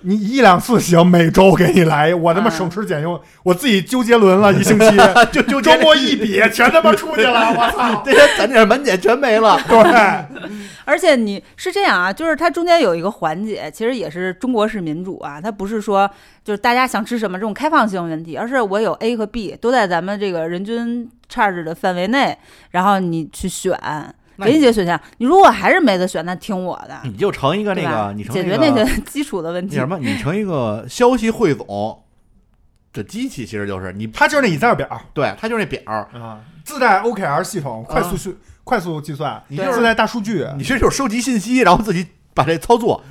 [0.07, 4.85] 你一两次行，每周给你来，我他妈嗯省吃俭用，我自己纠结轮了一星期，
[5.33, 8.01] 就就周末一比，全他妈出去了，我操！
[8.05, 9.59] 这些咱这满减全没了。
[9.67, 10.39] 对，
[10.85, 16.09] 而且你是这样啊，就是它中间有一个环节，其实也是中国式民主啊，它不是说
[16.43, 22.37] 就是大家想吃什么这种开放性问题，而是我有 A 和 B 都在咱们这个人均 charge 的范围内，
[22.71, 23.77] 然后你去选，
[24.37, 29.75] 那给你几个选项，你如果还是没得选，那听我的，你就成一个那个，你成解决那些基础的问题。
[29.75, 29.87] 什。
[29.87, 32.03] 么，你成一个消息汇总
[32.93, 43.01] 的机器，其实就是你，它就是那 Excel 表对，它就是那表儿，啊，自带 OKR 系统，快速训、快速计算，你就是在大数据，你这就是收集信息，然后自己把这操作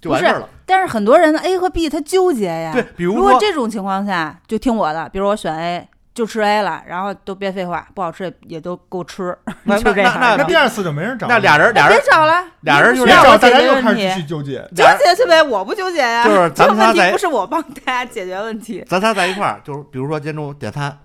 [0.00, 0.48] 就完事儿了。
[0.64, 2.72] 但是很多人的 A 和 B 他纠结呀。
[2.72, 14.58] 对，比如如果这种情况下，就听我的，比如我选 A 就吃 A 了，然后都别废话，不好吃也也都够吃，那 就这样那那第二次就没人找了，那俩人俩人别找了，俩人就别找，你不需要我解大家又开始继续纠结。
[14.74, 16.24] 纠结去呗，我不纠结呀。
[16.24, 18.84] 就是咱们 仨在不是我帮大家解决问题。
[18.88, 20.96] 咱仨在一块儿，就是比如说今天中午点餐，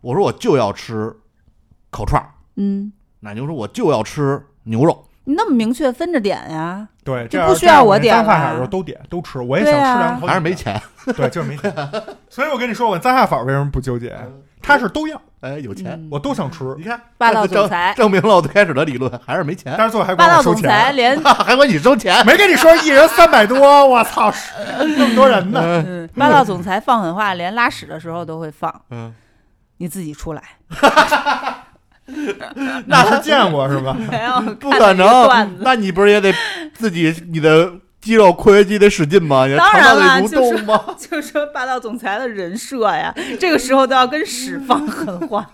[0.00, 1.12] 我说我就要吃
[1.90, 6.88] 烤串儿，嗯，奶牛说我就要吃牛肉，你那么明确分着点呀？
[7.04, 10.80] 对，这不需要我点这样咱发了小时候都点都吃，我也想吃两口，还是没，钱，
[11.16, 11.74] 对，就是没钱。
[12.28, 14.16] 所以我跟你说，我张下法为什么不纠结？
[14.60, 15.92] 他是都要，哎，有钱。
[15.92, 22.26] 嗯我都想吃，你看，霸道总裁证明了我最开始的理论还是没钱，但是最后还霸管我收道总裁钱，连 还管你收钱。
[22.26, 24.52] 没跟你说一人三百多，我操，是
[24.96, 25.60] 那么多人呢。
[25.86, 28.82] 嗯霸道总裁放狠话，连拉屎的时候都会放。
[28.90, 29.14] 嗯，
[29.76, 30.42] 你自己出来，
[32.86, 33.96] 那是见过是吧？
[34.10, 36.32] 没有 不可能，那你不是也得
[36.74, 37.70] 自己你的
[38.00, 39.46] 肌肉括约肌得使劲吗？
[39.56, 40.80] 当然了就是动吗？
[40.98, 45.46] 就说霸道总裁的人设呀，这个时候都要跟屎放狠话，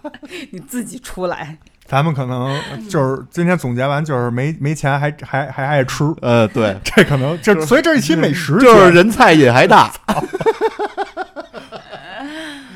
[0.50, 1.58] 你自己出来。
[1.86, 2.58] 咱们可能
[2.88, 9.92] 就是今天总结完，就是没没钱还还还爱吃，呃，对，这可能这所以这是一期美食，就是人菜瘾还大。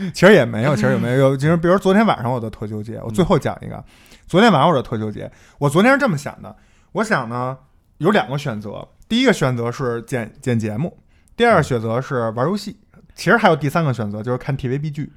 [0.14, 1.16] 其实也没有，其实也没有。
[1.16, 3.84] 有，其实比如昨天晚上我的特纠结，我最后讲一个。
[4.26, 6.54] 昨天晚上我的特纠结，我昨天是这么想的，
[6.92, 7.56] 我想呢
[7.96, 10.98] 有两个选择，第一个选择是剪剪节目，
[11.36, 12.78] 第二个选择是玩游戏，
[13.14, 15.12] 其实还有第三个选择就是看 TVB 剧。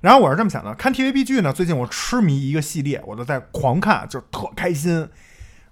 [0.00, 5.08] 然后我是这么想的，看 TVB 剧呢，最近我痴迷一个系列，我都在狂看，就是特开心。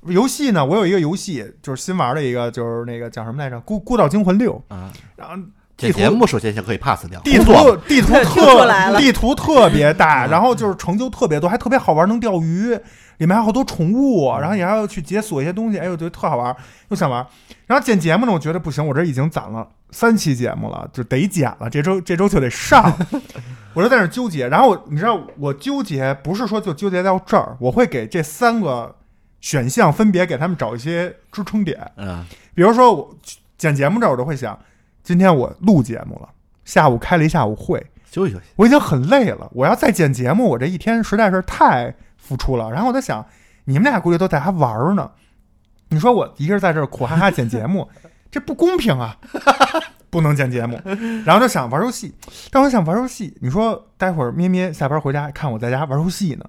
[0.03, 4.63] 游戏呢，我有一个游戏，就是新玩的一个，就是那个叫什么来着，《孤孤岛惊魂六》。
[4.75, 5.35] 啊，然后
[5.77, 12.71] 这节目首先先可以 pass 掉，地图地图 特地图特别大，然后就是成就特别多，还特别好玩，能钓鱼，
[13.19, 16.57] 里面还有好多宠物，然后也还要去解锁一些东西，哎呦，我觉得特好玩，
[16.89, 17.27] 又想玩。
[17.67, 22.97] 然后剪节目呢，我觉得不行，我这已经攒了三期节目了，就得剪了，这周这周就得上，
[23.75, 24.49] 我就在那儿纠结。
[24.49, 28.95] 然后我你知道我纠结不是说就纠结到这儿，我会给这三个
[29.43, 31.79] 选项分别给他们找一些支撑点。
[31.97, 32.25] 嗯，
[32.55, 33.15] 比如说我
[33.59, 34.59] 剪节目这儿，我都会想，
[35.07, 36.29] 今天我录节目了，
[36.65, 37.79] 下午开了一下午会，
[38.11, 38.47] 休息休息。
[38.57, 42.69] 我已经很累了，我要再剪节目，我这一天实在是太付出了。
[42.73, 43.25] 然后我在想，
[43.67, 45.09] 你们俩估计都在还玩儿呢，
[45.91, 47.89] 你说我一个人在这儿苦哈哈剪节目，
[48.33, 49.17] 这不公平啊！
[50.11, 50.77] 不能剪节目，
[51.25, 52.13] 然后就想玩游戏，
[52.51, 56.45] 但我想玩游戏，你说待会儿咩咩下班回家看我在家玩游戏呢，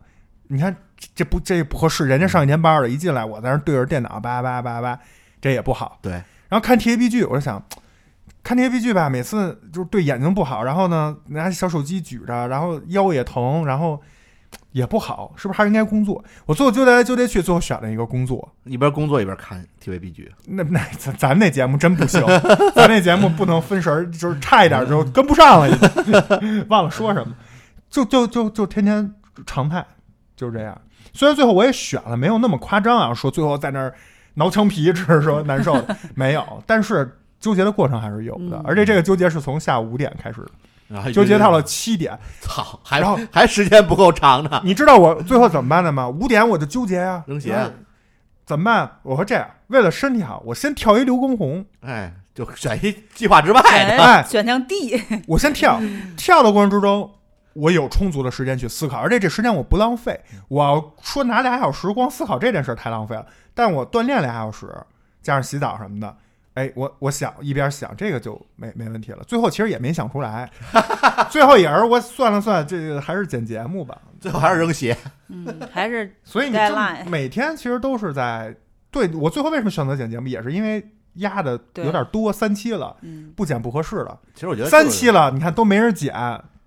[0.48, 4.98] 你看这这不这不合适，人家上一天班了，一进来我在那对着电脑叭叭叭叭，
[5.40, 6.00] 这也不好。
[6.02, 6.14] 对，
[6.50, 7.62] 然后看 T A B 剧，我就想
[8.48, 14.02] 看 TVB 剧吧，每次就是对眼睛不好，然后呢拿小手机举着，然后腰也疼，然后
[14.72, 16.24] 也不好，是不是还是应该工作？
[16.46, 18.50] 我最后纠结来纠结去，最后选了一个工作。
[18.64, 22.24] 一边工作一边看 TVB 剧，那那咱咱那节目真不行，
[22.74, 25.74] 咱那节目不能分神儿，就是差一点就跟不上了，已
[26.40, 27.36] 经忘了说什么，
[27.90, 29.14] 就就就就天天
[29.46, 29.86] 常态，
[30.38, 30.80] 就是这样。
[31.12, 33.94] 虽然最后我也选了，没有那么夸张啊，说最后在那儿
[34.36, 40.52] 挠枪皮，只是说难受的， 没有，但是纠结的过程还是有的，嗯而且这个纠结是从下午五点开始的，
[40.88, 42.18] 然后纠结到了七点。
[42.42, 44.62] 操，还然后还时间不够长呢。
[44.64, 46.08] 你知道我最后怎么办的吗？
[46.08, 47.56] 五点我就纠结呀，扔鞋
[48.46, 49.00] 怎么办？
[49.04, 51.66] 我说这样，为了身体好，我先跳一刘畊宏。
[51.82, 53.70] 哎，就选一计划之外的。
[53.70, 55.82] 哎哎，选项 D， 我先跳，
[56.16, 57.12] 跳的过程之中，
[57.54, 60.20] 我有充足的时间去思考，而且这时间我不浪费。
[60.48, 64.74] 我要说拿俩小时光思考这件事儿太浪费了，但我锻炼俩小时，
[65.22, 66.16] 加上洗澡什么的，
[66.58, 69.24] 哎，我我想一边想这个就没没问题了。
[69.28, 70.50] 最后其实也没想出来，
[71.30, 73.96] 最后也是我算了算，这个还是剪节目吧。
[74.20, 74.98] 最后还是扔鞋。
[75.30, 78.56] 嗯，还是 所以你就每天其实都是在
[78.90, 80.84] 对我最后为什么选择剪节目，也是因为
[81.16, 84.20] 压的有点多，三期了，嗯，不剪不合适了。
[84.34, 86.12] 其实我觉得三期了，你看都没人剪，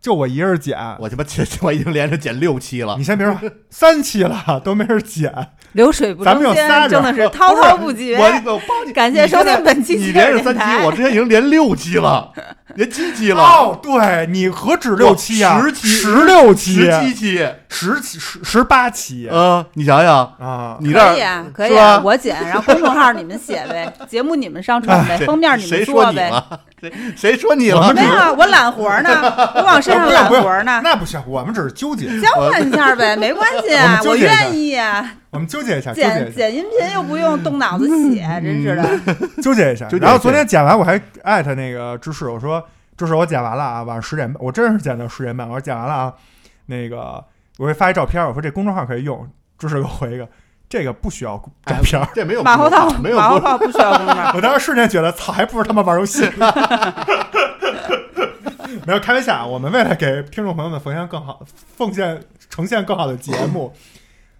[0.00, 0.78] 就我一人剪。
[1.00, 3.02] 我他妈这我已经连着剪六期了你。
[3.02, 5.32] 先别说，三期了都没人剪，
[5.72, 8.16] 流水不咱们争有仨人先，真的是滔滔不绝。
[8.16, 12.32] 我我帮你，感谢收听本期你连着三期，我之前已经连六期了，
[12.74, 13.40] 连七期了。
[13.40, 15.60] 哦，对你何止六期啊？
[15.60, 20.76] 十期十六期，十七期，十期十十八期嗯，你想想，啊！
[20.80, 26.32] 你这可以啊，可以啊，我剪，然后公众号你们写呗，节目你们上传呗，封面你们做呗。
[26.81, 27.93] 谁 谁说你了我？
[27.93, 29.11] 没有啊，我揽活呢，
[29.55, 35.15] 我往身上揽活呢，那不行，我们只是纠结，交换一下呗，没关系我啊，我们纠结一下愿意啊。
[35.31, 38.85] 我们纠结一下，剪，剪音频又不用动脑子写，真是的。
[39.43, 39.86] 纠结一下。
[40.01, 42.65] 然后昨天剪完，我还艾特那个芝士，我说
[42.97, 46.12] 芝士，我剪完了啊，晚上十点半，我真是剪到十点半，我说剪完了啊，
[46.66, 47.23] 那个
[47.59, 49.28] 我会发一照片，我说这公众号可以用，
[49.59, 50.28] 芝士给我回一个，
[50.70, 51.36] 这个不需要
[51.66, 52.09] 照片。
[52.14, 54.32] 这没有马后炮，没有马后炮不需要公号。
[54.38, 56.30] 我当时瞬间觉得，操，还不如他妈玩游戏。
[58.86, 61.40] 没有开玩笑啊，我们为了给听众朋友们奉献更好、
[61.76, 63.72] 奉献呈现更好的节目，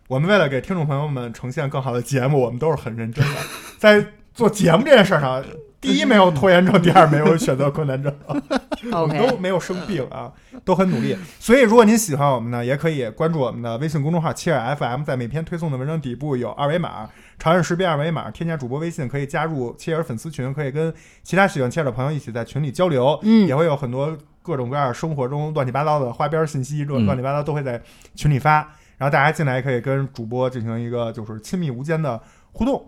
[0.07, 3.41] 我们为了给听众朋友们呈现更好的节目，我们都是很认真的。
[3.77, 5.45] 在做节目这件事儿上，
[5.81, 8.15] 第一没有拖延症，第二没有选择困难症，
[8.93, 10.31] 我们都没有生病啊，
[10.63, 11.17] 都很努力。
[11.39, 17.09] 所以，如果您喜欢我们呢，也可以关注我们的微信公众号“切尔 FM”，在每篇推送的文章底部有二维码，
[17.39, 20.93] 长按识别二维码，添加主播微信，可以加入切尔粉丝群，可以跟
[21.23, 27.81] 其他喜欢切尔的朋友一起在群里交流，嗯也会有很多各种各样生活中乱七八糟的花边信息，乱嗯乱七八糟都会在
[28.15, 28.57] 群里发，
[28.99, 32.21] 然后大家进来也可以跟主播进行一个就是亲密无间的
[32.53, 32.85] 互动。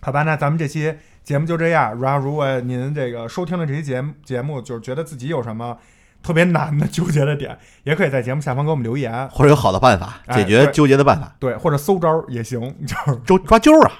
[0.00, 0.94] 好吧，那咱们这期
[1.28, 2.00] 节目就这样。
[2.00, 5.76] 然后，如果您这个收听了这期节目节目，就是觉得自己有什么
[6.22, 12.58] 特别难的纠结的点，也可以在节目下方给我们留言，或者有好的办法哎解决纠结的办法，对，或者搜招也行。
[12.86, 13.92] 就是抓抓阄啊，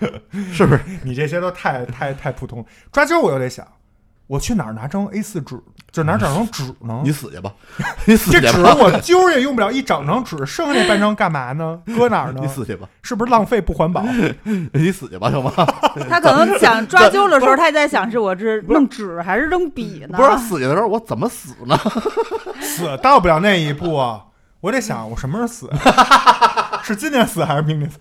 [0.52, 0.80] 是不是？
[1.04, 3.64] 你这些都太太太普通，抓阄我又得想，
[4.32, 5.60] 我去哪儿拿张 A 四纸？
[5.90, 7.00] 就哪儿找张纸呢？
[7.04, 7.52] 你死去吧，
[8.08, 11.78] 你死去这纸，我揪也用不了一整张纸，剩下那半张干嘛呢？
[11.94, 12.48] 搁哪儿呢 你？
[12.48, 14.02] 死去吧，是不是浪费不环保？
[14.72, 15.52] 你死去吧，行吗？
[16.08, 20.16] 他可能想抓阄的时候，他也在想是我是弄纸还是扔笔呢？
[20.16, 21.78] 不是死去的时候我怎么死呢？
[22.62, 24.24] 死到不了那一步啊！
[24.62, 25.70] 我得想，我什么时候死？
[26.82, 27.98] 是今天死还是明天死？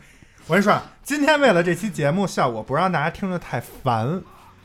[0.48, 4.22] 我跟你说啊，今天为了这期节目效果，不让大家听着太烦，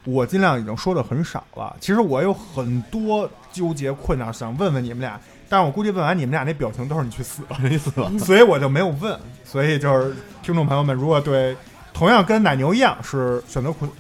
[0.06, 1.76] 我尽量已经说的很少了。
[1.80, 9.18] 其实我有很多纠结困难想问问你们俩，但是我估计问完你们俩那表情都是你去死吧， 你死吧，所以我就没有问。
[9.44, 11.56] 所以就是听众朋友们，如果对
[11.92, 13.90] 同样跟奶牛一样是选择困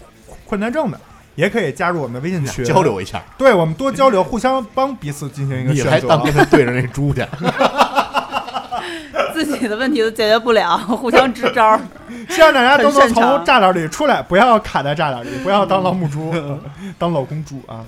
[0.46, 1.00] 困难症的，
[1.34, 3.22] 也可以加入我们的微信群交流一下。
[3.36, 5.90] 对我们多交流，互相帮彼此进行一个你选择。
[5.90, 7.26] 还当跟他对着那猪去？
[9.34, 11.80] 自己的问题都解决不了，互相支招儿。
[12.34, 16.34] 希望大家都能从栅栏里出来，不要卡在栅栏里，不要当老母猪，
[16.98, 17.84] 当老公猪啊！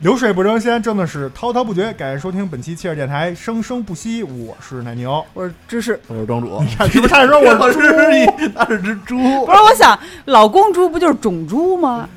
[0.00, 1.92] 流水不争先，真的是滔滔不绝。
[1.94, 4.22] 感谢收听本期切尔电台，生生不息。
[4.22, 8.44] 我是奶牛，我是芝士，我是庄主，看是不是差点说我 是猪？
[8.44, 9.52] 一，那是只猪不。
[9.52, 12.08] 是我想，老公猪不就是种猪吗？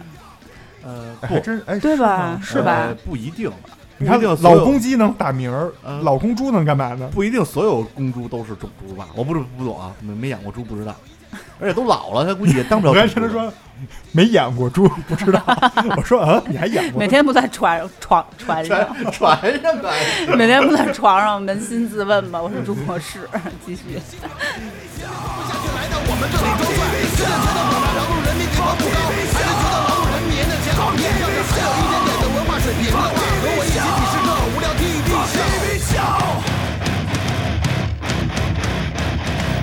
[0.84, 3.70] 呃，哎还真哎，对吧是吧呃不一定吧？
[4.02, 7.07] 你看老公鸡能打鸣儿，嗯老公猪能干嘛呢？
[7.14, 9.07] 不一定所有公猪都是种猪吧？
[9.15, 10.95] 我不是不懂啊，没没养过猪不知道，
[11.60, 12.99] 而且都老了，他估计也当不了种猪。
[12.99, 13.53] 刚才听他说
[14.11, 15.40] 没养过猪，不知道。
[15.95, 16.99] 我说啊，你还养过？
[16.99, 18.78] 每天不在床床船上，
[19.11, 19.91] 船船上的，
[20.36, 22.41] 每天不在床上扪心自问吧。
[22.41, 23.30] 我是朱博士，
[23.65, 23.84] 继续。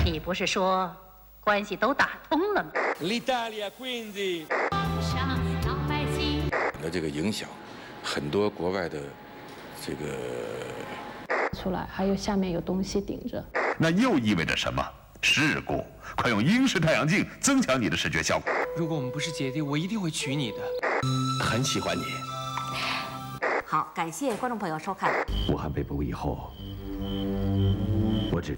[0.03, 0.93] 你不是说
[1.39, 2.71] 关系都打通了吗
[3.01, 4.45] ？L'Italia quindi
[6.81, 7.47] 的这个影响，
[8.03, 8.99] 很多国外的
[9.85, 9.99] 这个
[11.57, 13.41] 出来，还有下面有东西顶着。
[13.77, 14.85] 那又意味着什么？
[15.21, 15.85] 事故！
[16.17, 18.51] 快用英式太阳镜增强你的视觉效果。
[18.75, 20.57] 如果我们不是姐弟，我一定会娶你的。
[21.41, 22.03] 很喜欢你。
[23.65, 25.13] 好，感谢观众朋友收看。
[25.51, 26.51] 武汉被捕以后，
[28.31, 28.57] 我只。